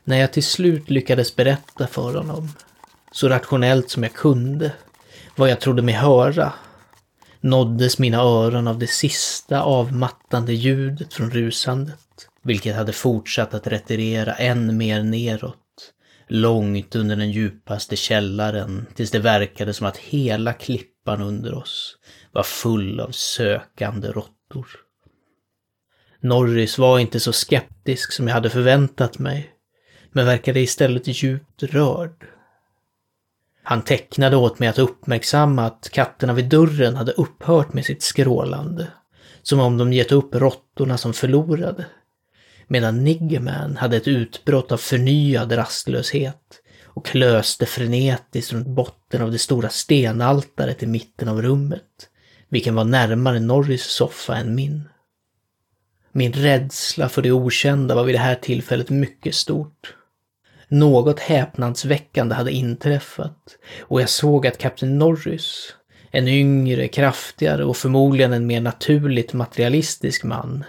När 0.04 0.16
jag 0.16 0.32
till 0.32 0.44
slut 0.44 0.90
lyckades 0.90 1.36
berätta 1.36 1.86
för 1.86 2.14
honom, 2.14 2.48
så 3.12 3.28
rationellt 3.28 3.90
som 3.90 4.02
jag 4.02 4.12
kunde, 4.12 4.72
vad 5.36 5.50
jag 5.50 5.60
trodde 5.60 5.82
mig 5.82 5.94
höra, 5.94 6.52
nåddes 7.40 7.98
mina 7.98 8.18
öron 8.18 8.68
av 8.68 8.78
det 8.78 8.86
sista 8.86 9.62
avmattande 9.62 10.52
ljudet 10.52 11.14
från 11.14 11.30
rusandet 11.30 12.09
vilket 12.42 12.76
hade 12.76 12.92
fortsatt 12.92 13.54
att 13.54 13.66
retirera 13.66 14.34
än 14.34 14.76
mer 14.76 15.02
neråt, 15.02 15.56
långt 16.28 16.96
under 16.96 17.16
den 17.16 17.30
djupaste 17.30 17.96
källaren, 17.96 18.86
tills 18.94 19.10
det 19.10 19.18
verkade 19.18 19.74
som 19.74 19.86
att 19.86 19.96
hela 19.96 20.52
klippan 20.52 21.22
under 21.22 21.54
oss 21.54 21.96
var 22.32 22.42
full 22.42 23.00
av 23.00 23.10
sökande 23.10 24.08
råttor. 24.08 24.68
Norris 26.20 26.78
var 26.78 26.98
inte 26.98 27.20
så 27.20 27.32
skeptisk 27.32 28.12
som 28.12 28.28
jag 28.28 28.34
hade 28.34 28.50
förväntat 28.50 29.18
mig, 29.18 29.50
men 30.12 30.26
verkade 30.26 30.60
istället 30.60 31.22
djupt 31.22 31.62
rörd. 31.62 32.26
Han 33.62 33.82
tecknade 33.82 34.36
åt 34.36 34.58
mig 34.58 34.68
att 34.68 34.78
uppmärksamma 34.78 35.66
att 35.66 35.90
katterna 35.92 36.32
vid 36.32 36.48
dörren 36.48 36.96
hade 36.96 37.12
upphört 37.12 37.72
med 37.72 37.84
sitt 37.84 38.02
skrålande, 38.02 38.88
som 39.42 39.60
om 39.60 39.78
de 39.78 39.92
gett 39.92 40.12
upp 40.12 40.34
råttorna 40.34 40.98
som 40.98 41.12
förlorade 41.12 41.86
medan 42.70 43.04
Niggerman 43.04 43.76
hade 43.76 43.96
ett 43.96 44.08
utbrott 44.08 44.72
av 44.72 44.76
förnyad 44.76 45.56
rastlöshet 45.56 46.62
och 46.84 47.06
klöste 47.06 47.66
frenetiskt 47.66 48.52
runt 48.52 48.66
botten 48.66 49.22
av 49.22 49.32
det 49.32 49.38
stora 49.38 49.68
stenaltaret 49.68 50.82
i 50.82 50.86
mitten 50.86 51.28
av 51.28 51.42
rummet, 51.42 52.08
vilken 52.48 52.74
var 52.74 52.84
närmare 52.84 53.40
Norris 53.40 53.84
soffa 53.84 54.36
än 54.36 54.54
min. 54.54 54.88
Min 56.12 56.32
rädsla 56.32 57.08
för 57.08 57.22
det 57.22 57.32
okända 57.32 57.94
var 57.94 58.04
vid 58.04 58.14
det 58.14 58.18
här 58.18 58.34
tillfället 58.34 58.90
mycket 58.90 59.34
stort. 59.34 59.94
Något 60.68 61.20
häpnadsväckande 61.20 62.34
hade 62.34 62.52
inträffat 62.52 63.56
och 63.80 64.00
jag 64.00 64.08
såg 64.08 64.46
att 64.46 64.58
kapten 64.58 64.98
Norris, 64.98 65.74
En 66.10 66.28
yngre, 66.28 66.88
kraftigare 66.88 67.64
och 67.64 67.76
förmodligen 67.76 68.32
en 68.32 68.46
mer 68.46 68.60
naturligt 68.60 69.32
materialistisk 69.32 70.24
man 70.24 70.64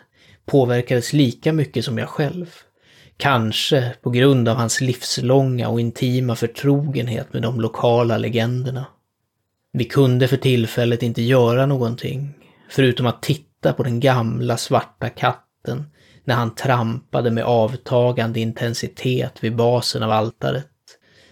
påverkades 0.45 1.13
lika 1.13 1.53
mycket 1.53 1.85
som 1.85 1.97
jag 1.97 2.09
själv. 2.09 2.55
Kanske 3.17 3.93
på 4.01 4.09
grund 4.09 4.49
av 4.49 4.57
hans 4.57 4.81
livslånga 4.81 5.69
och 5.69 5.79
intima 5.79 6.35
förtrogenhet 6.35 7.33
med 7.33 7.41
de 7.41 7.61
lokala 7.61 8.17
legenderna. 8.17 8.85
Vi 9.73 9.85
kunde 9.85 10.27
för 10.27 10.37
tillfället 10.37 11.03
inte 11.03 11.21
göra 11.21 11.65
någonting, 11.65 12.29
förutom 12.69 13.05
att 13.05 13.21
titta 13.21 13.73
på 13.73 13.83
den 13.83 13.99
gamla 13.99 14.57
svarta 14.57 15.09
katten 15.09 15.83
när 16.23 16.35
han 16.35 16.55
trampade 16.55 17.31
med 17.31 17.43
avtagande 17.43 18.39
intensitet 18.39 19.43
vid 19.43 19.55
basen 19.55 20.03
av 20.03 20.11
altaret. 20.11 20.67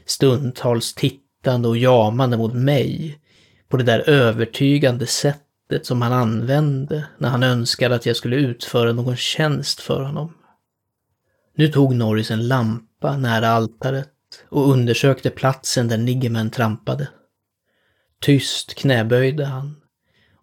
Stundtals 0.05 0.95
tittande 0.95 1.67
och 1.67 1.77
jamande 1.77 2.37
mot 2.37 2.53
mig 2.53 3.19
på 3.69 3.77
det 3.77 3.83
där 3.83 4.09
övertygande 4.09 5.07
sättet 5.07 5.48
som 5.83 6.01
han 6.01 6.13
använde 6.13 7.05
när 7.17 7.29
han 7.29 7.43
önskade 7.43 7.95
att 7.95 8.05
jag 8.05 8.15
skulle 8.15 8.35
utföra 8.35 8.93
någon 8.93 9.15
tjänst 9.15 9.79
för 9.79 10.03
honom. 10.03 10.33
Nu 11.55 11.67
tog 11.67 11.95
Norris 11.95 12.31
en 12.31 12.47
lampa 12.47 13.17
nära 13.17 13.49
altaret 13.49 14.09
och 14.49 14.71
undersökte 14.71 15.29
platsen 15.29 15.87
där 15.87 15.97
Niggeman 15.97 16.49
trampade. 16.49 17.07
Tyst 18.21 18.75
knäböjde 18.75 19.45
han 19.45 19.75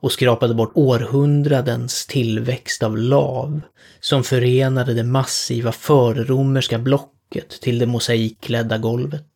och 0.01 0.13
skrapade 0.13 0.55
bort 0.55 0.73
århundradens 0.75 2.07
tillväxt 2.07 2.83
av 2.83 2.99
lav 2.99 3.61
som 4.01 4.25
förenade 4.25 4.95
det 4.95 5.05
massiva 5.05 5.73
förromerska 5.73 6.79
blocket 6.79 7.61
till 7.61 7.79
det 7.79 7.87
mosaikklädda 7.87 8.79
golvet. 8.79 9.29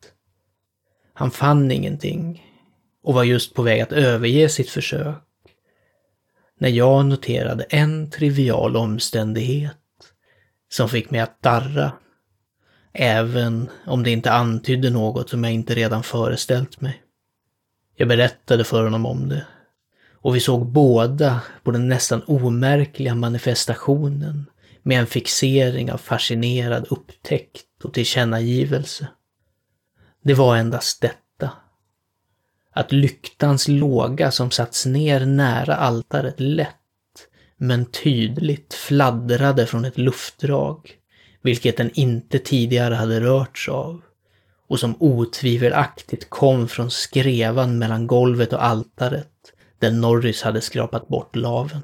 Han 1.14 1.30
fann 1.30 1.70
ingenting 1.70 2.44
och 3.02 3.14
var 3.14 3.24
just 3.24 3.54
på 3.54 3.62
väg 3.62 3.80
att 3.80 3.92
överge 3.92 4.48
sitt 4.48 4.70
försök 4.70 5.29
när 6.60 6.68
jag 6.68 7.06
noterade 7.06 7.64
en 7.64 8.10
trivial 8.10 8.76
omständighet 8.76 9.76
som 10.72 10.88
fick 10.88 11.10
mig 11.10 11.20
att 11.20 11.42
darra. 11.42 11.92
Även 12.92 13.68
om 13.86 14.02
det 14.02 14.10
inte 14.10 14.32
antydde 14.32 14.90
något 14.90 15.30
som 15.30 15.44
jag 15.44 15.52
inte 15.52 15.74
redan 15.74 16.02
föreställt 16.02 16.80
mig. 16.80 17.02
Jag 17.96 18.08
berättade 18.08 18.64
för 18.64 18.84
honom 18.84 19.06
om 19.06 19.28
det. 19.28 19.46
Och 20.12 20.36
vi 20.36 20.40
såg 20.40 20.66
båda 20.66 21.40
på 21.62 21.70
den 21.70 21.88
nästan 21.88 22.22
omärkliga 22.26 23.14
manifestationen 23.14 24.46
med 24.82 25.00
en 25.00 25.06
fixering 25.06 25.92
av 25.92 25.98
fascinerad 25.98 26.86
upptäckt 26.90 27.84
och 27.84 27.94
tillkännagivelse. 27.94 29.08
Det 30.24 30.34
var 30.34 30.56
endast 30.56 31.00
detta. 31.00 31.16
Att 32.72 32.92
lyktans 32.92 33.68
låga 33.68 34.30
som 34.30 34.50
satts 34.50 34.86
ner 34.86 35.26
nära 35.26 35.76
altaret 35.76 36.40
lätt 36.40 36.76
men 37.56 37.84
tydligt 37.84 38.74
fladdrade 38.74 39.66
från 39.66 39.84
ett 39.84 39.98
luftdrag, 39.98 40.90
vilket 41.42 41.76
den 41.76 41.90
inte 41.94 42.38
tidigare 42.38 42.94
hade 42.94 43.20
rörts 43.20 43.68
av 43.68 44.02
och 44.68 44.80
som 44.80 44.94
otvivelaktigt 44.98 46.30
kom 46.30 46.68
från 46.68 46.90
skrevan 46.90 47.78
mellan 47.78 48.06
golvet 48.06 48.52
och 48.52 48.64
altaret 48.64 49.28
där 49.78 49.90
Norris 49.90 50.42
hade 50.42 50.60
skrapat 50.60 51.08
bort 51.08 51.36
laven. 51.36 51.82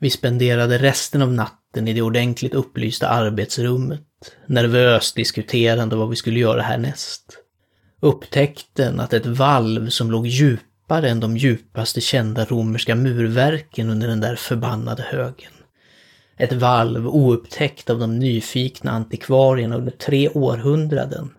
Vi 0.00 0.10
spenderade 0.10 0.78
resten 0.78 1.22
av 1.22 1.32
natten 1.32 1.88
i 1.88 1.92
det 1.92 2.02
ordentligt 2.02 2.54
upplysta 2.54 3.08
arbetsrummet, 3.08 4.02
nervöst 4.46 5.16
diskuterande 5.16 5.96
vad 5.96 6.10
vi 6.10 6.16
skulle 6.16 6.40
göra 6.40 6.62
härnäst. 6.62 7.39
Upptäckten 8.00 9.00
att 9.00 9.12
ett 9.12 9.26
valv 9.26 9.88
som 9.88 10.10
låg 10.10 10.26
djupare 10.26 11.10
än 11.10 11.20
de 11.20 11.36
djupaste 11.36 12.00
kända 12.00 12.44
romerska 12.44 12.94
murverken 12.94 13.90
under 13.90 14.08
den 14.08 14.20
där 14.20 14.36
förbannade 14.36 15.02
högen. 15.02 15.52
Ett 16.36 16.52
valv 16.52 17.08
oupptäckt 17.08 17.90
av 17.90 17.98
de 17.98 18.18
nyfikna 18.18 18.90
antikvarierna 18.90 19.76
under 19.76 19.92
tre 19.92 20.28
århundraden 20.28 21.30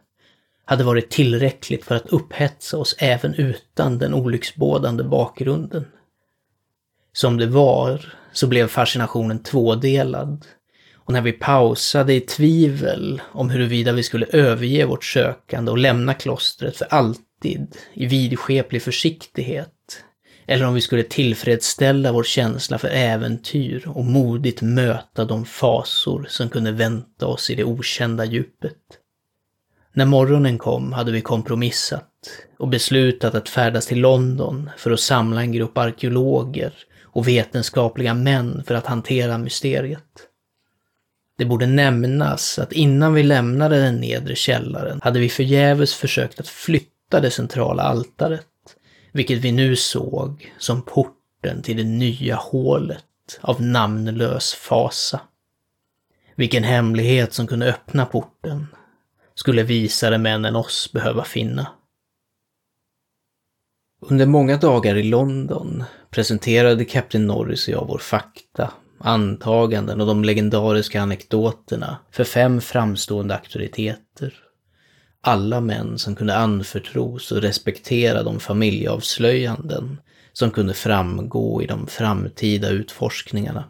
hade 0.66 0.84
varit 0.84 1.10
tillräckligt 1.10 1.86
för 1.86 1.96
att 1.96 2.08
upphetsa 2.08 2.78
oss 2.78 2.96
även 3.00 3.34
utan 3.34 3.98
den 3.98 4.14
olycksbådande 4.14 5.04
bakgrunden. 5.04 5.86
Som 7.14 7.38
det 7.38 7.48
var 7.48 8.14
så 8.32 8.48
blev 8.48 8.68
fascinationen 8.68 9.44
tvådelad 9.44 10.46
och 11.06 11.14
när 11.14 11.22
vi 11.22 11.32
pausade 11.32 12.14
i 12.14 12.20
tvivel 12.20 13.22
om 13.32 13.50
huruvida 13.50 13.92
vi 13.92 14.04
skulle 14.04 14.26
överge 14.26 14.86
vårt 14.86 15.04
sökande 15.04 15.72
och 15.72 15.78
lämna 15.78 16.14
klostret 16.14 16.78
för 16.78 16.86
alltid 16.86 17.76
i 17.94 18.06
vidskeplig 18.06 18.82
försiktighet, 18.82 20.04
eller 20.48 20.66
om 20.66 20.74
vi 20.74 20.82
skulle 20.82 21.04
tillfredsställa 21.04 22.12
vår 22.12 22.24
känsla 22.24 22.78
för 22.78 22.88
äventyr 22.88 23.88
och 23.88 24.06
modigt 24.06 24.62
möta 24.62 25.26
de 25.26 25.46
fasor 25.46 26.26
som 26.30 26.50
kunde 26.50 26.72
vänta 26.72 27.28
oss 27.28 27.50
i 27.50 27.56
det 27.56 27.64
okända 27.64 28.26
djupet. 28.26 28.78
När 29.94 30.06
morgonen 30.06 30.58
kom 30.58 30.94
hade 30.94 31.12
vi 31.12 31.22
kompromissat 31.22 32.08
och 32.60 32.68
beslutat 32.68 33.36
att 33.36 33.50
färdas 33.50 33.88
till 33.88 34.00
London 34.00 34.70
för 34.78 34.92
att 34.92 35.00
samla 35.00 35.42
en 35.42 35.52
grupp 35.52 35.78
arkeologer 35.78 36.74
och 37.04 37.28
vetenskapliga 37.28 38.14
män 38.14 38.64
för 38.68 38.76
att 38.76 38.86
hantera 38.86 39.38
mysteriet. 39.38 40.31
Det 41.38 41.46
borde 41.46 41.66
nämnas 41.66 42.60
att 42.60 42.74
innan 42.74 43.14
vi 43.14 43.24
lämnade 43.24 43.82
den 43.82 43.96
nedre 43.96 44.36
källaren 44.36 45.00
hade 45.04 45.20
vi 45.20 45.30
förgäves 45.30 45.94
försökt 45.94 46.40
att 46.40 46.48
flytta 46.48 47.20
det 47.20 47.32
centrala 47.32 47.84
altaret, 47.84 48.48
vilket 49.12 49.38
vi 49.38 49.52
nu 49.52 49.76
såg 49.76 50.54
som 50.58 50.82
porten 50.82 51.62
till 51.64 51.78
det 51.78 51.84
nya 51.84 52.36
hålet 52.36 53.06
av 53.42 53.62
namnlös 53.62 54.54
fasa. 54.54 55.22
Vilken 56.36 56.64
hemlighet 56.64 57.34
som 57.34 57.48
kunde 57.48 57.66
öppna 57.66 58.06
porten 58.06 58.68
skulle 59.36 59.64
visare 59.64 60.18
män 60.18 60.46
än 60.46 60.56
oss 60.56 60.90
behöva 60.94 61.24
finna. 61.24 61.68
Under 64.02 64.26
många 64.26 64.58
dagar 64.58 64.96
i 64.96 65.04
London 65.04 65.84
presenterade 66.10 66.86
Kapten 66.86 67.28
Norris 67.28 67.68
och 67.68 67.74
jag 67.74 67.88
vår 67.88 67.98
fakta, 67.98 68.72
antaganden 69.04 70.02
och 70.02 70.08
de 70.08 70.24
legendariska 70.24 71.02
anekdoterna 71.02 71.98
för 72.12 72.24
fem 72.24 72.62
framstående 72.62 73.36
auktoriteter. 73.36 74.34
Alla 75.22 75.62
män 75.62 75.98
som 75.98 76.16
kunde 76.16 76.36
anförtros 76.36 77.32
och 77.32 77.42
respektera 77.42 78.24
de 78.24 78.40
familjeavslöjanden 78.40 80.02
som 80.34 80.52
kunde 80.52 80.74
framgå 80.74 81.64
i 81.64 81.66
de 81.66 81.88
framtida 81.88 82.70
utforskningarna. 82.70 83.64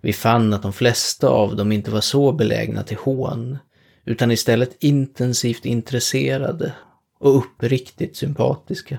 Vi 0.00 0.12
fann 0.12 0.52
att 0.54 0.62
de 0.62 0.72
flesta 0.72 1.28
av 1.28 1.56
dem 1.56 1.72
inte 1.72 1.90
var 1.90 2.00
så 2.00 2.32
belägna 2.32 2.82
till 2.82 2.96
hån, 2.96 3.58
utan 4.04 4.30
istället 4.30 4.76
intensivt 4.80 5.64
intresserade 5.64 6.72
och 7.20 7.36
uppriktigt 7.36 8.16
sympatiska. 8.16 8.98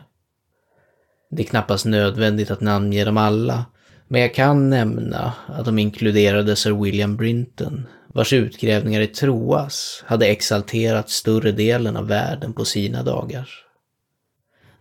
Det 1.31 1.43
är 1.43 1.47
knappast 1.47 1.85
nödvändigt 1.85 2.51
att 2.51 2.61
namnge 2.61 3.05
dem 3.05 3.17
alla, 3.17 3.65
men 4.11 4.21
jag 4.21 4.33
kan 4.33 4.69
nämna 4.69 5.33
att 5.47 5.65
de 5.65 5.79
inkluderade 5.79 6.55
Sir 6.55 6.83
William 6.83 7.17
Brinton, 7.17 7.85
vars 8.07 8.33
utgrävningar 8.33 9.01
i 9.01 9.07
Troas 9.07 10.03
hade 10.05 10.27
exalterat 10.27 11.09
större 11.09 11.51
delen 11.51 11.97
av 11.97 12.07
världen 12.07 12.53
på 12.53 12.65
sina 12.65 13.03
dagar. 13.03 13.49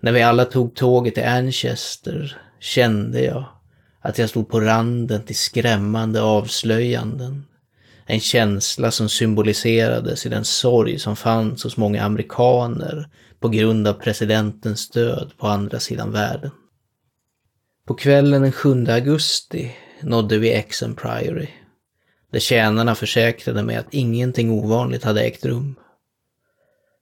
När 0.00 0.12
vi 0.12 0.22
alla 0.22 0.44
tog 0.44 0.74
tåget 0.74 1.14
till 1.14 1.24
Anchester 1.24 2.40
kände 2.60 3.20
jag 3.20 3.44
att 4.00 4.18
jag 4.18 4.28
stod 4.28 4.48
på 4.48 4.60
randen 4.60 5.22
till 5.22 5.36
skrämmande 5.36 6.22
avslöjanden 6.22 7.44
en 8.10 8.20
känsla 8.20 8.90
som 8.90 9.08
symboliserades 9.08 10.26
i 10.26 10.28
den 10.28 10.44
sorg 10.44 10.98
som 10.98 11.16
fanns 11.16 11.64
hos 11.64 11.76
många 11.76 12.02
amerikaner 12.02 13.08
på 13.40 13.48
grund 13.48 13.88
av 13.88 13.92
presidentens 13.92 14.90
död 14.90 15.32
på 15.38 15.46
andra 15.46 15.80
sidan 15.80 16.12
världen. 16.12 16.50
På 17.88 17.94
kvällen 17.94 18.42
den 18.42 18.52
7 18.52 18.86
augusti 18.88 19.76
nådde 20.02 20.38
vi 20.38 20.52
Exon 20.52 20.94
Priory, 20.94 21.48
där 22.32 22.40
tjänarna 22.40 22.94
försäkrade 22.94 23.62
mig 23.62 23.76
att 23.76 23.94
ingenting 23.94 24.50
ovanligt 24.50 25.04
hade 25.04 25.22
ägt 25.22 25.44
rum. 25.44 25.74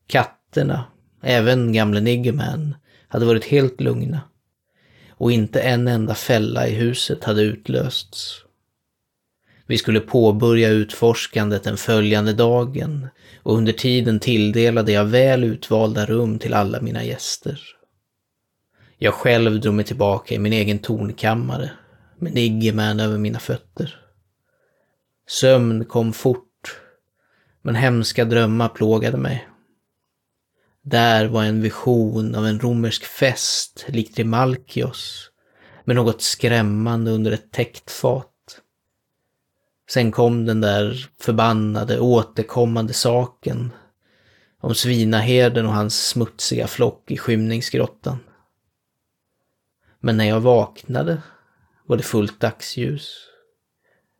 Katterna, 0.06 0.84
även 1.22 1.72
gamle 1.72 2.00
Niggerman, 2.00 2.74
hade 3.08 3.26
varit 3.26 3.44
helt 3.44 3.80
lugna 3.80 4.20
och 5.10 5.32
inte 5.32 5.60
en 5.60 5.88
enda 5.88 6.14
fälla 6.14 6.68
i 6.68 6.74
huset 6.74 7.24
hade 7.24 7.42
utlösts. 7.42 8.42
Vi 9.66 9.78
skulle 9.78 10.00
påbörja 10.00 10.68
utforskandet 10.68 11.64
den 11.64 11.76
följande 11.76 12.32
dagen 12.32 13.08
och 13.42 13.56
under 13.56 13.72
tiden 13.72 14.20
tilldelade 14.20 14.92
jag 14.92 15.04
väl 15.04 15.44
utvalda 15.44 16.06
rum 16.06 16.38
till 16.38 16.54
alla 16.54 16.80
mina 16.80 17.04
gäster. 17.04 17.75
Jag 18.98 19.14
själv 19.14 19.60
drog 19.60 19.74
mig 19.74 19.84
tillbaka 19.84 20.34
i 20.34 20.38
min 20.38 20.52
egen 20.52 20.78
tornkammare 20.78 21.70
med 22.18 22.34
Niggerman 22.34 23.00
över 23.00 23.18
mina 23.18 23.38
fötter. 23.38 24.00
Sömn 25.28 25.84
kom 25.84 26.12
fort, 26.12 26.80
men 27.62 27.74
hemska 27.74 28.24
drömmar 28.24 28.68
plågade 28.68 29.16
mig. 29.16 29.48
Där 30.82 31.26
var 31.26 31.44
en 31.44 31.62
vision 31.62 32.34
av 32.34 32.46
en 32.46 32.60
romersk 32.60 33.04
fest 33.04 33.84
likt 33.88 34.18
Rimalkios, 34.18 35.30
med 35.84 35.96
något 35.96 36.22
skrämmande 36.22 37.10
under 37.10 37.32
ett 37.32 37.52
täckt 37.52 37.90
fat. 37.90 38.60
Sen 39.90 40.12
kom 40.12 40.46
den 40.46 40.60
där 40.60 41.08
förbannade 41.20 42.00
återkommande 42.00 42.92
saken 42.92 43.72
om 44.60 44.74
svinaherden 44.74 45.66
och 45.66 45.72
hans 45.72 46.06
smutsiga 46.06 46.66
flock 46.66 47.10
i 47.10 47.18
skymningsgrottan. 47.18 48.18
Men 50.06 50.16
när 50.16 50.24
jag 50.24 50.40
vaknade 50.40 51.22
var 51.86 51.96
det 51.96 52.02
fullt 52.02 52.40
dagsljus 52.40 53.16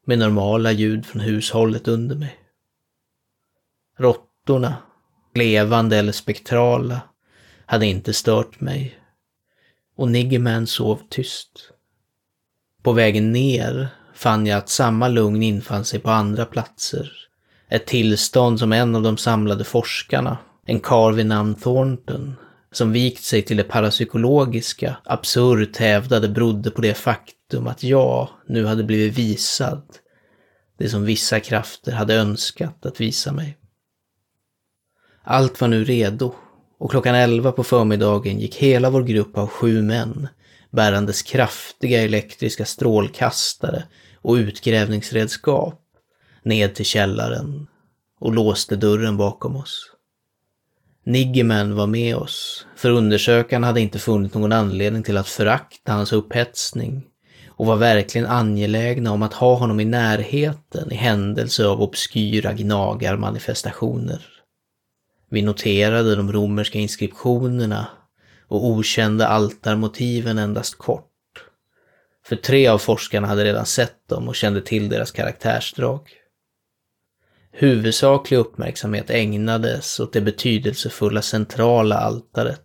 med 0.07 0.19
normala 0.19 0.73
ljud 0.73 1.07
från 1.07 1.21
hushållet 1.21 1.89
under 1.89 2.17
mig. 2.17 2.39
Råttorna, 3.99 4.77
levande 5.35 5.97
eller 5.97 6.13
spektrala, 6.13 7.01
hade 7.67 7.87
inte 7.87 8.13
stört 8.13 8.61
mig 8.61 8.99
och 9.97 10.11
Niggerman 10.11 10.67
sov 10.67 11.01
tyst. 11.09 11.71
På 12.83 12.93
vägen 12.93 13.33
ner 13.33 13.89
fann 14.15 14.47
jag 14.47 14.59
att 14.59 14.69
samma 14.69 15.09
lugn 15.09 15.43
infann 15.43 15.85
sig 15.85 16.01
på 16.01 16.11
andra 16.11 16.45
platser. 16.45 17.13
Ett 17.69 17.87
tillstånd 17.87 18.59
som 18.59 18.73
en 18.73 18.95
av 18.95 19.03
de 19.03 19.17
samlade 19.17 19.65
forskarna, 19.65 20.39
en 20.65 20.81
karl 20.81 21.15
vid 21.15 21.27
namn 21.27 21.55
Thornton, 21.55 22.37
som 22.73 22.93
vikt 22.93 23.25
sig 23.25 23.43
till 23.43 23.57
det 23.57 23.65
parapsykologiska, 23.65 24.97
absurt 25.05 25.77
hävdade 25.77 26.29
berodde 26.29 26.71
på 26.71 26.81
det 26.81 26.95
faktum 26.95 27.67
att 27.67 27.83
jag 27.83 28.29
nu 28.49 28.65
hade 28.65 28.85
blivit 28.85 29.19
visad 29.19 29.83
det 30.79 30.89
som 30.89 31.05
vissa 31.05 31.41
krafter 31.41 31.93
hade 31.93 32.15
önskat 32.15 32.87
att 32.87 33.01
visa 33.01 33.33
mig. 33.33 33.59
Allt 35.23 35.61
var 35.61 35.69
nu 35.69 35.85
redo 35.85 36.35
och 36.79 36.91
klockan 36.91 37.15
elva 37.15 37.53
på 37.53 37.65
förmiddagen 37.65 38.39
gick 38.41 38.57
hela 38.57 38.91
vår 38.91 39.03
grupp 39.03 39.39
av 39.39 39.47
sju 39.47 39.83
män 39.83 40.29
bärandes 40.71 41.23
kraftiga 41.23 42.03
elektriska 42.03 42.65
strålkastare 42.65 43.85
och 44.15 44.35
utgrävningsredskap 44.35 45.83
ned 46.43 46.75
till 46.75 46.85
källaren 46.85 47.67
och 48.21 48.35
låste 48.35 48.77
dörren 48.77 49.17
bakom 49.17 49.57
oss. 49.57 49.96
Niggeman 51.07 51.77
var 51.77 51.87
med 51.87 52.17
oss, 52.17 52.67
för 52.77 52.91
undersökaren 52.91 53.65
hade 53.65 53.81
inte 53.81 53.99
funnit 53.99 54.35
någon 54.35 54.53
anledning 54.53 55.03
till 55.03 55.17
att 55.17 55.29
förakta 55.29 55.93
hans 55.93 56.13
upphetsning 56.13 57.05
och 57.49 57.67
var 57.67 57.77
verkligen 57.77 58.27
angelägna 58.27 59.13
om 59.13 59.23
att 59.23 59.33
ha 59.33 59.55
honom 59.55 59.81
i 59.81 59.85
närheten 59.85 60.93
i 60.93 60.95
händelse 60.95 61.67
av 61.67 61.83
obskyra 61.83 62.53
gnagarmanifestationer. 62.53 64.27
Vi 65.31 65.43
noterade 65.43 66.17
de 66.17 66.33
romerska 66.33 66.79
inskriptionerna 66.79 67.87
och 68.49 68.67
okända 68.67 69.29
altarmotiven 69.29 70.39
endast 70.39 70.79
kort. 70.79 71.13
För 72.27 72.37
tre 72.37 72.67
av 72.67 72.79
forskarna 72.79 73.27
hade 73.27 73.45
redan 73.45 73.67
sett 73.67 74.09
dem 74.09 74.29
och 74.29 74.37
kände 74.37 74.61
till 74.61 74.89
deras 74.89 75.11
karaktärsdrag. 75.11 76.01
Huvudsaklig 77.59 78.39
uppmärksamhet 78.39 79.11
ägnades 79.11 80.01
åt 80.01 80.13
det 80.13 80.21
betydelsefulla 80.21 81.23
centrala 81.23 81.97
altaret 81.97 82.63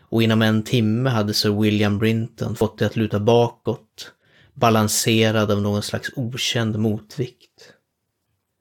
och 0.00 0.22
inom 0.22 0.42
en 0.42 0.62
timme 0.62 1.10
hade 1.10 1.34
Sir 1.34 1.60
William 1.60 1.98
Brinton 1.98 2.56
fått 2.56 2.78
det 2.78 2.86
att 2.86 2.96
luta 2.96 3.20
bakåt, 3.20 4.12
balanserad 4.54 5.50
av 5.50 5.62
någon 5.62 5.82
slags 5.82 6.10
okänd 6.16 6.78
motvikt. 6.78 7.72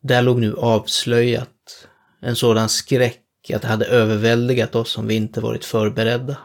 Där 0.01 0.21
låg 0.21 0.39
nu 0.39 0.55
avslöjat 0.55 1.87
en 2.21 2.35
sådan 2.35 2.69
skräck 2.69 3.51
att 3.53 3.61
det 3.61 3.67
hade 3.67 3.85
överväldigat 3.85 4.75
oss 4.75 4.97
om 4.97 5.07
vi 5.07 5.15
inte 5.15 5.41
varit 5.41 5.65
förberedda. 5.65 6.37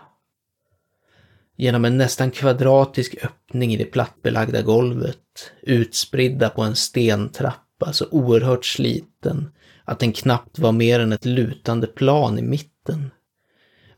Genom 1.57 1.85
en 1.85 1.99
nästan 1.99 2.31
kvadratisk 2.31 3.16
öppning 3.25 3.75
i 3.75 3.77
det 3.77 3.85
plattbelagda 3.85 4.62
golvet, 4.62 5.53
utspridda 5.62 6.49
på 6.49 6.62
en 6.62 6.77
stentrappa 6.77 7.68
så 7.93 8.07
oerhört 8.11 8.64
sliten 8.64 9.53
att 9.85 9.99
den 9.99 10.12
knappt 10.12 10.59
var 10.59 10.72
mer 10.72 11.01
än 11.01 11.12
ett 11.12 11.24
lutande 11.24 11.87
plan 11.87 12.39
i 12.39 12.43
mitten, 12.43 13.11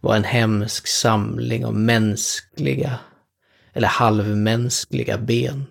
var 0.00 0.16
en 0.16 0.24
hemsk 0.24 0.86
samling 0.86 1.66
av 1.66 1.74
mänskliga 1.74 2.98
eller 3.72 3.88
halvmänskliga 3.88 5.18
ben. 5.18 5.66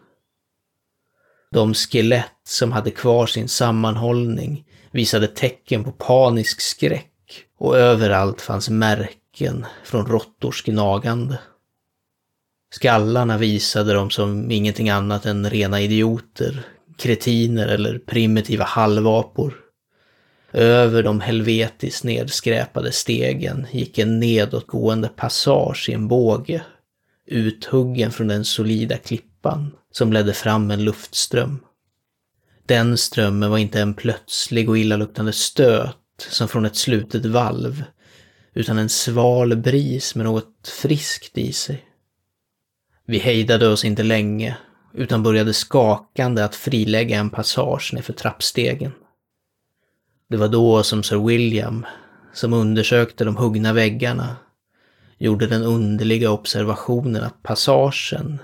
De 1.52 1.74
skelett 1.74 2.42
som 2.44 2.72
hade 2.72 2.92
kvar 2.92 3.26
sin 3.26 3.48
sammanhållning 3.48 4.66
visade 4.92 5.28
tecken 5.28 5.84
på 5.84 5.92
panisk 5.92 6.62
skräck 6.62 7.46
och 7.58 7.78
överallt 7.78 8.42
fanns 8.42 8.70
märken 8.70 9.66
från 9.84 10.06
råttors 10.06 10.64
gnagande. 10.64 11.40
Skallarna 12.72 13.38
visade 13.38 13.94
dem 13.94 14.10
som 14.10 14.52
ingenting 14.52 14.90
annat 14.90 15.26
än 15.26 15.50
rena 15.50 15.82
idioter, 15.82 16.66
kretiner 17.00 17.68
eller 17.68 17.98
primitiva 17.98 18.64
halvapor. 18.64 19.54
Över 20.54 21.04
de 21.04 21.22
helvetiskt 21.22 22.04
nedskräpade 22.04 22.92
stegen 22.92 23.68
gick 23.72 23.98
en 23.98 24.20
nedåtgående 24.20 25.08
passage 25.08 25.90
i 25.90 25.94
en 25.94 26.08
båge, 26.08 26.62
uthuggen 27.26 28.12
från 28.12 28.28
den 28.28 28.46
solida 28.46 28.98
klippan 28.98 29.72
som 29.92 30.14
ledde 30.14 30.34
fram 30.34 30.72
en 30.72 30.84
luftström. 30.84 31.60
Den 32.66 32.98
strömmen 32.98 33.52
var 33.52 33.58
inte 33.58 33.82
en 33.82 33.94
plötslig 33.94 34.70
och 34.70 34.78
illaluktande 34.78 35.34
stöt 35.34 35.96
som 36.30 36.48
från 36.48 36.66
ett 36.66 36.76
slutet 36.76 37.26
valv, 37.26 37.84
utan 38.54 38.78
en 38.78 38.90
sval 38.90 39.56
bris 39.56 40.16
med 40.16 40.26
något 40.26 40.74
friskt 40.82 41.38
i 41.38 41.54
sig. 41.54 41.86
Vi 43.06 43.18
hejdade 43.18 43.68
oss 43.68 43.86
inte 43.86 44.04
länge, 44.04 44.58
utan 44.94 45.24
började 45.24 45.54
skakande 45.54 46.44
att 46.44 46.56
frilägga 46.56 47.20
en 47.20 47.30
passage 47.30 47.92
nedför 47.94 48.14
trappstegen. 48.14 48.92
Det 50.30 50.38
var 50.38 50.48
då 50.48 50.84
som 50.84 51.04
Sir 51.04 51.28
William, 51.28 51.86
som 52.34 52.54
undersökte 52.54 53.24
de 53.24 53.38
huggna 53.38 53.74
väggarna, 53.74 54.36
gjorde 55.18 55.48
den 55.48 55.64
underliga 55.64 56.32
observationen 56.32 57.24
att 57.24 57.44
passagen, 57.44 58.40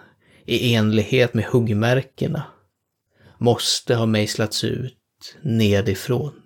i 0.45 0.73
enlighet 0.73 1.33
med 1.33 1.45
huggmärkena, 1.45 2.43
måste 3.37 3.95
ha 3.95 4.05
mejslats 4.05 4.63
ut 4.63 5.37
nedifrån. 5.41 6.41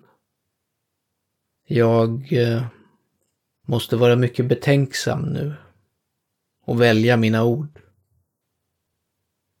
Jag 1.66 2.32
eh, 2.32 2.62
måste 3.66 3.96
vara 3.96 4.16
mycket 4.16 4.46
betänksam 4.46 5.22
nu 5.22 5.54
och 6.66 6.80
välja 6.80 7.16
mina 7.16 7.44
ord. 7.44 7.80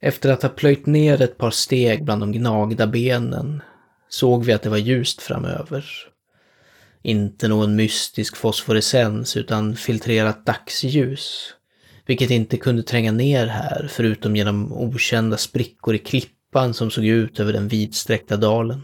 Efter 0.00 0.30
att 0.32 0.42
ha 0.42 0.48
plöjt 0.48 0.86
ner 0.86 1.22
ett 1.22 1.38
par 1.38 1.50
steg 1.50 2.04
bland 2.04 2.22
de 2.22 2.32
gnagda 2.32 2.86
benen 2.86 3.62
såg 4.08 4.44
vi 4.44 4.52
att 4.52 4.62
det 4.62 4.70
var 4.70 4.76
ljust 4.76 5.22
framöver. 5.22 5.84
Inte 7.02 7.48
någon 7.48 7.76
mystisk 7.76 8.36
fosforescens 8.36 9.36
utan 9.36 9.76
filtrerat 9.76 10.46
dagsljus, 10.46 11.54
vilket 12.06 12.30
inte 12.30 12.56
kunde 12.56 12.82
tränga 12.82 13.12
ner 13.12 13.46
här 13.46 13.88
förutom 13.90 14.36
genom 14.36 14.72
okända 14.72 15.36
sprickor 15.36 15.94
i 15.94 15.98
klippan 15.98 16.74
som 16.74 16.90
såg 16.90 17.04
ut 17.04 17.40
över 17.40 17.52
den 17.52 17.68
vidsträckta 17.68 18.36
dalen. 18.36 18.82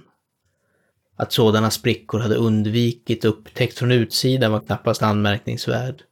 Att 1.17 1.33
sådana 1.33 1.71
sprickor 1.71 2.19
hade 2.19 2.35
undvikit 2.35 3.25
upptäckt 3.25 3.79
från 3.79 3.93
utsidan 3.93 4.53
var 4.53 4.61
knappast 4.61 5.03
anmärkningsvärd. 5.03 6.03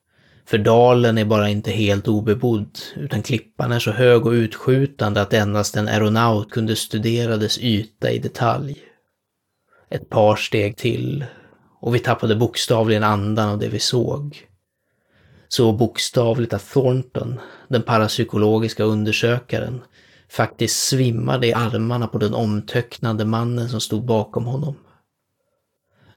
För 0.46 0.58
dalen 0.58 1.18
är 1.18 1.24
bara 1.24 1.48
inte 1.48 1.70
helt 1.70 2.08
obebodd, 2.08 2.78
utan 2.96 3.22
klippan 3.22 3.72
är 3.72 3.78
så 3.78 3.90
hög 3.90 4.26
och 4.26 4.32
utskjutande 4.32 5.20
att 5.20 5.32
endast 5.32 5.76
en 5.76 5.88
aeronaut 5.88 6.50
kunde 6.50 6.76
studera 6.76 7.36
dess 7.36 7.58
yta 7.58 8.10
i 8.10 8.18
detalj. 8.18 8.78
Ett 9.90 10.10
par 10.10 10.36
steg 10.36 10.76
till 10.76 11.24
och 11.80 11.94
vi 11.94 11.98
tappade 11.98 12.36
bokstavligen 12.36 13.04
andan 13.04 13.48
av 13.48 13.58
det 13.58 13.68
vi 13.68 13.78
såg. 13.78 14.46
Så 15.48 15.72
bokstavligt 15.72 16.52
att 16.52 16.70
Thornton, 16.70 17.40
den 17.68 17.82
parapsykologiska 17.82 18.84
undersökaren, 18.84 19.82
faktiskt 20.28 20.86
svimmade 20.88 21.46
i 21.46 21.52
armarna 21.52 22.06
på 22.06 22.18
den 22.18 22.34
omtöcknande 22.34 23.24
mannen 23.24 23.68
som 23.68 23.80
stod 23.80 24.04
bakom 24.04 24.44
honom. 24.44 24.74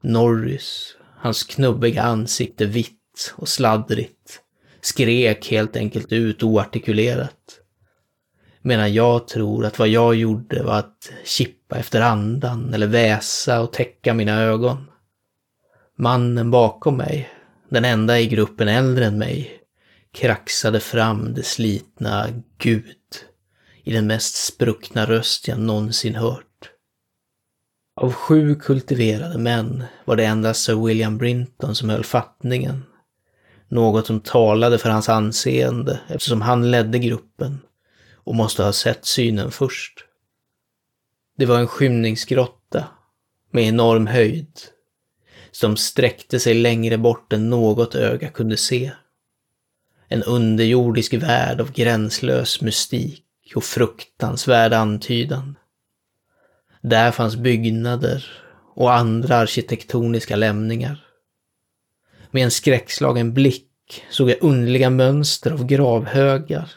Norris, 0.00 0.96
hans 1.16 1.44
knubbiga 1.44 2.02
ansikte 2.02 2.66
vitt 2.66 3.34
och 3.36 3.48
sladdrigt, 3.48 4.17
skrek 4.80 5.50
helt 5.50 5.76
enkelt 5.76 6.12
ut 6.12 6.42
oartikulerat. 6.42 7.60
Medan 8.62 8.94
jag 8.94 9.28
tror 9.28 9.64
att 9.64 9.78
vad 9.78 9.88
jag 9.88 10.14
gjorde 10.14 10.62
var 10.62 10.78
att 10.78 11.12
kippa 11.24 11.76
efter 11.76 12.00
andan 12.00 12.74
eller 12.74 12.86
väsa 12.86 13.60
och 13.60 13.72
täcka 13.72 14.14
mina 14.14 14.42
ögon. 14.42 14.90
Mannen 15.98 16.50
bakom 16.50 16.96
mig, 16.96 17.28
den 17.68 17.84
enda 17.84 18.20
i 18.20 18.26
gruppen 18.26 18.68
äldre 18.68 19.06
än 19.06 19.18
mig, 19.18 19.60
kraxade 20.12 20.80
fram 20.80 21.34
det 21.34 21.42
slitna 21.42 22.26
Gud 22.58 22.84
i 23.84 23.92
den 23.92 24.06
mest 24.06 24.46
spruckna 24.46 25.06
röst 25.06 25.48
jag 25.48 25.58
någonsin 25.58 26.14
hört. 26.14 26.44
Av 28.00 28.12
sju 28.12 28.54
kultiverade 28.54 29.38
män 29.38 29.84
var 30.04 30.16
det 30.16 30.24
endast 30.24 30.64
Sir 30.64 30.86
William 30.86 31.18
Brinton 31.18 31.74
som 31.74 31.90
höll 31.90 32.04
fattningen 32.04 32.84
något 33.68 34.06
som 34.06 34.20
talade 34.20 34.78
för 34.78 34.90
hans 34.90 35.08
anseende 35.08 36.00
eftersom 36.08 36.42
han 36.42 36.70
ledde 36.70 36.98
gruppen 36.98 37.60
och 38.14 38.34
måste 38.34 38.62
ha 38.62 38.72
sett 38.72 39.04
synen 39.04 39.50
först. 39.50 40.04
Det 41.36 41.46
var 41.46 41.58
en 41.58 41.66
skymningsgrotta 41.66 42.84
med 43.50 43.64
enorm 43.64 44.06
höjd 44.06 44.60
som 45.50 45.76
sträckte 45.76 46.40
sig 46.40 46.54
längre 46.54 46.98
bort 46.98 47.32
än 47.32 47.50
något 47.50 47.94
öga 47.94 48.28
kunde 48.28 48.56
se. 48.56 48.92
En 50.08 50.22
underjordisk 50.22 51.14
värld 51.14 51.60
av 51.60 51.72
gränslös 51.72 52.60
mystik 52.60 53.24
och 53.54 53.64
fruktansvärd 53.64 54.72
antydan. 54.72 55.56
Där 56.82 57.10
fanns 57.10 57.36
byggnader 57.36 58.24
och 58.74 58.92
andra 58.92 59.36
arkitektoniska 59.36 60.36
lämningar. 60.36 61.07
Med 62.30 62.44
en 62.44 62.50
skräckslagen 62.50 63.34
blick 63.34 63.64
såg 64.10 64.30
jag 64.30 64.38
underliga 64.40 64.90
mönster 64.90 65.50
av 65.50 65.66
gravhögar, 65.66 66.70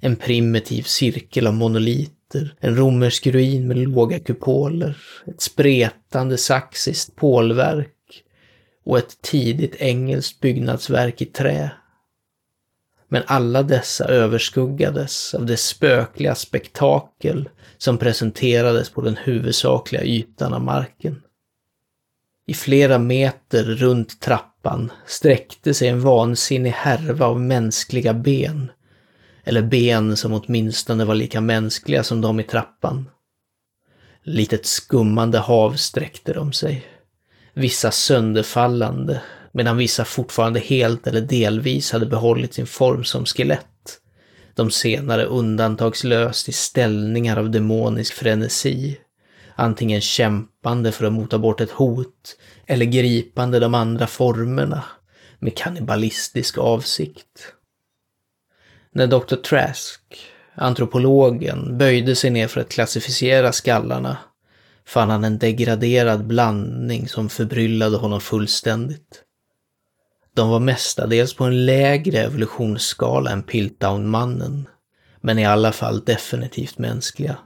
en 0.00 0.16
primitiv 0.16 0.82
cirkel 0.82 1.46
av 1.46 1.54
monoliter, 1.54 2.54
en 2.60 2.76
romersk 2.76 3.26
ruin 3.26 3.68
med 3.68 3.78
låga 3.78 4.18
kupoler, 4.18 4.96
ett 5.26 5.40
spretande 5.40 6.38
saxiskt 6.38 7.16
pålverk 7.16 7.88
och 8.84 8.98
ett 8.98 9.22
tidigt 9.22 9.74
engelskt 9.76 10.40
byggnadsverk 10.40 11.22
i 11.22 11.24
trä. 11.24 11.70
Men 13.08 13.22
alla 13.26 13.62
dessa 13.62 14.04
överskuggades 14.04 15.34
av 15.34 15.46
det 15.46 15.56
spökliga 15.56 16.34
spektakel 16.34 17.48
som 17.78 17.98
presenterades 17.98 18.90
på 18.90 19.00
den 19.00 19.16
huvudsakliga 19.16 20.04
ytan 20.04 20.54
av 20.54 20.60
marken. 20.60 21.22
I 22.46 22.54
flera 22.54 22.98
meter 22.98 23.64
runt 23.64 24.20
trappan 24.20 24.51
sträckte 25.06 25.74
sig 25.74 25.88
en 25.88 26.00
vansinnig 26.00 26.70
härva 26.70 27.26
av 27.26 27.40
mänskliga 27.40 28.14
ben. 28.14 28.70
Eller 29.44 29.62
ben 29.62 30.16
som 30.16 30.32
åtminstone 30.32 31.04
var 31.04 31.14
lika 31.14 31.40
mänskliga 31.40 32.02
som 32.02 32.20
de 32.20 32.40
i 32.40 32.42
trappan. 32.42 33.08
Litet 34.24 34.66
skummande 34.66 35.38
hav 35.38 35.72
sträckte 35.72 36.32
de 36.32 36.52
sig. 36.52 36.84
Vissa 37.54 37.90
sönderfallande, 37.90 39.22
medan 39.52 39.76
vissa 39.76 40.04
fortfarande 40.04 40.60
helt 40.60 41.06
eller 41.06 41.20
delvis 41.20 41.92
hade 41.92 42.06
behållit 42.06 42.54
sin 42.54 42.66
form 42.66 43.04
som 43.04 43.26
skelett. 43.26 43.98
De 44.54 44.70
senare 44.70 45.24
undantagslöst 45.24 46.48
i 46.48 46.52
ställningar 46.52 47.36
av 47.36 47.50
demonisk 47.50 48.14
frenesi. 48.14 48.98
Antingen 49.54 50.00
kämpande 50.00 50.92
för 50.92 51.04
att 51.04 51.12
mota 51.12 51.38
bort 51.38 51.60
ett 51.60 51.70
hot, 51.70 52.36
eller 52.66 52.86
gripande 52.86 53.60
de 53.60 53.74
andra 53.74 54.06
formerna 54.06 54.84
med 55.38 55.56
kannibalistisk 55.56 56.58
avsikt. 56.58 57.54
När 58.92 59.06
Dr. 59.06 59.36
Trask, 59.36 60.00
antropologen, 60.54 61.78
böjde 61.78 62.16
sig 62.16 62.30
ner 62.30 62.48
för 62.48 62.60
att 62.60 62.68
klassificera 62.68 63.52
skallarna 63.52 64.16
fann 64.86 65.10
han 65.10 65.24
en 65.24 65.38
degraderad 65.38 66.26
blandning 66.26 67.08
som 67.08 67.28
förbryllade 67.28 67.96
honom 67.96 68.20
fullständigt. 68.20 69.22
De 70.34 70.48
var 70.48 70.60
mestadels 70.60 71.34
på 71.34 71.44
en 71.44 71.66
lägre 71.66 72.18
evolutionsskala 72.18 73.30
än 73.30 73.42
Piltdown-mannen, 73.42 74.68
men 75.20 75.38
i 75.38 75.44
alla 75.44 75.72
fall 75.72 76.04
definitivt 76.04 76.78
mänskliga. 76.78 77.36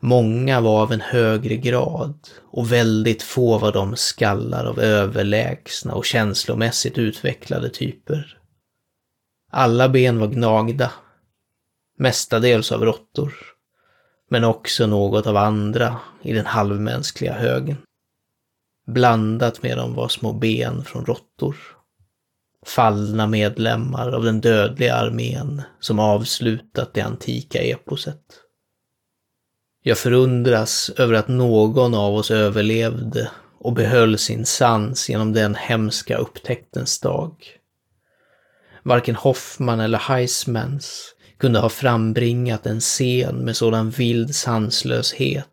Många 0.00 0.60
var 0.60 0.82
av 0.82 0.92
en 0.92 1.00
högre 1.00 1.56
grad 1.56 2.28
och 2.50 2.72
väldigt 2.72 3.22
få 3.22 3.58
var 3.58 3.72
de 3.72 3.96
skallar 3.96 4.64
av 4.64 4.80
överlägsna 4.80 5.94
och 5.94 6.04
känslomässigt 6.04 6.98
utvecklade 6.98 7.68
typer. 7.70 8.38
Alla 9.50 9.88
ben 9.88 10.18
var 10.18 10.26
gnagda, 10.26 10.92
mestadels 11.98 12.72
av 12.72 12.84
råttor, 12.84 13.34
men 14.30 14.44
också 14.44 14.86
något 14.86 15.26
av 15.26 15.36
andra 15.36 15.96
i 16.22 16.32
den 16.32 16.46
halvmänskliga 16.46 17.32
högen. 17.32 17.76
Blandat 18.86 19.62
med 19.62 19.76
dem 19.76 19.94
var 19.94 20.08
små 20.08 20.32
ben 20.32 20.84
från 20.84 21.04
råttor. 21.04 21.56
Fallna 22.66 23.26
medlemmar 23.26 24.12
av 24.12 24.24
den 24.24 24.40
dödliga 24.40 24.94
armén 24.94 25.62
som 25.80 25.98
avslutat 25.98 26.94
det 26.94 27.00
antika 27.00 27.58
eposet. 27.58 28.22
Jag 29.88 29.98
förundras 29.98 30.90
över 30.96 31.14
att 31.14 31.28
någon 31.28 31.94
av 31.94 32.14
oss 32.14 32.30
överlevde 32.30 33.30
och 33.60 33.72
behöll 33.72 34.18
sin 34.18 34.46
sans 34.46 35.08
genom 35.08 35.32
den 35.32 35.54
hemska 35.54 36.16
upptäcktens 36.16 37.00
dag. 37.00 37.34
Varken 38.82 39.14
Hoffman 39.14 39.80
eller 39.80 39.98
Heismans 39.98 41.14
kunde 41.38 41.58
ha 41.58 41.68
frambringat 41.68 42.66
en 42.66 42.80
scen 42.80 43.44
med 43.44 43.56
sådan 43.56 43.90
vild 43.90 44.34
sanslöshet, 44.34 45.46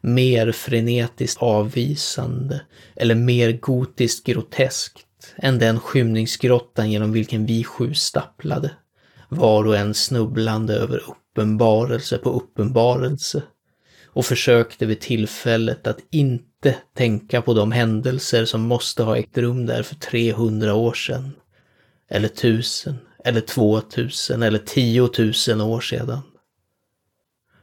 mer 0.00 0.52
frenetiskt 0.52 1.42
avvisande 1.42 2.60
eller 2.96 3.14
mer 3.14 3.52
gotiskt 3.52 4.26
groteskt 4.26 5.06
än 5.36 5.58
den 5.58 5.80
skymningsgrottan 5.80 6.90
genom 6.90 7.12
vilken 7.12 7.46
vi 7.46 7.64
sju 7.64 7.94
stapplade, 7.94 8.70
var 9.28 9.66
och 9.66 9.76
en 9.76 9.94
snubblande 9.94 10.74
över 10.74 11.02
uppenbarelse 11.10 12.18
på 12.18 12.30
uppenbarelse 12.30 13.42
och 14.16 14.26
försökte 14.26 14.86
vid 14.86 15.00
tillfället 15.00 15.86
att 15.86 15.98
inte 16.10 16.76
tänka 16.94 17.42
på 17.42 17.54
de 17.54 17.72
händelser 17.72 18.44
som 18.44 18.60
måste 18.60 19.02
ha 19.02 19.16
ägt 19.16 19.38
rum 19.38 19.66
där 19.66 19.82
för 19.82 19.94
300 19.94 20.74
år 20.74 20.92
sedan, 20.92 21.32
eller 22.08 22.28
tusen, 22.28 22.98
eller 23.24 23.40
2000 23.40 24.42
eller 24.42 24.58
10 24.58 25.00
000 25.48 25.60
år 25.60 25.80
sedan. 25.80 26.18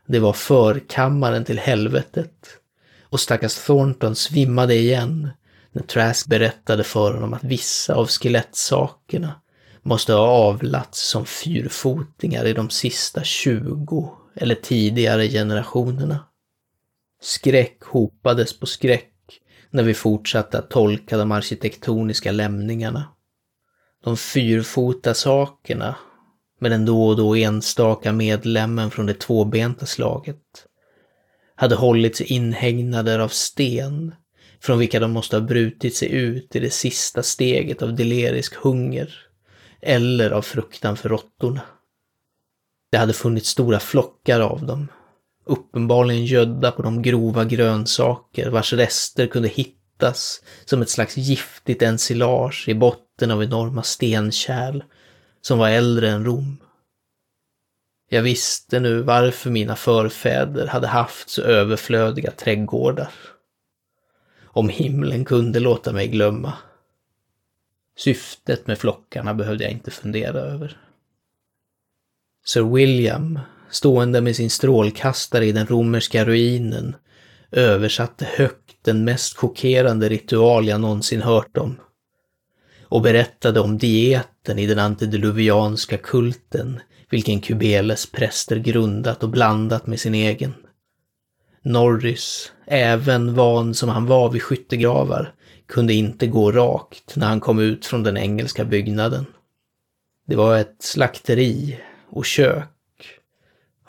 Det 0.08 0.20
var 0.20 0.34
förkammaren 0.34 1.46
till 1.46 1.60
helvetet 1.60 2.58
och 3.04 3.20
stackars 3.20 3.66
Thornton 3.66 4.16
svimmade 4.16 4.76
igen 4.76 5.30
när 5.72 5.84
Trask 5.84 6.28
berättade 6.28 6.84
för 6.84 7.14
honom 7.14 7.34
att 7.34 7.44
vissa 7.44 7.96
av 7.96 8.08
skelettsakerna 8.08 9.42
måste 9.82 10.14
ha 10.14 10.28
avlats 10.28 11.10
som 11.10 11.26
fyrfotingar 11.26 12.46
i 12.46 12.54
de 12.54 12.70
sista 12.70 13.24
20 13.24 14.18
eller 14.36 14.56
tidigare 14.56 15.28
generationerna. 15.28 16.20
Skräck 17.24 17.84
hopades 17.84 18.60
på 18.60 18.66
skräck 18.66 19.14
när 19.70 19.84
vi 19.84 19.94
fortsatte 19.94 20.58
att 20.58 20.70
tolka 20.70 21.18
de 21.18 21.32
arkitektoniska 21.32 22.32
lämningarna. 22.32 23.08
De 24.04 24.18
fyrfota 24.18 25.14
sakerna 25.14 25.96
med 26.60 26.72
den 26.72 26.86
då 26.86 27.08
och 27.08 27.18
då 27.18 27.36
enstaka 27.36 28.12
medlemmen 28.12 28.92
från 28.92 29.06
det 29.06 29.14
tvåbenta 29.14 29.86
slaget 29.86 30.38
hade 31.56 31.76
hållits 31.76 32.22
inhägnader 32.22 33.20
av 33.20 33.28
sten 33.28 34.16
från 34.60 34.80
vilka 34.80 35.00
de 35.00 35.12
måste 35.12 35.36
ha 35.36 35.42
brutit 35.42 35.96
sig 35.96 36.12
ut 36.12 36.56
i 36.56 36.60
det 36.60 36.74
sista 36.74 37.24
steget 37.24 37.82
av 37.82 37.96
delerisk 37.96 38.56
hunger 38.56 39.16
eller 39.82 40.32
av 40.32 40.42
fruktan 40.42 40.98
för 40.98 41.10
råttorna. 41.10 41.62
Det 42.92 42.98
hade 42.98 43.14
funnits 43.14 43.50
stora 43.50 43.80
flockar 43.80 44.40
av 44.40 44.66
dem, 44.66 44.88
uppenbarligen 45.46 46.26
gödda 46.26 46.72
på 46.72 46.82
de 46.82 47.02
grova 47.02 47.46
grönsaker 47.46 48.50
vars 48.50 48.74
rester 48.74 49.28
kunde 49.28 49.48
hittas 49.48 50.42
som 50.66 50.82
ett 50.82 50.90
slags 50.90 51.18
giftigt 51.18 51.82
ensilage 51.82 52.70
i 52.70 52.74
botten 52.74 53.32
av 53.32 53.44
enorma 53.44 53.84
stenkärl 53.84 54.84
som 55.42 55.60
var 55.60 55.70
äldre 55.70 56.10
än 56.10 56.26
Rom. 56.26 56.58
Jag 58.10 58.24
visste 58.24 58.80
nu 58.80 59.02
varför 59.02 59.50
mina 59.50 59.76
förfäder 59.76 60.68
hade 60.68 60.88
haft 60.88 61.30
så 61.30 61.42
överflödiga 61.42 62.32
trädgårdar. 62.32 63.14
Om 64.46 64.70
himlen 64.70 65.26
kunde 65.26 65.60
låta 65.60 65.94
mig 65.94 66.08
glömma. 66.08 66.54
Syftet 67.98 68.68
med 68.68 68.80
flockarna 68.80 69.34
behövde 69.34 69.64
jag 69.64 69.72
inte 69.72 69.92
fundera 69.92 70.40
över. 70.40 70.78
Sir 72.46 72.74
William, 72.76 73.40
stående 73.74 74.22
med 74.22 74.36
sin 74.36 74.50
strålkastare 74.50 75.46
i 75.46 75.52
den 75.52 75.68
romerska 75.68 76.26
ruinen, 76.26 76.96
översatte 77.52 78.28
högt 78.38 78.78
den 78.82 79.04
mest 79.04 79.38
chockerande 79.38 80.10
ritual 80.10 80.68
jag 80.68 80.82
någonsin 80.82 81.22
hört 81.22 81.58
om 81.58 81.80
och 82.82 83.02
berättade 83.02 83.60
om 83.60 83.78
dieten 83.78 84.60
i 84.60 84.66
den 84.66 84.80
antediluvianska 84.80 85.98
kulten, 85.98 86.80
vilken 87.10 87.42
Kubeles 87.42 88.12
präster 88.12 88.56
grundat 88.56 89.24
och 89.24 89.30
blandat 89.30 89.88
med 89.88 90.00
sin 90.00 90.16
egen. 90.16 90.54
Norris, 91.62 92.52
även 92.66 93.36
van 93.36 93.74
som 93.74 93.90
han 93.90 94.06
var 94.06 94.30
vid 94.30 94.42
skyttegravar, 94.42 95.34
kunde 95.68 95.94
inte 95.94 96.28
gå 96.28 96.52
rakt 96.52 97.16
när 97.16 97.28
han 97.28 97.40
kom 97.40 97.60
ut 97.60 97.86
från 97.86 98.04
den 98.04 98.18
engelska 98.18 98.66
byggnaden. 98.66 99.26
Det 100.28 100.36
var 100.36 100.58
ett 100.58 100.78
slakteri 100.80 101.80
och 102.10 102.26
kök. 102.26 102.73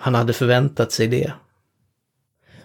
Han 0.05 0.15
hade 0.15 0.33
förväntat 0.33 0.93
sig 0.93 1.07
det. 1.07 1.33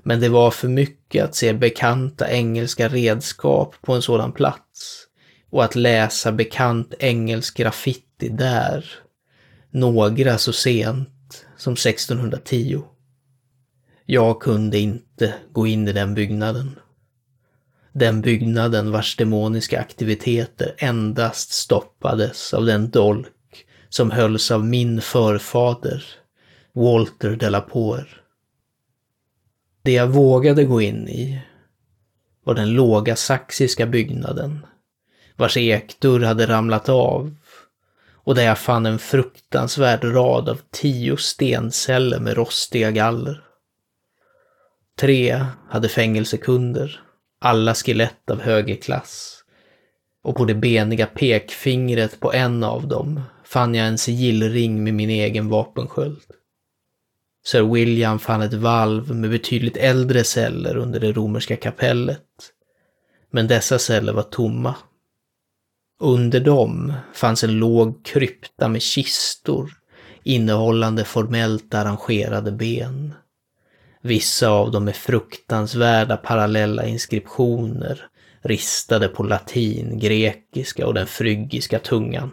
Men 0.03 0.19
det 0.19 0.29
var 0.29 0.51
för 0.51 0.67
mycket 0.67 1.23
att 1.23 1.35
se 1.35 1.53
bekanta 1.53 2.31
engelska 2.31 2.87
redskap 2.87 3.75
på 3.81 3.93
en 3.93 4.01
sådan 4.01 4.31
plats 4.31 5.07
och 5.49 5.63
att 5.63 5.75
läsa 5.75 6.31
bekant 6.31 6.93
engelsk 6.99 7.57
graffiti 7.57 8.29
där, 8.29 8.85
några 9.71 10.37
så 10.37 10.53
sent 10.53 11.45
som 11.57 11.73
1610. 11.73 12.83
Jag 14.05 14.41
kunde 14.41 14.79
inte 14.79 15.33
gå 15.51 15.67
in 15.67 15.87
i 15.87 15.93
den 15.93 16.13
byggnaden. 16.13 16.79
Den 17.93 18.21
byggnaden 18.21 18.91
vars 18.91 19.15
demoniska 19.15 19.79
aktiviteter 19.79 20.75
endast 20.77 21.51
stoppades 21.51 22.53
av 22.53 22.65
den 22.65 22.89
dolk 22.89 23.65
som 23.89 24.11
hölls 24.11 24.51
av 24.51 24.65
min 24.65 25.01
förfader, 25.01 26.05
Walter 26.73 27.35
de 27.35 27.49
la 27.49 27.61
Poer. 27.61 28.21
Det 29.81 29.91
jag 29.91 30.07
vågade 30.07 30.63
gå 30.63 30.81
in 30.81 31.07
i 31.07 31.41
var 32.43 32.53
den 32.53 32.73
låga 32.73 33.15
saxiska 33.15 33.85
byggnaden, 33.85 34.65
vars 35.35 35.57
ekdörr 35.57 36.19
hade 36.19 36.45
ramlat 36.45 36.89
av 36.89 37.35
och 38.11 38.35
där 38.35 38.43
jag 38.43 38.57
fann 38.57 38.85
en 38.85 38.99
fruktansvärd 38.99 40.03
rad 40.03 40.49
av 40.49 40.61
tio 40.71 41.17
stenceller 41.17 42.19
med 42.19 42.37
rostiga 42.37 42.91
galler. 42.91 43.43
Tre 44.99 45.45
hade 45.69 45.89
fängelsekunder, 45.89 47.01
alla 47.39 47.73
skelett 47.75 48.29
av 48.31 48.41
högerklass. 48.41 49.43
Och 50.23 50.35
på 50.35 50.45
det 50.45 50.55
beniga 50.55 51.05
pekfingret 51.05 52.19
på 52.19 52.33
en 52.33 52.63
av 52.63 52.87
dem 52.87 53.21
fann 53.43 53.75
jag 53.75 53.87
en 53.87 53.97
sigillring 53.97 54.83
med 54.83 54.93
min 54.93 55.09
egen 55.09 55.49
vapensköld. 55.49 56.21
Sir 57.51 57.61
William 57.61 58.19
fann 58.19 58.41
ett 58.41 58.53
valv 58.53 59.15
med 59.15 59.29
betydligt 59.29 59.77
äldre 59.77 60.23
celler 60.23 60.77
under 60.77 60.99
det 60.99 61.11
romerska 61.11 61.55
kapellet. 61.55 62.23
Men 63.31 63.47
dessa 63.47 63.79
celler 63.79 64.13
var 64.13 64.23
tomma. 64.23 64.75
Under 65.99 66.39
dem 66.39 66.93
fanns 67.13 67.43
en 67.43 67.59
låg 67.59 68.05
krypta 68.05 68.67
med 68.67 68.81
kistor 68.81 69.71
innehållande 70.23 71.03
formellt 71.03 71.73
arrangerade 71.73 72.51
ben. 72.51 73.13
Vissa 74.01 74.49
av 74.49 74.71
dem 74.71 74.87
är 74.87 74.91
fruktansvärda 74.91 76.17
parallella 76.17 76.85
inskriptioner 76.85 78.05
ristade 78.41 79.07
på 79.07 79.23
latin, 79.23 79.99
grekiska 79.99 80.87
och 80.87 80.93
den 80.93 81.07
frygiska 81.07 81.79
tungan. 81.79 82.31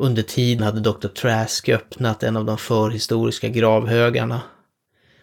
Under 0.00 0.22
tiden 0.22 0.62
hade 0.62 0.80
Dr. 0.80 1.08
Trask 1.08 1.68
öppnat 1.68 2.22
en 2.22 2.36
av 2.36 2.44
de 2.44 2.58
förhistoriska 2.58 3.48
gravhögarna 3.48 4.40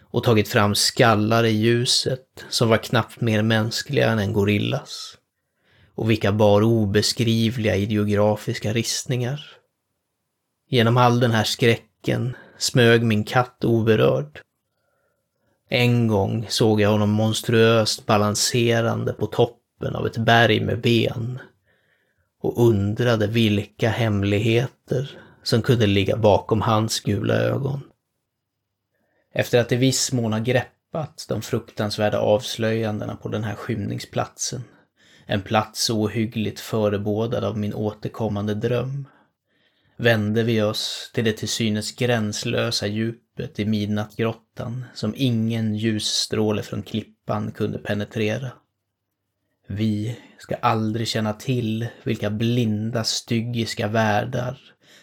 och 0.00 0.24
tagit 0.24 0.48
fram 0.48 0.74
skallar 0.74 1.44
i 1.44 1.50
ljuset 1.50 2.44
som 2.48 2.68
var 2.68 2.76
knappt 2.76 3.20
mer 3.20 3.42
mänskliga 3.42 4.10
än 4.10 4.18
en 4.18 4.32
gorillas. 4.32 5.18
Och 5.94 6.10
vilka 6.10 6.32
bar 6.32 6.62
obeskrivliga 6.62 7.76
ideografiska 7.76 8.72
ristningar. 8.72 9.40
Genom 10.68 10.96
all 10.96 11.20
den 11.20 11.30
här 11.30 11.44
skräcken 11.44 12.36
smög 12.58 13.02
min 13.02 13.24
katt 13.24 13.64
oberörd. 13.64 14.40
En 15.68 16.08
gång 16.08 16.46
såg 16.48 16.80
jag 16.80 16.90
honom 16.90 17.10
monstruöst 17.10 18.06
balanserande 18.06 19.12
på 19.12 19.26
toppen 19.26 19.96
av 19.96 20.06
ett 20.06 20.18
berg 20.18 20.60
med 20.60 20.80
ben 20.80 21.38
och 22.42 22.66
undrade 22.68 23.26
vilka 23.26 23.88
hemligheter 23.88 25.18
som 25.42 25.62
kunde 25.62 25.86
ligga 25.86 26.16
bakom 26.16 26.60
hans 26.60 27.00
gula 27.00 27.34
ögon. 27.34 27.80
Efter 29.32 29.60
att 29.60 29.72
i 29.72 29.76
viss 29.76 30.12
mån 30.12 30.32
ha 30.32 30.40
greppat 30.40 31.26
de 31.28 31.42
fruktansvärda 31.42 32.18
avslöjandena 32.18 33.16
på 33.16 33.28
den 33.28 33.44
här 33.44 33.54
skymningsplatsen, 33.54 34.64
en 35.26 35.42
plats 35.42 35.90
ohyggligt 35.90 36.60
förebådad 36.60 37.44
av 37.44 37.58
min 37.58 37.74
återkommande 37.74 38.54
dröm, 38.54 39.08
vände 39.96 40.42
vi 40.42 40.62
oss 40.62 41.10
till 41.14 41.24
det 41.24 41.32
till 41.32 41.48
synes 41.48 41.92
gränslösa 41.92 42.86
djupet 42.86 43.58
i 43.58 43.64
midnattgrottan 43.64 44.84
som 44.94 45.14
ingen 45.16 45.74
ljusstråle 45.74 46.62
från 46.62 46.82
klippan 46.82 47.52
kunde 47.52 47.78
penetrera. 47.78 48.52
Vi 49.66 50.18
ska 50.38 50.54
aldrig 50.54 51.08
känna 51.08 51.32
till 51.32 51.88
vilka 52.04 52.30
blinda 52.30 53.04
styggiska 53.04 53.88
världar 53.88 54.58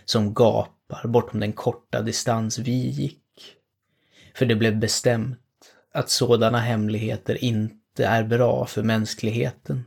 som 0.05 0.33
gapar 0.33 1.07
bortom 1.07 1.39
den 1.39 1.53
korta 1.53 2.01
distans 2.01 2.59
vi 2.59 2.89
gick. 2.89 3.19
För 4.35 4.45
det 4.45 4.55
blev 4.55 4.79
bestämt 4.79 5.39
att 5.93 6.09
sådana 6.09 6.59
hemligheter 6.59 7.43
inte 7.43 8.05
är 8.05 8.23
bra 8.23 8.65
för 8.65 8.83
mänskligheten. 8.83 9.83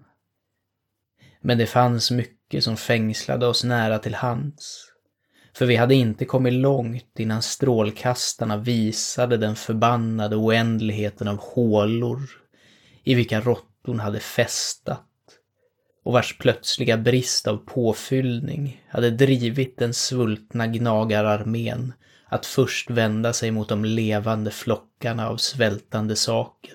Men 1.40 1.58
det 1.58 1.66
fanns 1.66 2.10
mycket 2.10 2.64
som 2.64 2.76
fängslade 2.76 3.46
oss 3.46 3.64
nära 3.64 3.98
till 3.98 4.14
hands. 4.14 4.92
För 5.54 5.66
vi 5.66 5.76
hade 5.76 5.94
inte 5.94 6.24
kommit 6.24 6.52
långt 6.52 7.18
innan 7.18 7.42
strålkastarna 7.42 8.56
visade 8.56 9.36
den 9.36 9.56
förbannade 9.56 10.36
oändligheten 10.36 11.28
av 11.28 11.36
hålor 11.36 12.20
i 13.04 13.14
vilka 13.14 13.40
råttor 13.40 13.75
hon 13.86 14.00
hade 14.00 14.20
festat. 14.20 15.02
Och 16.04 16.12
vars 16.12 16.38
plötsliga 16.38 16.96
brist 16.96 17.46
av 17.46 17.56
påfyllning 17.56 18.84
hade 18.88 19.10
drivit 19.10 19.78
den 19.78 19.94
svultna 19.94 20.66
gnagararmén 20.66 21.92
att 22.28 22.46
först 22.46 22.90
vända 22.90 23.32
sig 23.32 23.50
mot 23.50 23.68
de 23.68 23.84
levande 23.84 24.50
flockarna 24.50 25.28
av 25.28 25.36
svältande 25.36 26.16
saker, 26.16 26.74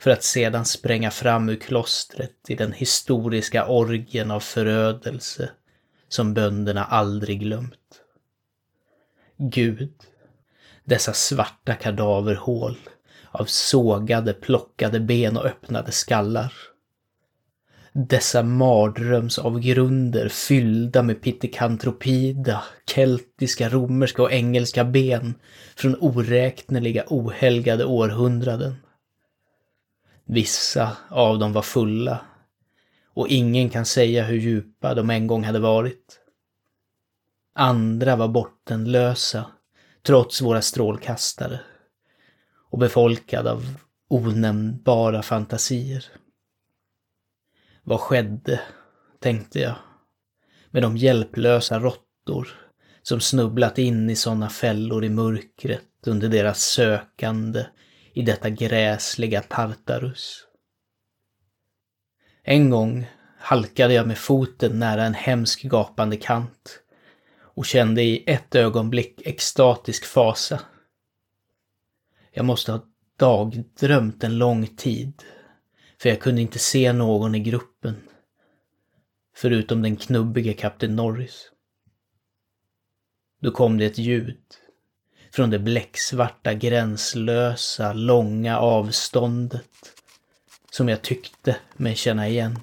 för 0.00 0.10
att 0.10 0.24
sedan 0.24 0.64
spränga 0.64 1.10
fram 1.10 1.48
ur 1.48 1.56
klostret 1.56 2.36
i 2.48 2.54
den 2.54 2.72
historiska 2.72 3.66
orgen 3.66 4.30
av 4.30 4.40
förödelse 4.40 5.50
som 6.08 6.34
bönderna 6.34 6.84
aldrig 6.84 7.40
glömt. 7.40 8.00
Gud, 9.36 9.94
dessa 10.84 11.12
svarta 11.12 11.74
kadaverhål 11.74 12.76
av 13.34 13.44
sågade, 13.44 14.32
plockade 14.32 15.00
ben 15.00 15.36
och 15.36 15.44
öppnade 15.44 15.92
skallar. 15.92 16.52
Dessa 17.92 18.42
mardrömsavgrunder 18.42 20.28
fyllda 20.28 21.02
med 21.02 21.22
pitikantropida, 21.22 22.64
keltiska, 22.86 23.68
romerska 23.68 24.22
och 24.22 24.32
engelska 24.32 24.84
ben 24.84 25.34
från 25.76 25.96
oräkneliga 26.00 27.04
ohelgade 27.06 27.84
århundraden. 27.84 28.74
Vissa 30.24 30.96
av 31.08 31.38
dem 31.38 31.52
var 31.52 31.62
fulla 31.62 32.20
och 33.14 33.28
ingen 33.28 33.70
kan 33.70 33.84
säga 33.84 34.24
hur 34.24 34.36
djupa 34.36 34.94
de 34.94 35.10
en 35.10 35.26
gång 35.26 35.44
hade 35.44 35.58
varit. 35.58 36.20
Andra 37.54 38.16
var 38.16 38.28
bottenlösa, 38.28 39.44
trots 40.02 40.42
våra 40.42 40.62
strålkastare, 40.62 41.60
och 42.74 42.80
befolkad 42.80 43.46
av 43.46 43.76
onämnbara 44.08 45.22
fantasier. 45.22 46.04
Vad 47.82 48.00
skedde, 48.00 48.60
tänkte 49.20 49.60
jag, 49.60 49.74
med 50.70 50.82
de 50.82 50.96
hjälplösa 50.96 51.78
råttor 51.78 52.48
som 53.02 53.20
snubblat 53.20 53.78
in 53.78 54.10
i 54.10 54.16
sådana 54.16 54.48
fällor 54.48 55.04
i 55.04 55.08
mörkret 55.08 56.06
under 56.06 56.28
deras 56.28 56.62
sökande 56.62 57.66
i 58.12 58.22
detta 58.22 58.50
gräsliga 58.50 59.42
Tartarus? 59.42 60.44
En 62.42 62.70
gång 62.70 63.06
halkade 63.38 63.94
jag 63.94 64.06
med 64.06 64.18
foten 64.18 64.78
nära 64.78 65.04
en 65.04 65.14
hemsk 65.14 65.62
gapande 65.62 66.16
kant 66.16 66.80
och 67.38 67.66
kände 67.66 68.02
i 68.02 68.24
ett 68.26 68.54
ögonblick 68.54 69.22
extatisk 69.24 70.04
fasa. 70.04 70.60
Jag 72.34 72.44
måste 72.44 72.72
ha 72.72 72.84
dagdrömt 73.16 74.24
en 74.24 74.38
lång 74.38 74.66
tid, 74.66 75.22
för 76.02 76.08
jag 76.08 76.20
kunde 76.20 76.40
inte 76.40 76.58
se 76.58 76.92
någon 76.92 77.34
i 77.34 77.40
gruppen, 77.40 77.94
förutom 79.36 79.82
den 79.82 79.96
knubbige 79.96 80.52
kapten 80.52 80.96
Norris. 80.96 81.50
Då 83.40 83.50
kom 83.50 83.78
det 83.78 83.86
ett 83.86 83.98
ljud 83.98 84.42
från 85.32 85.50
det 85.50 85.58
bläcksvarta, 85.58 86.54
gränslösa, 86.54 87.92
långa 87.92 88.58
avståndet 88.58 89.94
som 90.70 90.88
jag 90.88 91.02
tyckte 91.02 91.56
mig 91.76 91.94
känna 91.96 92.28
igen. 92.28 92.58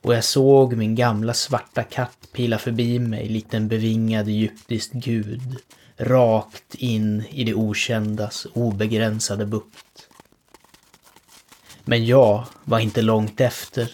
Och 0.00 0.14
jag 0.14 0.24
såg 0.24 0.76
min 0.76 0.94
gamla 0.94 1.34
svarta 1.34 1.82
katt 1.82 2.28
pila 2.32 2.58
förbi 2.58 2.98
mig 2.98 3.28
likt 3.28 3.54
en 3.54 3.68
bevingad 3.68 4.28
egyptisk 4.28 4.92
gud, 4.92 5.56
rakt 5.96 6.74
in 6.74 7.24
i 7.30 7.44
det 7.44 7.54
okändas 7.54 8.46
obegränsade 8.52 9.46
bukt. 9.46 10.08
Men 11.84 12.06
jag 12.06 12.44
var 12.64 12.78
inte 12.78 13.02
långt 13.02 13.40
efter, 13.40 13.90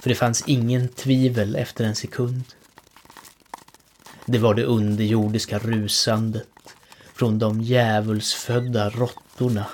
för 0.00 0.08
det 0.08 0.14
fanns 0.14 0.44
ingen 0.46 0.88
tvivel 0.88 1.56
efter 1.56 1.84
en 1.84 1.94
sekund. 1.94 2.44
Det 4.26 4.38
var 4.38 4.54
det 4.54 4.64
underjordiska 4.64 5.58
rusandet 5.58 6.48
från 7.14 7.38
de 7.38 7.60
djävulsfödda 7.60 8.90
råttorna 8.90 9.66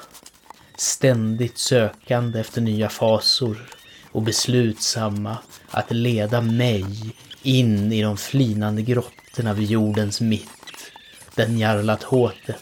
ständigt 0.77 1.59
sökande 1.59 2.41
efter 2.41 2.61
nya 2.61 2.89
fasor 2.89 3.69
och 4.13 4.23
beslutsamma 4.23 5.39
att 5.71 5.91
leda 5.91 6.41
mig 6.41 7.15
in 7.43 7.93
i 7.93 8.03
de 8.03 8.17
flinande 8.17 8.83
grottorna 8.83 9.53
vid 9.53 9.71
jordens 9.71 10.21
mitt. 10.21 10.56
Den 11.37 11.59
Jarlathotep, 11.59 12.57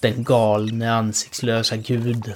den 0.00 0.24
galne 0.24 0.92
ansiktslösa 0.92 1.76
guden, 1.76 2.34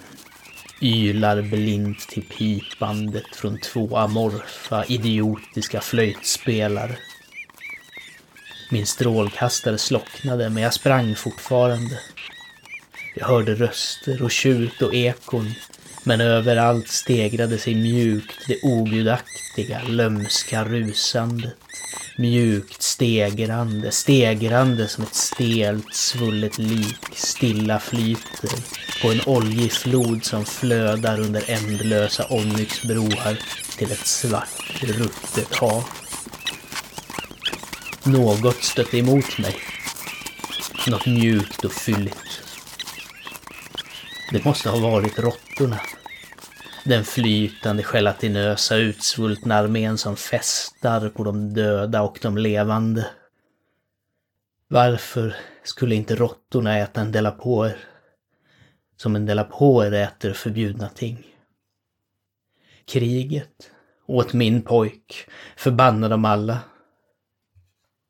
ylar 0.81 1.43
blint 1.43 2.09
till 2.09 2.23
pipandet 2.23 3.37
från 3.37 3.59
två 3.59 3.97
amorfa, 3.97 4.85
idiotiska 4.85 5.81
flöjtspelare. 5.81 6.97
Min 8.71 8.87
strålkastare 8.87 9.79
slocknade, 9.79 10.51
men 10.51 10.63
jag 10.63 10.75
sprang 10.75 11.15
fortfarande. 11.15 12.01
Jag 13.17 13.27
hörde 13.27 13.55
röster 13.55 14.23
och 14.23 14.31
tjut 14.31 14.83
och 14.83 14.95
ekon, 14.95 15.55
men 16.03 16.21
överallt 16.21 16.89
stegrade 16.89 17.59
sig 17.59 17.75
mjukt 17.75 18.47
det 18.49 18.63
ogudaktiga, 18.63 19.83
lömska 19.89 20.65
rusandet. 20.65 21.55
Mjukt 22.19 22.83
stegrande, 22.95 23.91
stegrande 23.91 24.89
som 24.89 25.05
ett 25.05 25.15
stelt 25.15 25.95
svullet 25.95 26.59
lik 26.59 26.99
stilla 27.13 27.81
flyter 27.81 28.51
på 29.03 29.13
en 29.13 29.21
oljig 29.27 29.73
flod 29.73 30.25
som 30.25 30.45
flödar 30.45 31.21
under 31.21 31.51
ändlösa 31.51 32.27
onyxbroar 32.31 33.39
till 33.79 33.93
ett 33.93 34.07
svart, 34.07 34.83
ruttet 34.83 35.55
hav. 35.55 35.85
Något 38.05 38.63
stötte 38.63 38.99
emot 38.99 39.39
mig. 39.39 39.57
Något 40.87 41.07
mjukt 41.07 41.65
och 41.65 41.73
fylligt. 41.73 42.43
Det 44.33 44.45
måste 44.45 44.71
ha 44.71 44.79
varit 44.79 45.19
råttorna. 45.19 45.81
Den 46.87 47.05
flytande 47.05 47.83
gelatinösa 47.83 48.77
utsvultna 48.77 49.55
armén 49.55 49.99
som 49.99 50.17
festar 50.17 51.09
på 51.09 51.25
de 51.25 51.55
döda 51.55 52.03
och 52.03 52.19
de 52.23 52.39
levande. 52.39 53.07
Varför 54.69 55.37
skulle 55.63 55.95
inte 55.95 56.15
råttorna 56.15 56.79
äta 56.79 57.01
en 57.01 57.13
delapoer? 57.13 57.77
Som 58.97 59.17
en 59.17 59.27
delapoer 59.27 59.93
äter 59.93 60.33
förbjudna 60.33 60.89
ting. 60.89 61.27
Kriget 62.87 63.71
åt 64.07 64.33
min 64.33 64.63
pojk, 64.63 65.29
förbanna 65.57 66.09
dem 66.09 66.25
alla. 66.25 66.59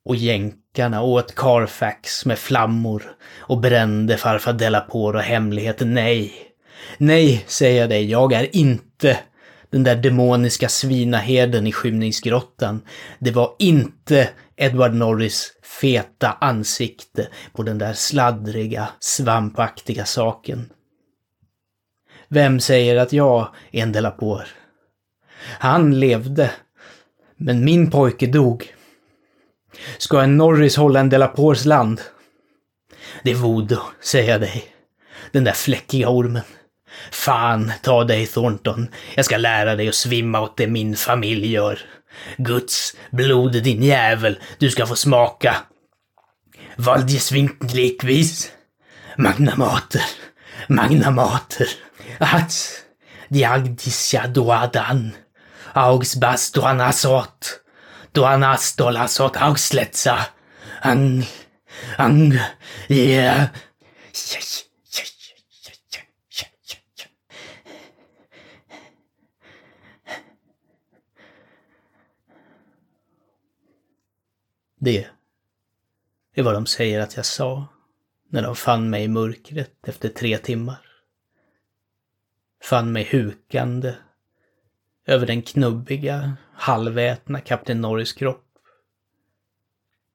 Och 0.04 0.16
jänkarna 0.16 1.02
åt 1.02 1.34
Carfax 1.34 2.26
med 2.26 2.38
flammor 2.38 3.16
och 3.38 3.60
brände 3.60 4.16
farfar 4.16 4.52
Delapour 4.52 5.16
och 5.16 5.22
hemligheten. 5.22 5.94
Nej, 5.94 6.53
nej, 6.98 7.44
säger 7.46 7.80
jag 7.80 7.90
dig, 7.90 8.10
jag 8.10 8.32
är 8.32 8.56
inte 8.56 9.18
den 9.70 9.84
där 9.84 9.96
demoniska 9.96 10.68
svinaherden 10.68 11.66
i 11.66 11.72
skymningsgrottan. 11.72 12.82
Det 13.18 13.30
var 13.30 13.56
inte 13.58 14.28
Edward 14.56 14.94
Norris 14.94 15.52
feta 15.80 16.32
ansikte 16.40 17.28
på 17.52 17.62
den 17.62 17.78
där 17.78 17.92
sladdriga, 17.92 18.88
svampaktiga 19.00 20.04
saken. 20.04 20.70
Vem 22.28 22.60
säger 22.60 22.96
att 22.96 23.12
jag 23.12 23.48
är 23.72 23.82
en 23.82 23.92
Delapour? 23.92 24.44
Han 25.58 26.00
levde, 26.00 26.50
men 27.36 27.64
min 27.64 27.90
pojke 27.90 28.26
dog. 28.26 28.74
Ska 29.98 30.20
en 30.20 30.36
Norris 30.36 30.76
hålla 30.76 31.00
en 31.00 31.08
Delapours 31.08 31.64
land? 31.64 32.00
Det 33.22 33.30
är 33.30 33.34
voodoo, 33.34 33.82
säger 34.00 34.30
jag 34.30 34.40
dig. 34.40 34.64
Den 35.32 35.44
där 35.44 35.52
fläckiga 35.52 36.08
ormen. 36.08 36.42
Fan 37.10 37.72
ta 37.82 38.04
dig 38.04 38.26
Thornton. 38.26 38.88
Jag 39.14 39.24
ska 39.24 39.36
lära 39.36 39.76
dig 39.76 39.88
att 39.88 39.94
svimma 39.94 40.40
åt 40.40 40.56
det 40.56 40.66
min 40.66 40.96
familj 40.96 41.52
gör. 41.52 41.78
Guds 42.36 42.96
blod 43.10 43.62
din 43.62 43.82
jävel, 43.82 44.38
du 44.58 44.70
ska 44.70 44.86
få 44.86 44.96
smaka. 44.96 45.56
Valdjesvinklikvis. 46.76 48.50
Magna 49.16 49.56
mater, 49.56 50.02
magna 50.68 51.10
mater. 51.10 51.68
Att 52.18 52.84
diagdisja 53.28 54.26
doadan. 54.26 55.12
Augsbas 55.72 56.52
doanasot. 56.52 57.60
Doanas 58.12 58.76
dolasot 58.76 59.36
augsletsa. 59.36 60.26
Ang, 60.82 61.26
ang, 61.96 62.38
yeah. 62.88 63.50
Det 74.84 75.08
är 76.34 76.42
vad 76.42 76.54
de 76.54 76.66
säger 76.66 77.00
att 77.00 77.16
jag 77.16 77.26
sa 77.26 77.66
när 78.28 78.42
de 78.42 78.56
fann 78.56 78.90
mig 78.90 79.04
i 79.04 79.08
mörkret 79.08 79.88
efter 79.88 80.08
tre 80.08 80.38
timmar. 80.38 80.86
Fann 82.62 82.92
mig 82.92 83.04
hukande 83.04 83.94
över 85.06 85.26
den 85.26 85.42
knubbiga, 85.42 86.36
halvätna 86.54 87.40
Kapten 87.40 87.80
Norris 87.80 88.12
kropp. 88.12 88.44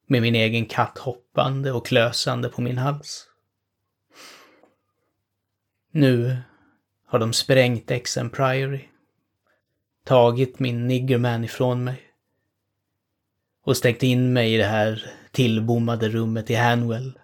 Med 0.08 0.22
min 0.22 0.36
egen 0.36 0.66
katt 0.66 0.98
hoppande 0.98 1.72
och 1.72 1.86
klösande 1.86 2.50
på 2.50 2.62
min 2.62 2.78
hals. 2.78 3.28
Nu 5.92 6.38
har 7.06 7.20
de 7.20 7.34
sprängt 7.34 7.92
Exen 7.92 8.30
Priory. 8.30 8.86
Tagit 10.04 10.60
min 10.60 10.88
niggerman 10.88 11.44
ifrån 11.44 11.84
mig 11.84 12.09
och 13.64 13.78
stängt 13.78 14.04
in 14.04 14.34
mig 14.34 14.54
i 14.54 14.58
det 14.58 14.66
här 14.66 15.12
tillbommade 15.32 16.10
rummet 16.10 16.50
i 16.50 16.56
Hanwell. 16.56 17.20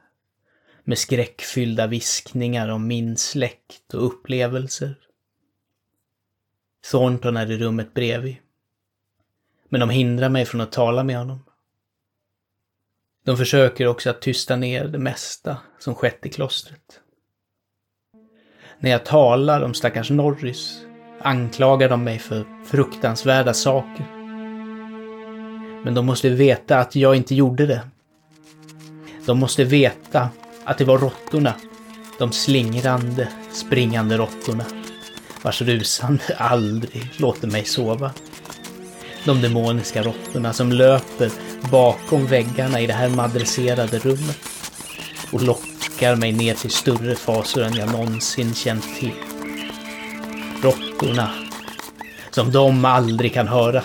Med 0.84 0.98
skräckfyllda 0.98 1.88
viskningar 1.88 2.70
om 2.70 2.88
min 2.88 3.18
släkt 3.18 3.94
och 3.94 4.06
upplevelser. 4.06 4.96
Thornton 6.92 7.38
är 7.38 7.52
i 7.52 7.58
rummet 7.58 7.94
bredvid. 7.94 8.36
Men 9.70 9.80
de 9.80 9.90
hindrar 9.90 10.30
mig 10.30 10.46
från 10.46 10.62
att 10.62 10.72
tala 10.72 11.04
med 11.04 11.18
honom. 11.18 11.40
De 13.26 13.38
försöker 13.38 13.88
också 13.88 14.10
att 14.10 14.22
tysta 14.22 14.56
ner 14.56 14.88
det 14.88 15.00
mesta 15.00 15.58
som 15.80 15.96
skett 15.96 16.26
i 16.26 16.30
klostret. 16.30 17.02
När 18.80 18.92
jag 18.92 19.06
talar 19.06 19.62
om 19.62 19.74
stackars 19.74 20.10
Norris 20.10 20.86
anklagar 21.22 21.90
de 21.90 22.04
mig 22.04 22.20
för 22.20 22.66
fruktansvärda 22.66 23.54
saker. 23.54 24.15
Men 25.86 25.94
de 25.94 26.06
måste 26.06 26.30
veta 26.30 26.80
att 26.80 26.96
jag 26.96 27.16
inte 27.16 27.36
gjorde 27.36 27.66
det. 27.66 27.82
De 29.26 29.40
måste 29.40 29.64
veta 29.64 30.30
att 30.64 30.78
det 30.78 30.86
var 30.86 30.98
råttorna. 30.98 31.54
De 32.20 32.32
slingrande, 32.32 33.28
springande 33.52 34.18
råttorna. 34.18 34.66
Vars 35.42 35.62
rusande 35.62 36.24
aldrig 36.38 37.12
låter 37.18 37.48
mig 37.48 37.66
sova. 37.66 38.12
De 39.26 39.42
demoniska 39.42 40.04
råttorna 40.04 40.54
som 40.54 40.72
löper 40.72 41.32
bakom 41.72 42.26
väggarna 42.26 42.82
i 42.82 42.88
det 42.88 42.94
här 42.94 43.10
madresserade 43.10 44.00
rummet. 44.00 44.38
Och 45.32 45.42
lockar 45.42 46.16
mig 46.16 46.32
ner 46.32 46.54
till 46.54 46.72
större 46.72 47.16
faser 47.16 47.62
än 47.62 47.74
jag 47.74 47.92
någonsin 47.92 48.54
känt 48.54 49.00
till. 49.00 49.14
Råttorna. 50.64 51.30
Som 52.32 52.52
de 52.52 52.86
aldrig 52.86 53.34
kan 53.34 53.48
höra. 53.48 53.84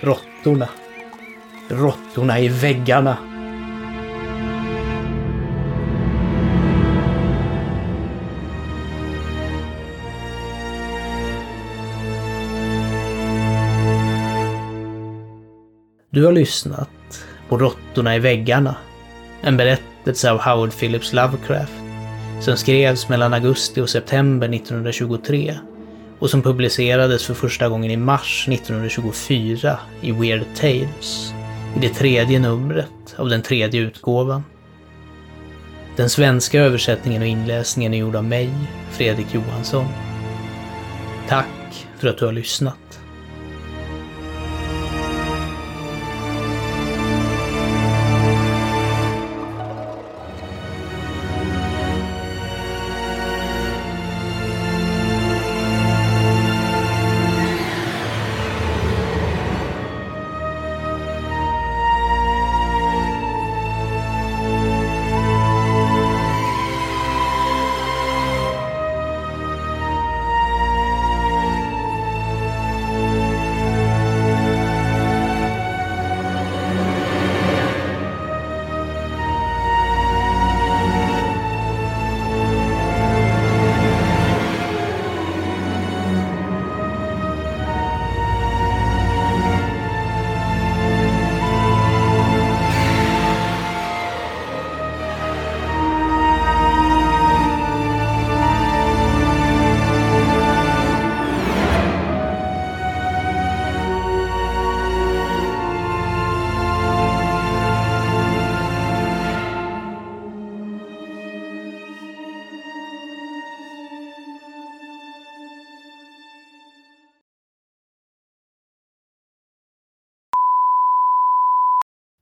Råttorna 0.00 0.68
råttorna 1.70 2.40
i 2.40 2.48
väggarna. 2.48 3.16
Du 16.12 16.24
har 16.24 16.32
lyssnat 16.32 16.88
på 17.48 17.58
Råttorna 17.58 18.16
i 18.16 18.18
väggarna. 18.18 18.76
En 19.40 19.56
berättelse 19.56 20.30
av 20.30 20.40
Howard 20.40 20.78
Phillips 20.78 21.12
Lovecraft 21.12 21.72
som 22.40 22.56
skrevs 22.56 23.08
mellan 23.08 23.34
augusti 23.34 23.80
och 23.80 23.90
september 23.90 24.54
1923 24.54 25.58
och 26.18 26.30
som 26.30 26.42
publicerades 26.42 27.26
för 27.26 27.34
första 27.34 27.68
gången 27.68 27.90
i 27.90 27.96
mars 27.96 28.48
1924 28.48 29.78
i 30.00 30.12
Weird 30.12 30.44
Tales 30.56 31.32
i 31.76 31.78
det 31.80 31.88
tredje 31.88 32.38
numret 32.38 33.14
av 33.16 33.28
den 33.28 33.42
tredje 33.42 33.80
utgåvan. 33.80 34.44
Den 35.96 36.10
svenska 36.10 36.60
översättningen 36.60 37.22
och 37.22 37.28
inläsningen 37.28 37.94
är 37.94 37.98
gjord 37.98 38.16
av 38.16 38.24
mig, 38.24 38.50
Fredrik 38.90 39.34
Johansson. 39.34 39.86
Tack 41.28 41.86
för 41.98 42.08
att 42.08 42.18
du 42.18 42.24
har 42.24 42.32
lyssnat. 42.32 42.99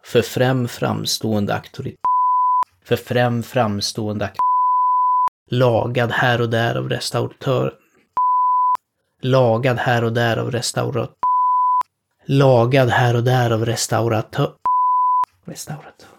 För 0.09 0.23
främ 0.23 0.69
framstående 0.69 1.55
auktoritet. 1.55 2.01
För 2.85 2.97
främ 2.97 3.43
framstående 3.43 4.25
auktoritet. 4.25 4.41
Lagad 5.51 6.11
här 6.11 6.41
och 6.41 6.51
där 6.51 6.75
av 6.75 6.89
restauratör. 6.89 7.75
Lagad 9.23 9.79
här 9.79 10.05
och 10.05 10.13
där 10.13 10.37
av 10.37 10.51
restauratör. 10.51 11.15
Lagad 12.27 12.89
här 12.89 13.17
och 13.17 13.25
där 13.25 13.51
av 13.51 13.67
restauratör. 13.67 14.53
Restauratör. 15.45 16.18